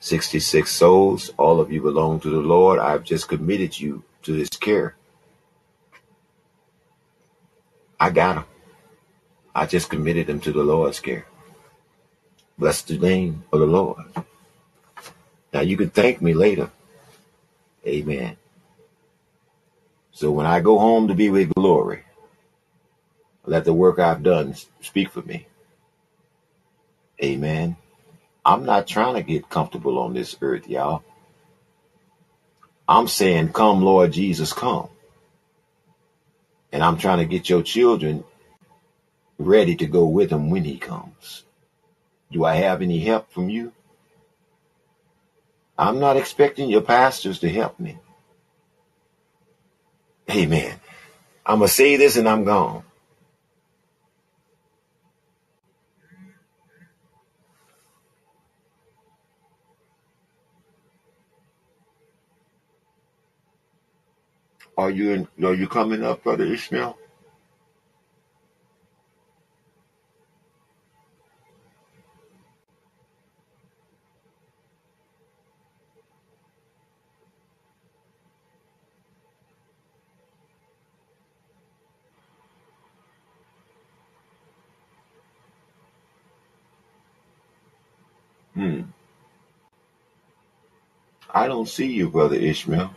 [0.00, 1.30] 66 souls.
[1.38, 2.78] All of you belong to the Lord.
[2.78, 4.96] I've just committed you to his care.
[7.98, 8.44] I got them.
[9.54, 11.26] I just committed them to the Lord's care.
[12.58, 14.02] Bless the name of the Lord.
[15.52, 16.70] Now you can thank me later.
[17.86, 18.36] Amen.
[20.12, 22.04] So when I go home to be with glory,
[23.44, 25.46] let the work I've done speak for me.
[27.22, 27.76] Amen.
[28.44, 31.02] I'm not trying to get comfortable on this earth, y'all.
[32.88, 34.88] I'm saying, Come, Lord Jesus, come.
[36.72, 38.24] And I'm trying to get your children
[39.38, 41.44] ready to go with him when he comes.
[42.30, 43.72] Do I have any help from you?
[45.78, 47.98] I'm not expecting your pastors to help me.
[50.30, 50.80] Amen.
[51.46, 52.84] I'm going to say this and I'm gone.
[64.78, 66.98] Are you in, are you coming up, Brother Ishmael?
[88.54, 88.82] Hmm.
[91.36, 92.96] I don't see you, Brother Ishmael.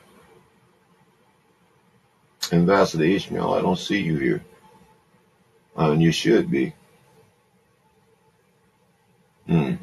[2.53, 4.45] Ambassador Ishmael, I don't see you here.
[5.77, 6.73] Uh, and you should be.
[9.45, 9.73] Hmm.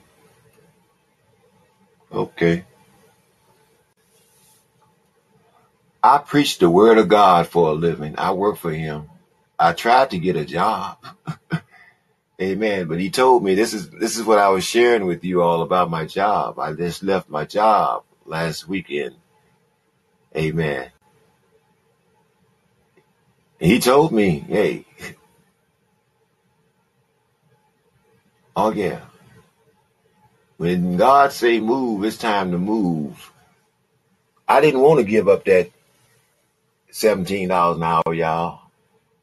[2.11, 2.65] Okay.
[6.03, 8.15] I preach the word of God for a living.
[8.17, 9.11] I work for him.
[9.59, 10.97] I tried to get a job.
[12.41, 12.89] Amen.
[12.89, 15.61] But he told me this is this is what I was sharing with you all
[15.61, 16.59] about my job.
[16.59, 19.17] I just left my job last weekend.
[20.37, 20.91] Amen.
[23.59, 24.85] He told me, hey,
[28.57, 29.01] oh yeah.
[30.59, 33.33] When God say move, it's time to move.
[34.49, 35.71] I didn't want to give up that
[36.93, 38.61] $17 an hour, y'all,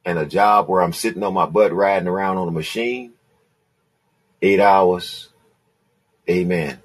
[0.06, 3.14] and a job where I'm sitting on my butt riding around on a machine.
[4.41, 5.30] Eight hours.
[6.30, 6.80] Amen.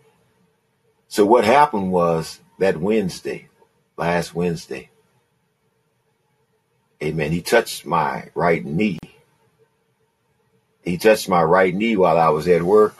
[1.09, 3.49] So what happened was that Wednesday,
[3.97, 4.91] last Wednesday,
[7.03, 8.99] amen, he touched my right knee.
[10.83, 12.95] He touched my right knee while I was at work,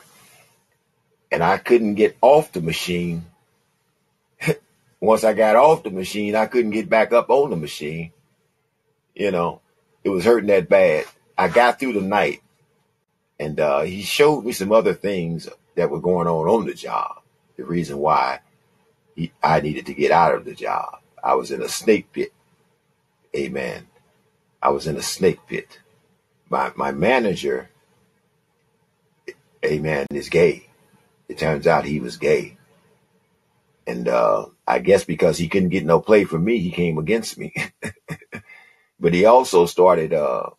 [1.31, 3.25] and I couldn't get off the machine.
[4.99, 8.11] Once I got off the machine, I couldn't get back up on the machine.
[9.13, 9.61] You know,
[10.03, 11.05] it was hurting that bad.
[11.37, 12.41] I got through the night,
[13.39, 17.21] and uh, he showed me some other things that were going on on the job.
[17.59, 18.39] The reason why
[19.17, 20.99] he, I needed to get out of the job.
[21.21, 22.31] I was in a snake pit.
[23.35, 23.87] Amen.
[24.61, 25.81] I was in a snake pit.
[26.49, 27.69] My my manager,
[29.65, 30.69] amen, is gay.
[31.27, 32.57] It turns out he was gay.
[33.85, 37.37] And uh, I guess because he couldn't get no play for me, he came against
[37.37, 37.53] me.
[39.01, 40.51] but he also started uh,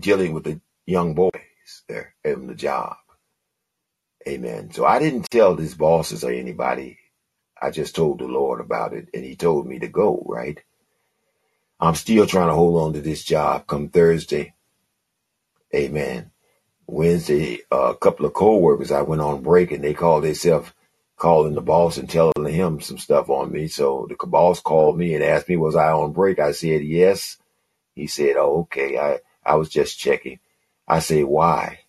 [0.00, 1.32] dealing with the young boys
[1.88, 2.96] there in the job.
[4.26, 4.72] Amen.
[4.72, 6.98] So I didn't tell these bosses or anybody.
[7.60, 10.60] I just told the Lord about it, and he told me to go, right?
[11.80, 14.54] I'm still trying to hold on to this job come Thursday.
[15.74, 16.30] Amen.
[16.86, 20.72] Wednesday, uh, a couple of co-workers, I went on break and they called themselves
[21.16, 23.68] calling the boss and telling him some stuff on me.
[23.68, 26.38] So the boss called me and asked me, was I on break?
[26.38, 27.38] I said, yes.
[27.94, 28.98] He said, oh, okay.
[28.98, 30.40] I, I was just checking.
[30.86, 31.80] I said, why?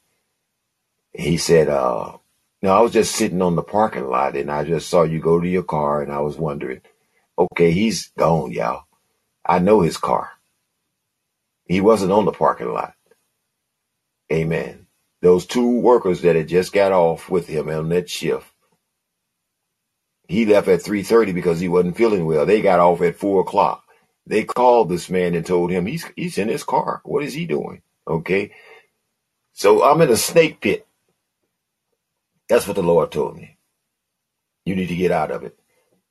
[1.13, 2.17] He said, uh,
[2.65, 5.39] no, I was just sitting on the parking lot and I just saw you go
[5.39, 6.81] to your car and I was wondering,
[7.37, 8.85] okay, he's gone, y'all.
[9.45, 10.31] I know his car.
[11.67, 12.95] He wasn't on the parking lot.
[14.33, 14.87] Amen.
[15.21, 18.51] Those two workers that had just got off with him on that shift,
[20.27, 22.47] he left at 3.30 because he wasn't feeling well.
[22.47, 23.83] They got off at 4 o'clock.
[24.25, 27.01] They called this man and told him he's he's in his car.
[27.05, 27.83] What is he doing?
[28.07, 28.53] Okay.
[29.53, 30.87] So I'm in a snake pit.
[32.49, 33.57] That's what the Lord told me.
[34.65, 35.57] You need to get out of it.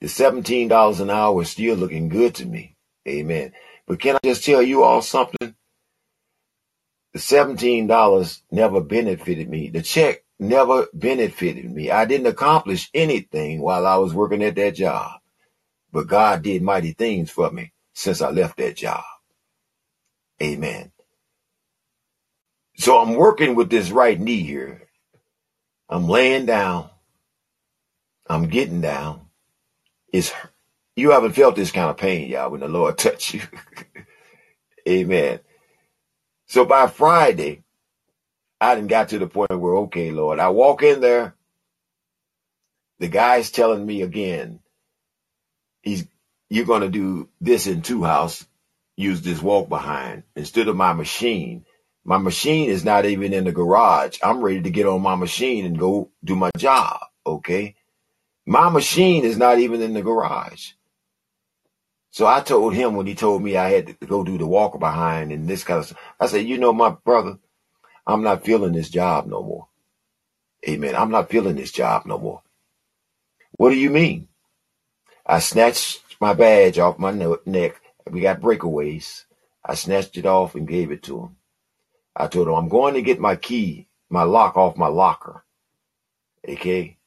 [0.01, 0.69] The $17
[1.01, 2.77] an hour is still looking good to me.
[3.09, 3.53] Amen.
[3.87, 5.55] But can I just tell you all something?
[7.13, 9.71] The $17 never benefited me.
[9.71, 11.91] The check never benefited me.
[11.91, 15.21] I didn't accomplish anything while I was working at that job.
[15.93, 19.05] But God did mighty things for me since I left that job.
[20.43, 20.93] Amen.
[22.77, 24.84] So I'm working with this right knee here.
[25.89, 26.91] I'm laying down.
[28.29, 29.23] I'm getting down.
[30.13, 30.33] It's
[30.97, 33.43] you haven't felt this kind of pain, y'all, when the Lord touched you.
[34.89, 35.41] Amen.
[36.49, 37.65] So by Friday,
[38.61, 41.35] I didn't got to the point where, okay, Lord, I walk in there.
[43.01, 44.61] The guy's telling me again,
[45.83, 46.07] he's
[46.51, 48.47] you're gonna do this in two house,
[48.97, 51.67] use this walk behind instead of my machine.
[52.05, 54.19] My machine is not even in the garage.
[54.23, 57.01] I'm ready to get on my machine and go do my job.
[57.27, 57.77] Okay.
[58.47, 60.73] My machine is not even in the garage.
[62.11, 64.79] So I told him when he told me I had to go do the walker
[64.79, 65.99] behind and this kind of stuff.
[66.21, 67.39] I said, you know, my brother,
[68.07, 69.69] I'm not feeling this job no more.
[70.69, 70.95] Amen.
[70.95, 72.43] I'm not feeling this job no more.
[73.53, 74.29] What do you mean?
[75.27, 77.13] I snatched my badge off my
[77.47, 77.81] neck.
[78.11, 79.25] We got breakaways.
[79.65, 81.37] I snatched it off and gave it to him.
[82.17, 85.45] I told him, I'm going to get my key, my lock off my locker.
[86.49, 86.99] Okay.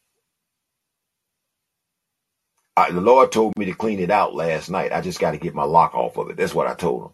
[2.75, 4.93] I, the Lord told me to clean it out last night.
[4.93, 6.37] I just got to get my lock off of it.
[6.37, 7.11] That's what I told him.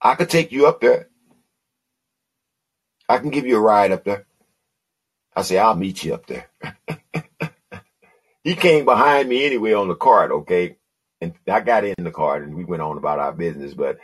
[0.00, 1.08] I could take you up there.
[3.08, 4.26] I can give you a ride up there.
[5.34, 6.48] I say, I'll meet you up there.
[8.44, 10.76] he came behind me anyway on the cart, okay?
[11.20, 13.98] And I got in the cart and we went on about our business, but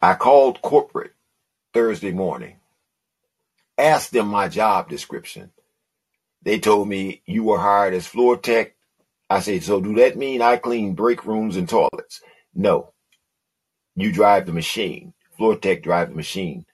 [0.00, 1.12] I called corporate
[1.72, 2.56] Thursday morning,
[3.78, 5.52] asked them my job description.
[6.42, 8.74] They told me you were hired as floor tech.
[9.28, 12.20] I said, so do that mean I clean break rooms and toilets?
[12.54, 12.92] No.
[13.96, 15.14] You drive the machine.
[15.36, 16.66] Floor tech drive the machine.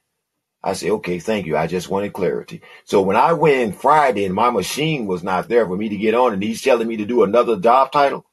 [0.62, 1.56] I said, okay, thank you.
[1.56, 2.62] I just wanted clarity.
[2.84, 5.96] So when I went in Friday and my machine was not there for me to
[5.96, 8.26] get on and he's telling me to do another job title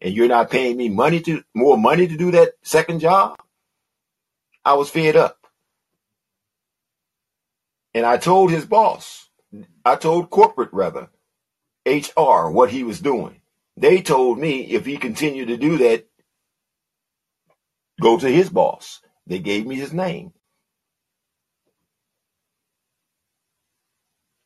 [0.00, 3.36] and you're not paying me money to more money to do that second job,
[4.68, 5.38] I was fed up.
[7.94, 9.30] And I told his boss,
[9.82, 11.08] I told corporate rather,
[11.86, 13.40] HR, what he was doing.
[13.78, 16.06] They told me if he continued to do that,
[18.02, 19.00] go to his boss.
[19.26, 20.34] They gave me his name.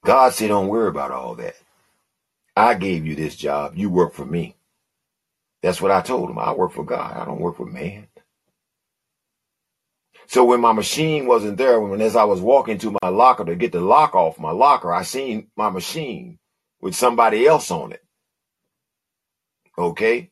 [0.05, 1.57] God said, don't worry about all that.
[2.57, 3.73] I gave you this job.
[3.76, 4.57] You work for me.
[5.62, 6.39] That's what I told him.
[6.39, 7.17] I work for God.
[7.17, 8.09] I don't work for man.
[10.33, 13.55] So when my machine wasn't there, when as I was walking to my locker to
[13.55, 16.39] get the lock off my locker, I seen my machine
[16.81, 18.02] with somebody else on it.
[19.77, 20.31] Okay.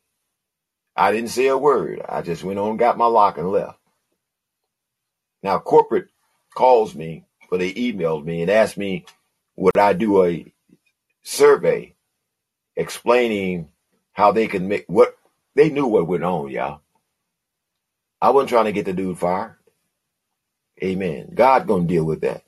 [0.96, 2.00] I didn't say a word.
[2.08, 3.78] I just went on, got my lock and left.
[5.42, 6.08] Now corporate
[6.54, 9.04] calls me or they emailed me and asked me
[9.56, 10.50] would I do a
[11.20, 11.94] survey
[12.74, 13.68] explaining
[14.12, 15.14] how they could make what
[15.54, 16.80] they knew what went on, y'all.
[18.22, 19.56] I wasn't trying to get the dude fired.
[20.82, 21.32] Amen.
[21.34, 22.44] God gonna deal with that.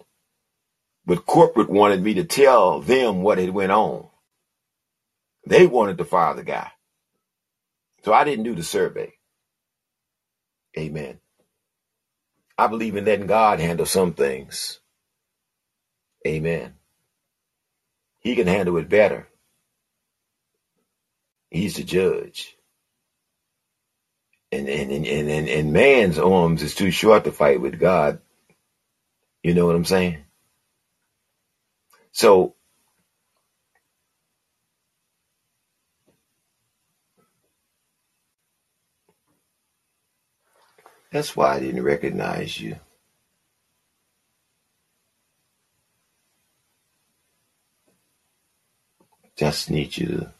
[1.06, 4.08] But corporate wanted me to tell them what had went on.
[5.46, 6.72] They wanted to fire the guy.
[8.04, 9.14] So I didn't do the survey.
[10.78, 11.20] Amen.
[12.58, 14.80] I believe in letting God handle some things.
[16.26, 16.74] Amen.
[18.20, 19.28] He can handle it better.
[21.50, 22.56] He's the judge
[24.52, 28.20] and and and and, and man's arms is too short to fight with God.
[29.42, 30.18] You know what I'm saying?
[32.12, 32.56] So
[41.12, 42.76] that's why I didn't recognize you.
[49.36, 50.34] Just need you to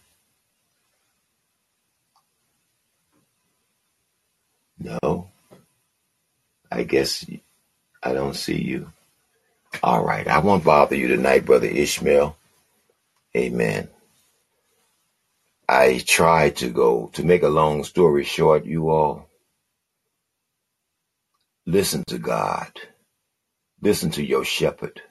[4.83, 5.31] No,
[6.73, 7.27] I guess
[8.03, 8.93] I don't see you.
[9.83, 12.37] All right, I won't bother you tonight, Brother Ishmael.
[13.37, 13.89] Amen.
[15.69, 19.29] I tried to go, to make a long story short, you all.
[21.67, 22.73] Listen to God.
[23.83, 25.03] Listen to your shepherd.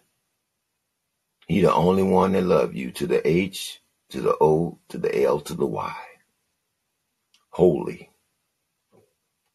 [1.48, 5.24] He the only one that love you to the H, to the O, to the
[5.24, 5.96] L, to the Y.
[7.52, 8.11] holy.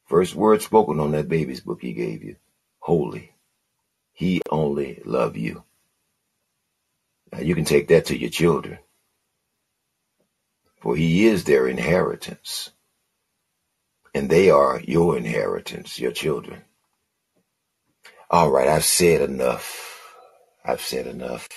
[0.07, 2.37] First word spoken on that baby's book he gave you,
[2.81, 3.33] holy.
[4.15, 5.65] He only love you.
[7.33, 8.79] Now you can take that to your children,
[10.81, 12.71] for he is their inheritance,
[14.15, 16.63] and they are your inheritance, your children.
[18.31, 20.15] All right, I've said enough.
[20.65, 21.49] I've said enough.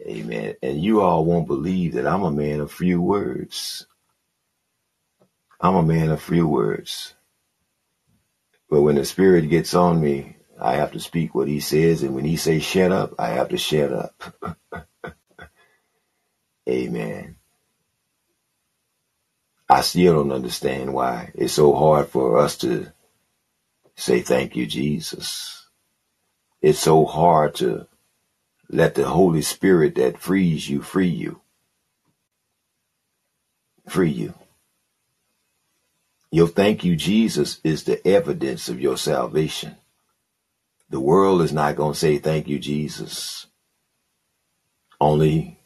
[0.00, 0.56] Amen.
[0.62, 3.86] And you all won't believe that I'm a man of few words.
[5.60, 7.14] I'm a man of few words.
[8.70, 12.02] But when the Spirit gets on me, I have to speak what He says.
[12.02, 14.34] And when He says shut up, I have to shut up.
[16.70, 17.36] Amen.
[19.68, 22.92] I still don't understand why it's so hard for us to
[23.96, 25.66] say thank you, Jesus.
[26.62, 27.88] It's so hard to
[28.70, 31.40] let the Holy Spirit that frees you free you.
[33.88, 34.34] Free you.
[36.32, 39.76] Your thank you, Jesus, is the evidence of your salvation.
[40.90, 43.46] The world is not going to say thank you, Jesus.
[45.00, 45.58] Only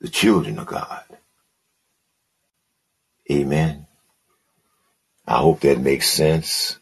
[0.00, 1.04] the children of God.
[3.30, 3.86] Amen.
[5.26, 6.78] I hope that makes sense.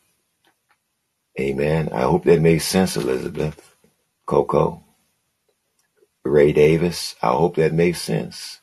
[1.40, 1.90] Amen.
[1.92, 3.76] I hope that makes sense, Elizabeth.
[4.26, 4.84] Coco.
[6.24, 7.16] Ray Davis.
[7.22, 8.60] I hope that makes sense.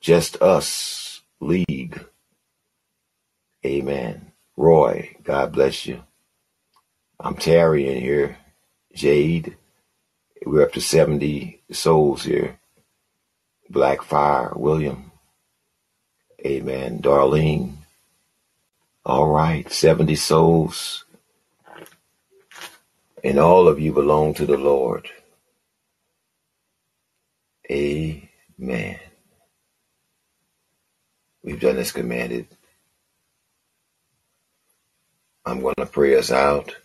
[0.00, 1.07] Just us,
[1.40, 2.04] League.
[3.64, 4.32] Amen.
[4.56, 6.02] Roy, God bless you.
[7.20, 8.38] I'm Terry in here.
[8.94, 9.56] Jade.
[10.46, 12.58] We're up to 70 souls here.
[13.70, 15.12] Black Fire, William.
[16.44, 17.00] Amen.
[17.02, 17.74] Darlene.
[19.04, 19.70] All right.
[19.70, 21.04] 70 souls.
[23.24, 25.08] And all of you belong to the Lord.
[27.70, 28.98] Amen.
[31.48, 32.46] We've done as commanded.
[35.46, 36.76] I'm going to pray us out.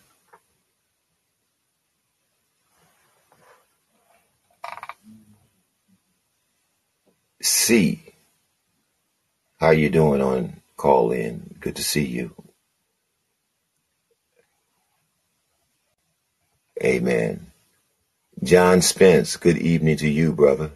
[7.42, 8.14] C.
[9.60, 11.56] How you doing on Callin?
[11.60, 12.34] Good to see you.
[16.82, 17.48] Amen.
[18.42, 20.70] John Spence, good evening to you, brother.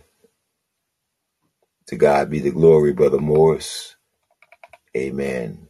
[1.89, 3.97] To God be the glory, brother Morris.
[4.97, 5.69] Amen.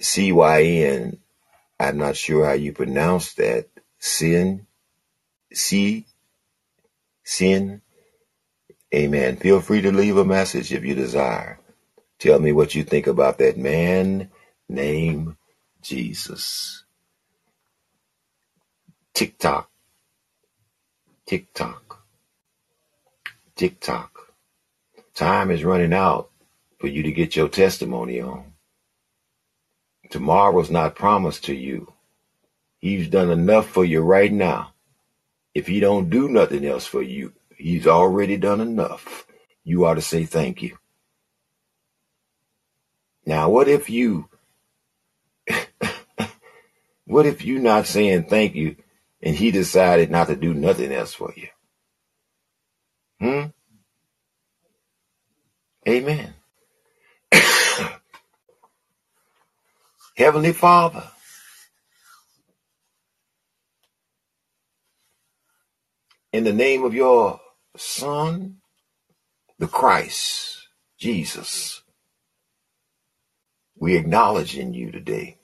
[0.00, 1.18] C-Y-N,
[1.80, 3.68] I'm not sure how you pronounce that.
[3.98, 4.66] Sin,
[5.52, 6.06] C,
[7.24, 7.82] sin.
[8.94, 9.36] Amen.
[9.36, 11.60] Feel free to leave a message if you desire.
[12.18, 14.30] Tell me what you think about that man
[14.68, 15.36] named
[15.82, 16.84] Jesus.
[19.14, 19.70] TikTok.
[21.26, 22.04] TikTok.
[23.56, 24.11] TikTok.
[25.14, 26.30] Time is running out
[26.78, 28.54] for you to get your testimony on.
[30.10, 31.92] Tomorrow's not promised to you.
[32.78, 34.74] He's done enough for you right now.
[35.54, 39.26] If he don't do nothing else for you, he's already done enough.
[39.64, 40.78] You ought to say thank you.
[43.24, 44.28] Now, what if you,
[47.04, 48.76] what if you not saying thank you
[49.22, 51.48] and he decided not to do nothing else for you?
[53.20, 53.61] Hmm?
[55.88, 56.34] Amen.
[60.16, 61.04] Heavenly Father,
[66.32, 67.40] in the name of your
[67.76, 68.58] Son,
[69.58, 71.82] the Christ, Jesus,
[73.78, 75.38] we acknowledge in you today.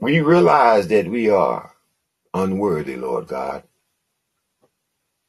[0.00, 1.72] We realize that we are
[2.34, 3.64] unworthy, Lord God,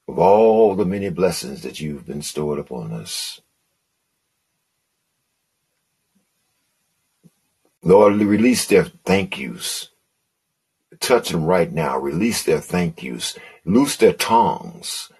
[0.07, 3.41] of all the many blessings that you've been stored upon us.
[7.83, 9.89] Lord, release their thank yous.
[10.99, 11.97] Touch them right now.
[11.97, 13.37] Release their thank yous.
[13.65, 15.11] Loose their tongues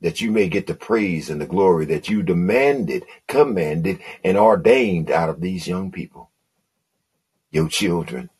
[0.00, 5.10] that you may get the praise and the glory that you demanded, commanded, and ordained
[5.10, 6.30] out of these young people,
[7.50, 8.30] your children.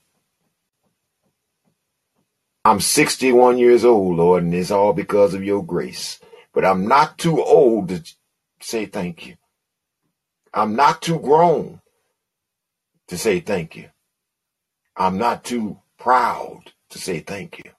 [2.71, 6.21] I'm 61 years old, Lord, and it's all because of your grace.
[6.55, 8.03] But I'm not too old to
[8.61, 9.37] say thank you.
[10.55, 11.81] I'm not too grown
[13.09, 13.91] to say thank you.
[14.97, 17.73] I'm not too proud to say thank you.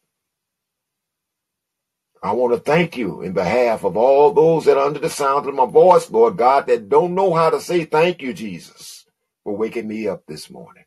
[2.23, 5.47] I want to thank you in behalf of all those that are under the sound
[5.47, 9.05] of my voice, Lord God, that don't know how to say thank you, Jesus,
[9.43, 10.83] for waking me up this morning.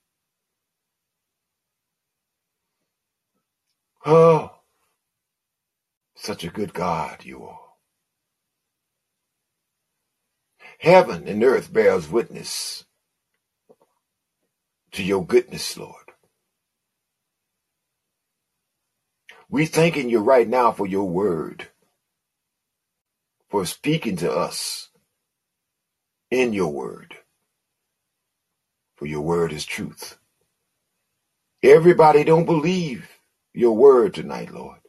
[4.04, 4.52] Oh,
[6.16, 7.60] such a good God you are.
[10.80, 12.84] Heaven and earth bears witness
[14.92, 16.12] to your goodness, Lord.
[19.50, 21.68] We thanking you right now for your word,
[23.50, 24.90] for speaking to us
[26.30, 27.16] in your word,
[28.96, 30.18] for your word is truth.
[31.62, 33.13] Everybody don't believe
[33.54, 34.80] your word tonight, Lord.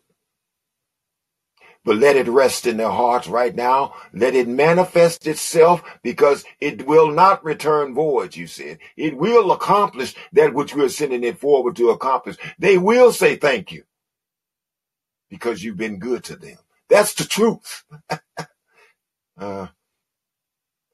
[1.86, 3.96] But let it rest in their hearts right now.
[4.14, 8.80] Let it manifest itself because it will not return void, you said.
[8.98, 12.38] It will accomplish that which we're sending it forward to accomplish.
[12.60, 13.84] They will say thank you
[15.30, 16.58] because you've been good to them.
[16.90, 17.84] That's the truth.
[19.40, 19.68] uh,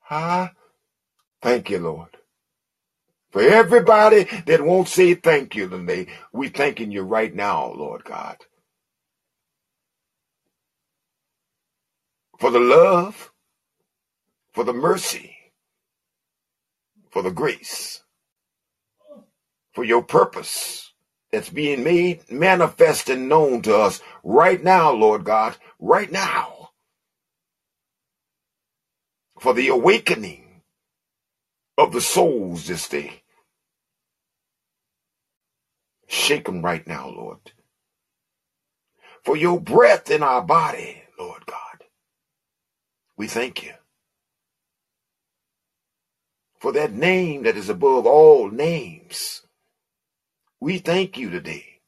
[0.01, 0.50] huh?
[1.41, 2.17] Thank you, Lord.
[3.32, 8.38] For everybody that won't say thank you today, we thanking you right now, Lord God.
[12.40, 13.32] For the love,
[14.53, 15.38] for the mercy,
[17.11, 18.03] for the grace,
[19.74, 20.93] for your purpose
[21.32, 26.72] that's being made manifest and known to us right now, Lord God, right now.
[29.40, 30.50] For the awakening
[31.82, 33.24] of the souls this day.
[36.08, 37.40] Shake them right now, Lord.
[39.26, 41.85] For your breath in our body, Lord God.
[43.18, 43.74] We thank you.
[46.60, 49.43] For that name that is above all names.
[50.61, 51.82] We thank you today.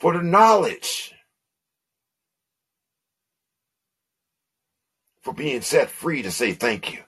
[0.00, 1.14] For the knowledge.
[5.22, 7.00] For being set free to say thank you.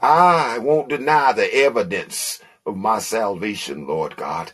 [0.00, 4.52] Ah, I won't deny the evidence of my salvation, Lord God.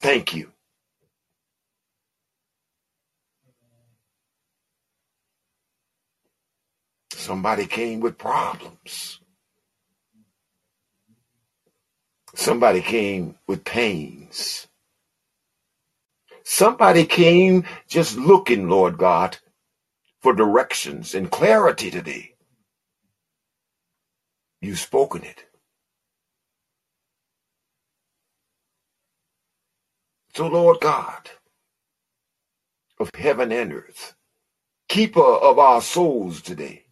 [0.00, 0.52] Thank you.
[7.12, 9.20] Somebody came with problems.
[12.34, 14.68] Somebody came with pains.
[16.44, 19.38] Somebody came just looking, Lord God,
[20.22, 22.34] for directions and clarity today.
[24.62, 25.46] You've spoken it.
[30.34, 31.30] So, Lord God
[33.00, 34.14] of heaven and earth,
[34.88, 36.86] keeper of our souls today,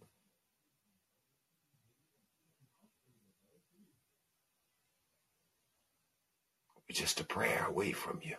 [6.92, 8.36] just a prayer away from you.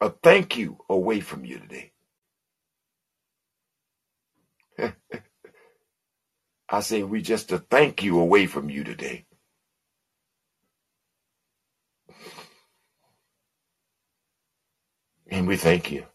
[0.00, 1.92] A thank you away from you today.
[6.72, 9.26] I say we just a thank you away from you today.
[15.30, 16.06] And we thank you.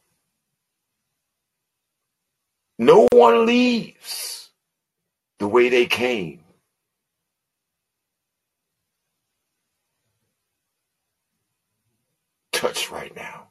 [2.79, 4.51] No one leaves
[5.39, 6.41] the way they came.
[12.53, 13.49] Touch right now.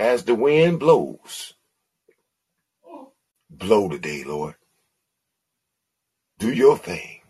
[0.00, 1.54] As the wind blows,
[3.58, 4.56] blow today, Lord.
[6.38, 7.20] Do your thing.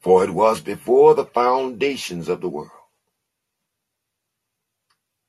[0.00, 2.70] For it was before the foundations of the world.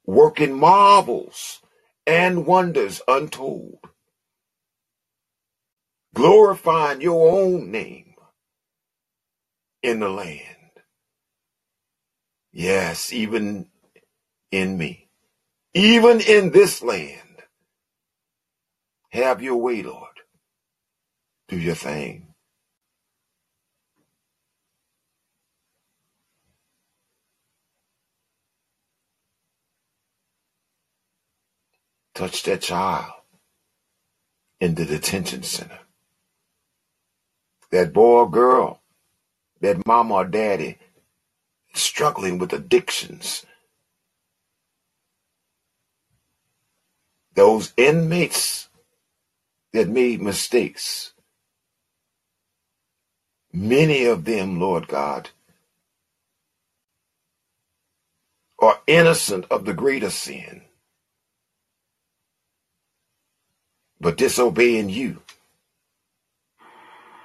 [0.05, 1.61] Working marvels
[2.07, 3.79] and wonders untold.
[6.15, 8.15] Glorifying your own name
[9.83, 10.41] in the land.
[12.53, 13.67] Yes, even
[14.51, 15.09] in me.
[15.73, 17.22] Even in this land.
[19.13, 20.21] Have your way, Lord.
[21.49, 22.27] Do your thing.
[32.15, 33.11] Touch that child
[34.59, 35.79] in the detention center.
[37.71, 38.81] That boy or girl,
[39.61, 40.77] that mama or daddy
[41.75, 43.45] struggling with addictions.
[47.35, 48.69] Those inmates
[49.73, 51.13] that made mistakes.
[53.53, 55.31] Many of them, Lord God,
[58.59, 60.63] are innocent of the greater sin,
[64.01, 65.21] but disobeying you,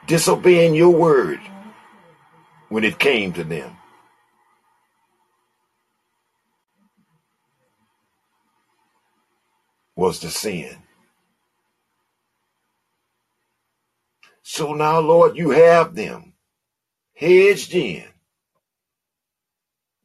[0.07, 1.41] disobeying your word
[2.71, 3.73] when it came to them.
[9.97, 10.77] was the sin.
[14.51, 16.33] So now, Lord, you have them
[17.15, 18.07] hedged in,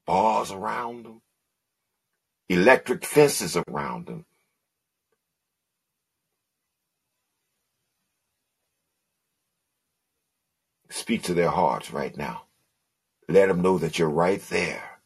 [0.06, 1.22] bars around them,
[2.50, 4.26] electric fences around them.
[10.90, 12.48] Speak to their hearts right now.
[13.30, 15.00] Let them know that you're right there.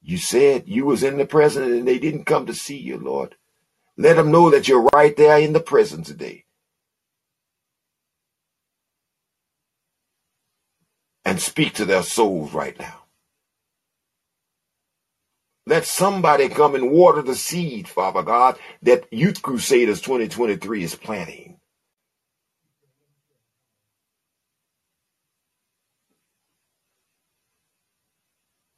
[0.00, 3.34] You said you was in the presence and they didn't come to see you, Lord.
[3.98, 6.43] Let them know that you're right there in the presence today.
[11.34, 13.04] And speak to their souls right now.
[15.66, 21.58] Let somebody come and water the seed, Father God, that Youth Crusaders 2023 is planting.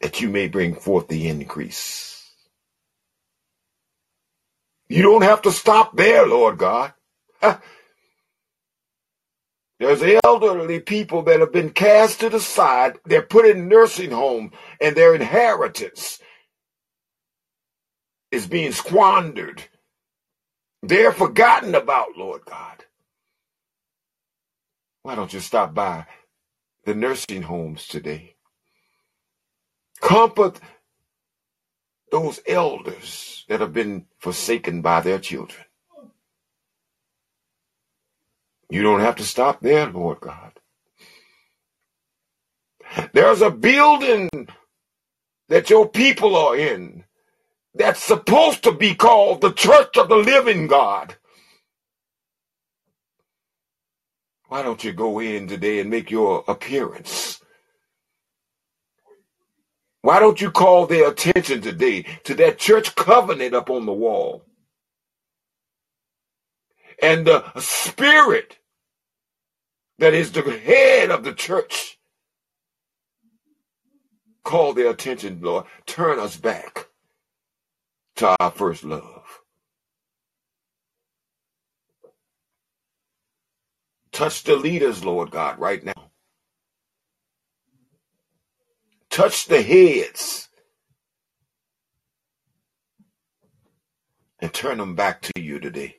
[0.00, 2.30] That you may bring forth the increase.
[4.88, 6.94] You don't have to stop there, Lord God.
[9.80, 12.98] There's elderly people that have been cast to the side.
[13.04, 16.20] They're put in nursing home and their inheritance
[18.32, 19.64] is being squandered.
[20.82, 22.84] They're forgotten about, Lord God.
[25.02, 26.06] Why don't you stop by
[26.86, 28.36] the nursing homes today?
[30.02, 30.60] Comfort
[32.12, 35.65] those elders that have been forsaken by their children.
[38.70, 40.52] You don't have to stop there, Lord God.
[43.12, 44.28] There's a building
[45.48, 47.04] that your people are in
[47.74, 51.16] that's supposed to be called the church of the living God.
[54.48, 57.40] Why don't you go in today and make your appearance?
[60.02, 64.44] Why don't you call their attention today to that church covenant up on the wall?
[67.02, 68.58] And the spirit
[69.98, 71.98] that is the head of the church.
[74.44, 75.64] Call their attention, Lord.
[75.86, 76.88] Turn us back
[78.16, 79.40] to our first love.
[84.12, 86.10] Touch the leaders, Lord God, right now.
[89.10, 90.48] Touch the heads
[94.38, 95.96] and turn them back to you today.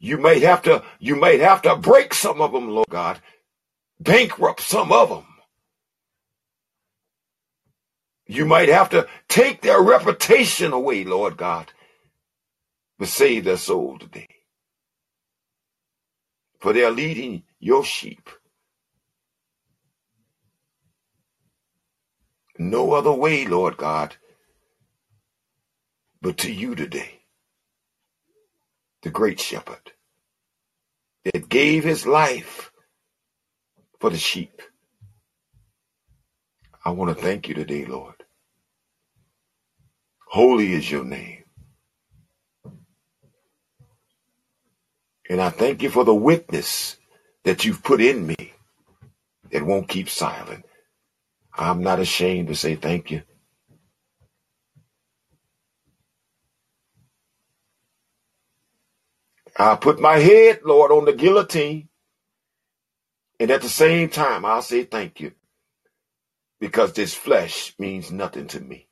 [0.00, 3.20] You may have to, you may have to break some of them, Lord God,
[4.00, 5.26] bankrupt some of them.
[8.26, 11.72] You might have to take their reputation away, Lord God,
[12.98, 14.28] but save their soul today.
[16.60, 18.30] For they're leading your sheep.
[22.58, 24.16] No other way, Lord God,
[26.22, 27.17] but to you today,
[29.02, 29.92] the great shepherd
[31.24, 32.72] that gave his life
[34.00, 34.62] for the sheep.
[36.84, 38.14] I want to thank you today, Lord.
[40.28, 41.44] Holy is your name.
[45.30, 46.96] And I thank you for the witness
[47.44, 48.36] that you've put in me
[49.52, 50.64] that won't keep silent.
[51.54, 53.22] I'm not ashamed to say thank you.
[59.58, 61.88] I put my head, Lord, on the guillotine.
[63.40, 65.32] And at the same time, I'll say thank you
[66.60, 68.88] because this flesh means nothing to me.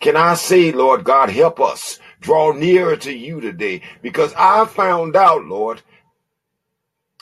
[0.00, 3.82] Can I say, Lord God, help us draw nearer to you today?
[4.02, 5.82] Because I found out, Lord,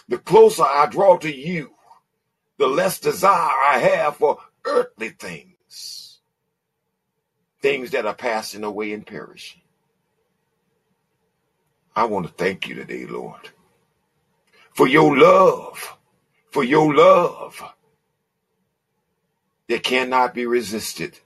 [0.09, 1.73] the closer I draw to you,
[2.59, 6.21] the less desire I have for earthly things,
[7.63, 9.60] things that are passing away and perishing.
[12.01, 13.51] I want to thank you today, Lord,
[14.73, 15.99] for your love,
[16.51, 17.63] for your love
[19.69, 21.19] that cannot be resisted.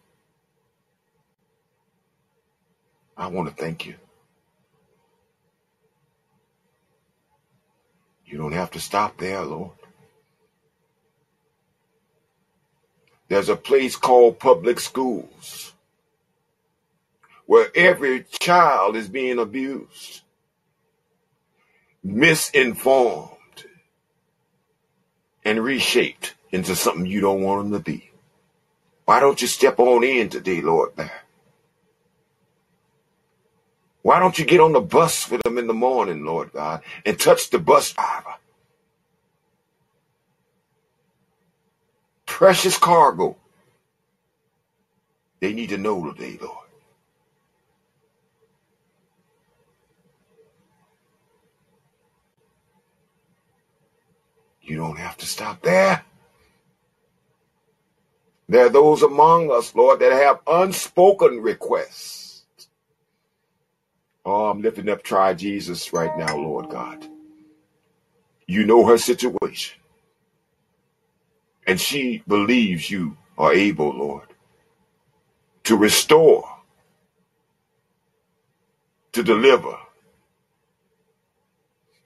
[3.17, 3.95] I want to thank you.
[8.27, 9.79] You don't have to stop there, Lord.
[13.29, 15.73] There's a place called public schools
[17.47, 20.23] where every child is being abused,
[22.05, 23.31] misinformed,
[25.45, 28.13] and reshaped into something you don't want them to be.
[29.07, 30.93] Why don't you step on in today, Lord?
[34.03, 37.19] Why don't you get on the bus with them in the morning, Lord God, and
[37.21, 38.37] touch the bus driver?
[42.27, 43.37] Precious cargo.
[45.41, 46.64] They need to know today, Lord.
[54.65, 56.05] You don't have to stop there.
[58.49, 62.45] There are those among us, Lord, that have unspoken requests.
[64.25, 67.07] Oh, I'm lifting up Try Jesus right now, Lord God.
[68.47, 69.81] You know her situation.
[71.67, 74.29] And she believes you are able, Lord,
[75.65, 76.49] to restore,
[79.13, 79.77] to deliver.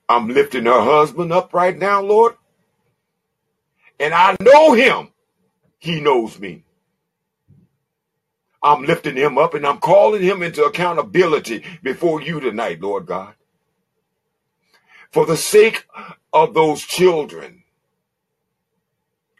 [0.09, 2.35] I'm lifting her husband up right now, Lord.
[4.01, 5.09] And I know him.
[5.79, 6.65] He knows me.
[8.63, 13.35] I'm lifting him up and I'm calling him into accountability before you tonight, Lord God.
[15.13, 15.87] For the sake
[16.33, 17.63] of those children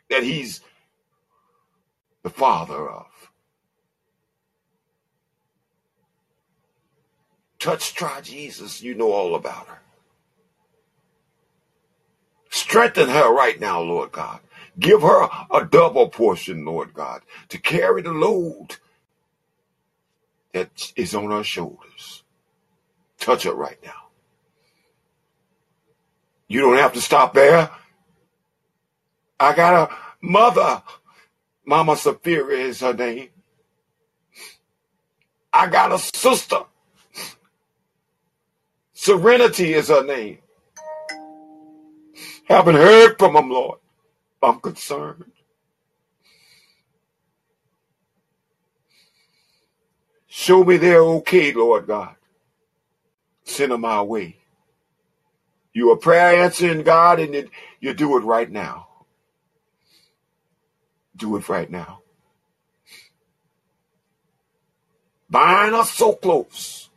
[0.09, 0.61] that he's
[2.23, 3.07] the father of.
[7.59, 8.83] Touch, try Jesus.
[8.83, 9.81] You know all about her.
[12.51, 14.41] Strengthen her right now, Lord God.
[14.79, 18.77] Give her a double portion, Lord God, to carry the load
[20.53, 22.25] that is on her shoulders.
[23.19, 24.11] Touch her right now.
[26.49, 27.71] You don't have to stop there.
[29.41, 30.83] I got a mother.
[31.67, 33.31] Mama Sapphira is her name.
[35.53, 36.61] I got a sister.
[38.95, 40.39] Serenity is her name.
[42.45, 43.79] Haven't heard from them, Lord.
[44.43, 45.25] I'm concerned.
[50.29, 52.15] Show me they're okay, Lord God.
[53.45, 54.37] Send them our way.
[55.73, 57.51] You a prayer answering God, and it,
[57.81, 58.89] you do it right now.
[61.17, 62.01] Do it right now.
[65.31, 66.91] Bind us so close.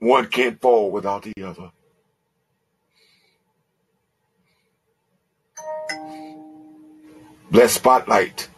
[0.00, 1.72] One can't fall without the other.
[7.52, 8.48] Bless Spotlight,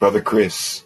[0.00, 0.82] Brother Chris.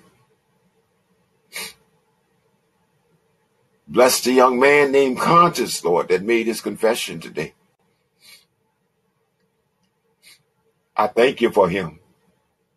[3.89, 7.55] Bless the young man named Conscious, Lord, that made his confession today.
[10.95, 11.99] I thank you for him.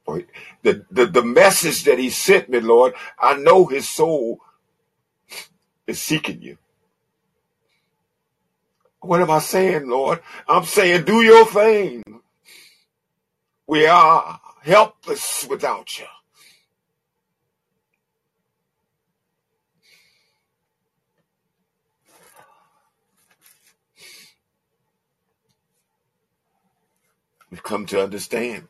[0.06, 0.24] For
[0.64, 4.40] the, the, the message that he sent me, Lord, I know his soul
[5.88, 6.58] is seeking you.
[9.02, 10.22] What am I saying, Lord?
[10.48, 12.05] I'm saying do your thing.
[13.68, 16.06] We are helpless without you.
[27.52, 28.69] We've come to understand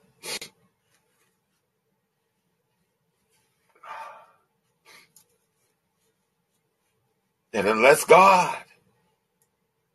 [7.54, 8.58] that unless God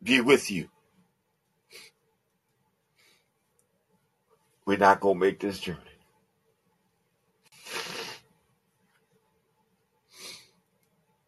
[0.03, 0.70] be with you,
[4.71, 5.79] We're not going to make this journey.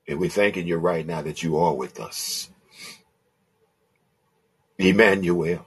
[0.08, 2.50] And we're thanking you right now that you are with us.
[4.78, 5.66] Emmanuel,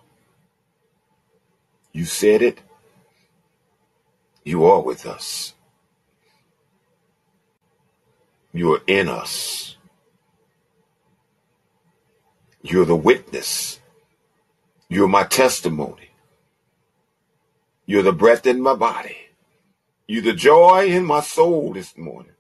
[1.93, 2.61] you said it.
[4.43, 5.53] You are with us.
[8.55, 9.77] You are in us.
[12.63, 13.81] You're the witness.
[14.89, 16.06] You're my testimony.
[17.87, 19.17] You're the breath in my body.
[20.09, 22.33] You're the joy in my soul this morning.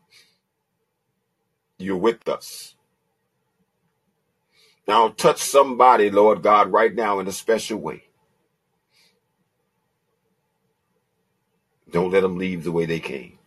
[1.79, 2.75] You're with us.
[4.89, 8.05] Now touch somebody, Lord God, right now in a special way.
[11.91, 13.39] Don't let them leave the way they came.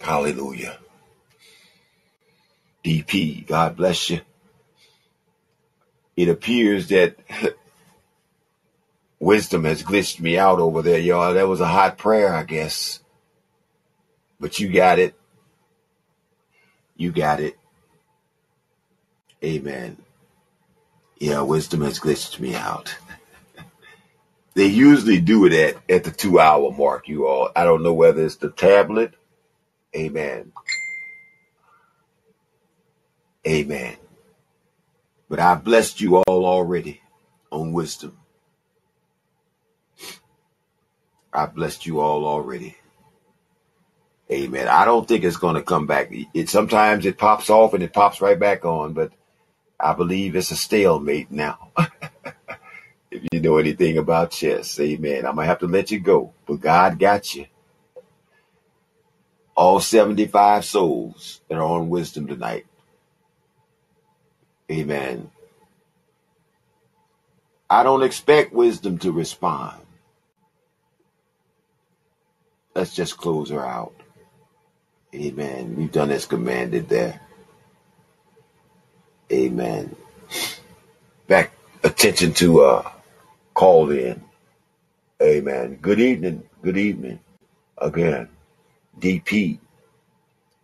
[0.00, 0.78] Hallelujah.
[2.84, 4.20] DP, God bless you.
[6.16, 7.16] It appears that
[9.18, 11.34] Wisdom has glitched me out over there, y'all.
[11.34, 13.00] That was a hot prayer, I guess.
[14.38, 15.14] But you got it.
[16.96, 17.56] You got it.
[19.42, 19.96] Amen.
[21.18, 22.96] Yeah, wisdom has glitched me out.
[24.54, 27.50] they usually do it at, at the two hour mark, you all.
[27.56, 29.14] I don't know whether it's the tablet.
[29.96, 30.52] Amen.
[33.46, 33.96] Amen.
[35.28, 37.00] But I blessed you all already
[37.50, 38.18] on wisdom.
[41.36, 42.76] I blessed you all already.
[44.32, 44.68] Amen.
[44.68, 46.12] I don't think it's going to come back.
[46.34, 49.12] It sometimes it pops off and it pops right back on, but
[49.80, 51.70] I believe it's a stalemate now.
[53.10, 55.26] if you know anything about chess, amen.
[55.26, 57.46] I'm gonna have to let you go, but God got you.
[59.56, 62.66] All 75 souls that are on wisdom tonight.
[64.70, 65.30] Amen.
[67.70, 69.85] I don't expect wisdom to respond.
[72.76, 73.94] Let's just close her out.
[75.14, 75.76] Amen.
[75.76, 77.22] We've done as commanded there.
[79.32, 79.96] Amen.
[81.26, 82.90] Back attention to uh
[83.54, 84.22] Callin.
[85.22, 85.78] Amen.
[85.80, 86.42] Good evening.
[86.62, 87.20] Good evening.
[87.78, 88.28] Again.
[89.00, 89.58] DP.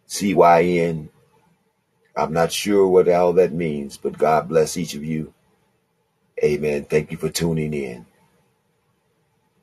[0.06, 1.08] CYN.
[2.14, 5.32] I'm not sure what all that means, but God bless each of you.
[6.44, 6.84] Amen.
[6.84, 8.04] Thank you for tuning in.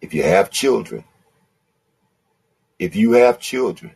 [0.01, 1.03] If you have children,
[2.79, 3.93] if you have children,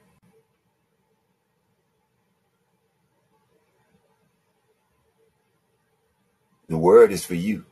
[6.68, 7.66] the word is for you.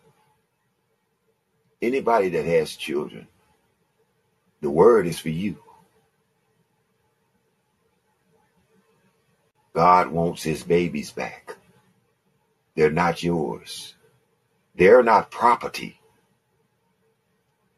[1.81, 3.27] Anybody that has children,
[4.61, 5.57] the word is for you.
[9.73, 11.56] God wants his babies back.
[12.75, 13.95] They're not yours.
[14.75, 15.99] They're not property.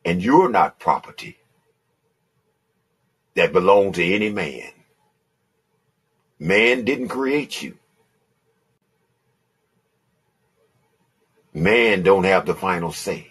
[0.06, 1.38] And you're not property
[3.36, 4.70] that belong to any man.
[6.40, 7.78] Man didn't create you.
[11.54, 13.30] Man don't have the final say.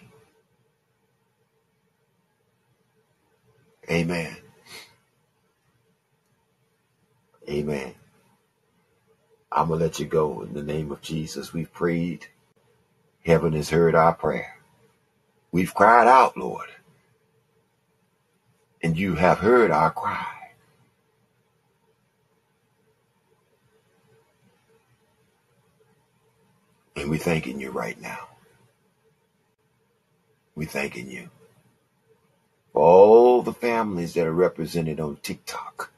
[3.89, 4.37] Amen.
[7.49, 7.93] Amen.
[9.51, 11.53] I'm going to let you go in the name of Jesus.
[11.53, 12.27] We've prayed.
[13.25, 14.57] Heaven has heard our prayer.
[15.51, 16.69] We've cried out, Lord,
[18.83, 20.27] and you have heard our cry.
[26.97, 28.27] And we're thanking you right now.
[30.55, 31.29] We're thanking you
[32.73, 35.91] for all the families that are represented on TikTok,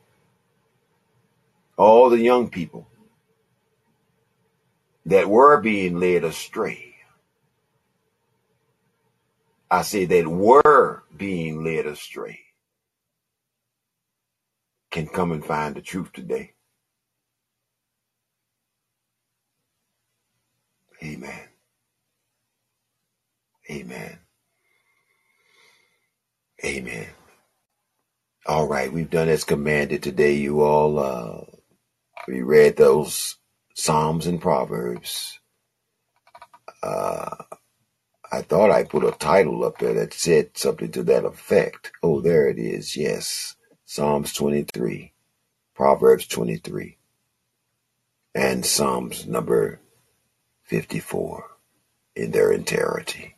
[1.75, 2.87] all the young people
[5.05, 6.95] that were being led astray.
[9.69, 12.44] I say that were being led astray
[14.95, 16.53] can come and find the truth today.
[21.03, 21.49] Amen.
[23.71, 24.19] Amen.
[26.65, 27.07] Amen.
[28.47, 30.33] All right, we've done as commanded today.
[30.33, 31.45] You all, uh,
[32.27, 33.37] we read those
[33.75, 35.39] Psalms and Proverbs.
[36.83, 37.35] Uh,
[38.31, 41.91] I thought I put a title up there that said something to that effect.
[42.03, 42.97] Oh, there it is.
[42.97, 43.54] Yes.
[43.85, 45.13] Psalms 23,
[45.75, 46.97] Proverbs 23,
[48.33, 49.79] and Psalms number
[50.63, 51.45] 54
[52.15, 53.35] in their entirety.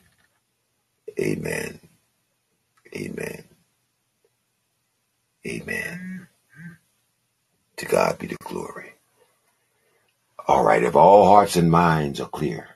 [1.19, 1.79] Amen.
[2.95, 3.43] Amen.
[5.45, 6.27] Amen.
[7.77, 8.93] To God be the glory.
[10.47, 12.69] All right, if all hearts and minds are clear.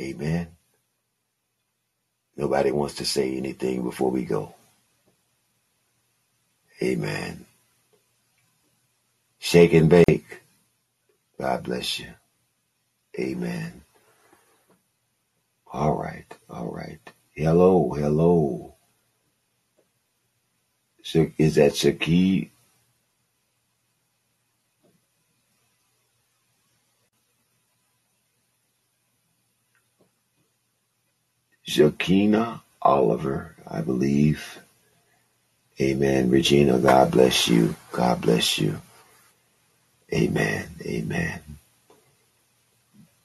[0.00, 0.48] Amen.
[2.36, 4.54] Nobody wants to say anything before we go.
[6.82, 7.46] Amen.
[9.40, 10.42] Shake and bake.
[11.40, 12.08] God bless you.
[13.18, 13.82] Amen.
[15.72, 16.26] All right.
[16.50, 17.00] All right.
[17.34, 17.90] Hello.
[17.92, 18.74] Hello.
[21.38, 22.50] Is that Shaki?
[31.68, 34.60] Shakina Oliver, I believe.
[35.80, 36.30] Amen.
[36.30, 37.74] Regina, God bless you.
[37.92, 38.80] God bless you.
[40.12, 40.68] Amen.
[40.84, 41.40] Amen.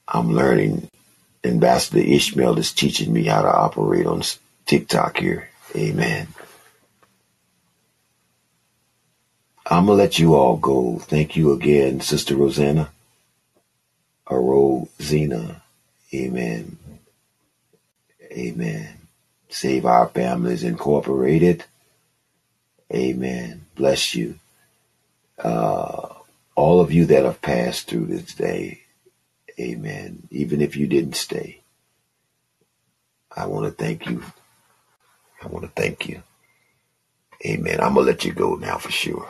[0.08, 0.88] I'm learning.
[1.44, 4.22] Ambassador Ishmael is teaching me how to operate on
[4.66, 5.50] TikTok here.
[5.76, 6.28] Amen.
[9.66, 10.98] I'm going to let you all go.
[10.98, 12.90] Thank you again, Sister Rosanna.
[14.26, 15.62] Or Rosina.
[16.14, 16.78] Amen.
[18.32, 18.88] Amen.
[19.48, 21.64] Save Our Families Incorporated.
[22.94, 23.66] Amen.
[23.76, 24.38] Bless you.
[25.38, 26.08] Uh,
[26.56, 28.82] all of you that have passed through this day.
[29.60, 30.28] Amen.
[30.30, 31.62] Even if you didn't stay.
[33.36, 34.22] I want to thank you.
[35.42, 36.22] I want to thank you.
[37.46, 37.80] Amen.
[37.80, 39.28] I'm going to let you go now for sure.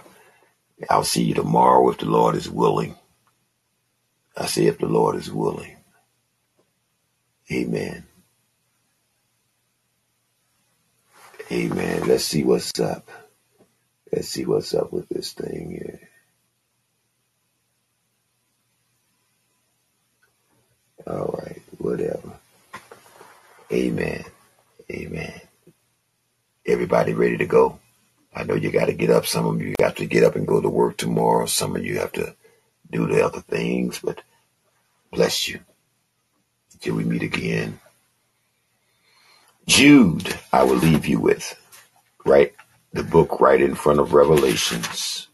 [0.91, 2.97] I'll see you tomorrow if the Lord is willing.
[4.36, 5.76] I say if the Lord is willing.
[7.52, 8.05] Amen.
[11.52, 12.09] Amen.
[12.09, 13.09] Let's see what's up.
[14.12, 16.01] Let's see what's up with this thing here.
[21.07, 22.33] All right, whatever.
[23.73, 24.25] Amen.
[24.91, 25.41] Amen.
[26.67, 27.78] Everybody ready to go?
[28.35, 29.26] I know you got to get up.
[29.26, 31.47] Some of you have to get up and go to work tomorrow.
[31.47, 32.35] Some of you have to
[32.91, 34.23] do the other things, but
[35.12, 35.60] bless you.
[36.81, 37.81] till we meet again.
[39.67, 41.59] Jude, I will leave you with,
[42.25, 42.55] right?
[42.97, 45.28] The book right in front of Revelations.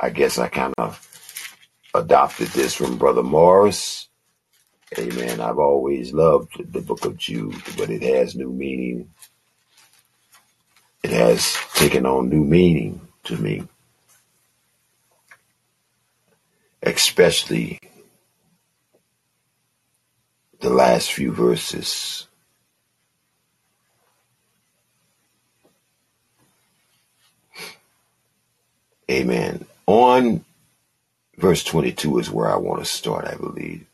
[0.00, 0.98] I guess I kind of
[1.94, 4.08] adopted this from Brother Morris.
[4.98, 5.40] Amen.
[5.40, 9.08] I've always loved the book of Jude, but it has new meaning.
[11.04, 13.68] It has taken on new meaning to me,
[16.82, 17.78] especially
[20.58, 22.26] the last few verses.
[29.10, 29.66] Amen.
[29.86, 30.44] On
[31.36, 33.86] verse 22 is where I want to start, I believe.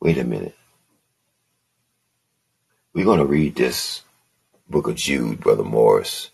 [0.00, 0.56] Wait a minute.
[2.94, 4.02] We're going to read this
[4.68, 6.30] book of Jude, Brother Morris.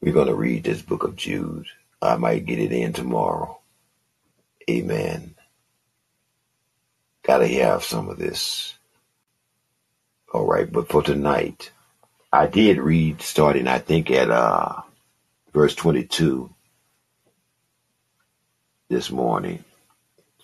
[0.00, 1.66] We're going to read this book of Jude.
[2.00, 3.58] I might get it in tomorrow.
[4.68, 5.34] Amen.
[7.22, 8.74] Gotta have some of this.
[10.32, 11.70] All right, but for tonight,
[12.32, 14.82] I did read starting, I think, at uh,
[15.56, 16.50] verse 22
[18.90, 19.64] this morning.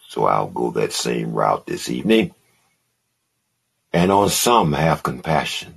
[0.08, 2.34] So I'll go that same route this evening.
[3.92, 5.74] And on some have compassion.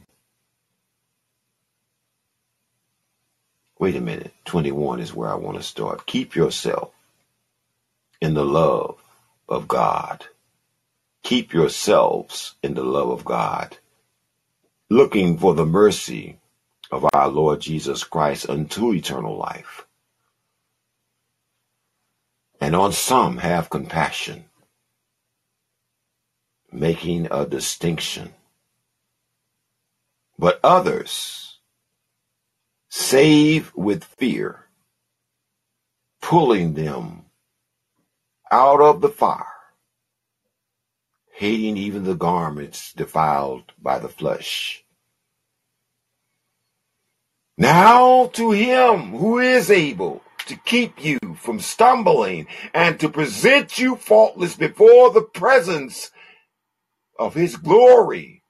[3.77, 4.31] Wait a minute.
[4.45, 6.05] 21 is where I want to start.
[6.05, 6.93] Keep yourself
[8.21, 8.97] in the love
[9.49, 10.23] of God.
[11.23, 13.79] Keep yourselves in the love of God,
[14.89, 16.39] looking for the mercy
[16.91, 19.85] of our Lord Jesus Christ unto eternal life.
[22.61, 24.45] And on some have compassion,
[26.71, 28.33] making a distinction.
[30.39, 31.59] But others
[32.89, 34.65] save with fear,
[36.21, 37.25] pulling them
[38.51, 39.47] out of the fire
[41.35, 44.84] hating even the garments defiled by the flesh.
[47.57, 53.95] Now to him who is able to keep you from stumbling and to present you
[53.95, 56.11] faultless before the presence
[57.17, 58.43] of his glory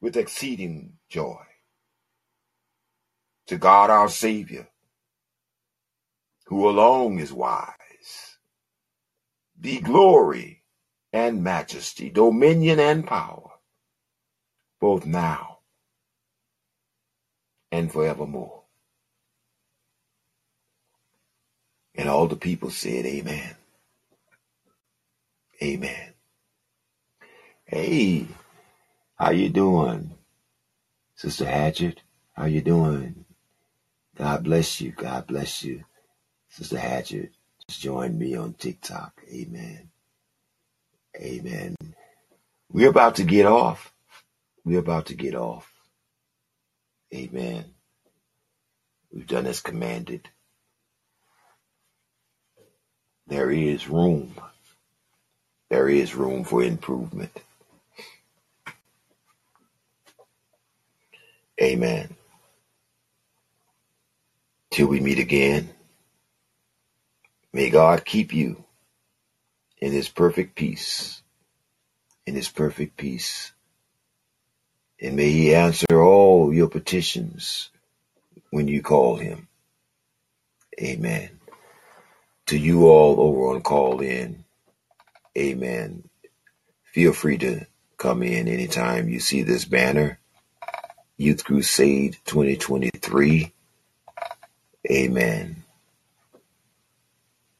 [0.00, 1.42] with exceeding joy.
[3.46, 4.68] To God our Savior,
[6.46, 8.36] who alone is wise,
[9.58, 10.62] be glory
[11.12, 13.52] and majesty, dominion and power,
[14.80, 15.57] both now
[17.72, 18.62] and forevermore.
[21.94, 23.54] And all the people said, Amen.
[25.62, 26.12] Amen.
[27.66, 28.26] Hey,
[29.16, 30.12] how you doing?
[31.16, 32.00] Sister Hatchet,
[32.34, 33.24] how you doing?
[34.16, 34.92] God bless you.
[34.92, 35.84] God bless you.
[36.50, 37.32] Sister Hatchet
[37.68, 39.22] just join me on TikTok.
[39.32, 39.90] Amen.
[41.16, 41.76] Amen.
[42.72, 43.92] We're about to get off.
[44.64, 45.72] We're about to get off.
[47.14, 47.66] Amen.
[49.12, 50.28] We've done as commanded.
[53.28, 54.34] There is room.
[55.70, 57.32] There is room for improvement.
[61.62, 62.16] Amen.
[64.72, 65.70] Till we meet again,
[67.52, 68.64] may God keep you
[69.78, 71.22] in his perfect peace,
[72.26, 73.52] in his perfect peace.
[75.00, 77.70] And may he answer all your petitions
[78.50, 79.48] when you call him.
[80.80, 81.30] Amen.
[82.48, 84.44] To you all over on Callin,
[85.36, 86.08] amen.
[86.92, 87.66] Feel free to
[87.98, 90.18] come in anytime you see this banner.
[91.16, 93.52] Youth Crusade 2023.
[94.90, 95.64] Amen.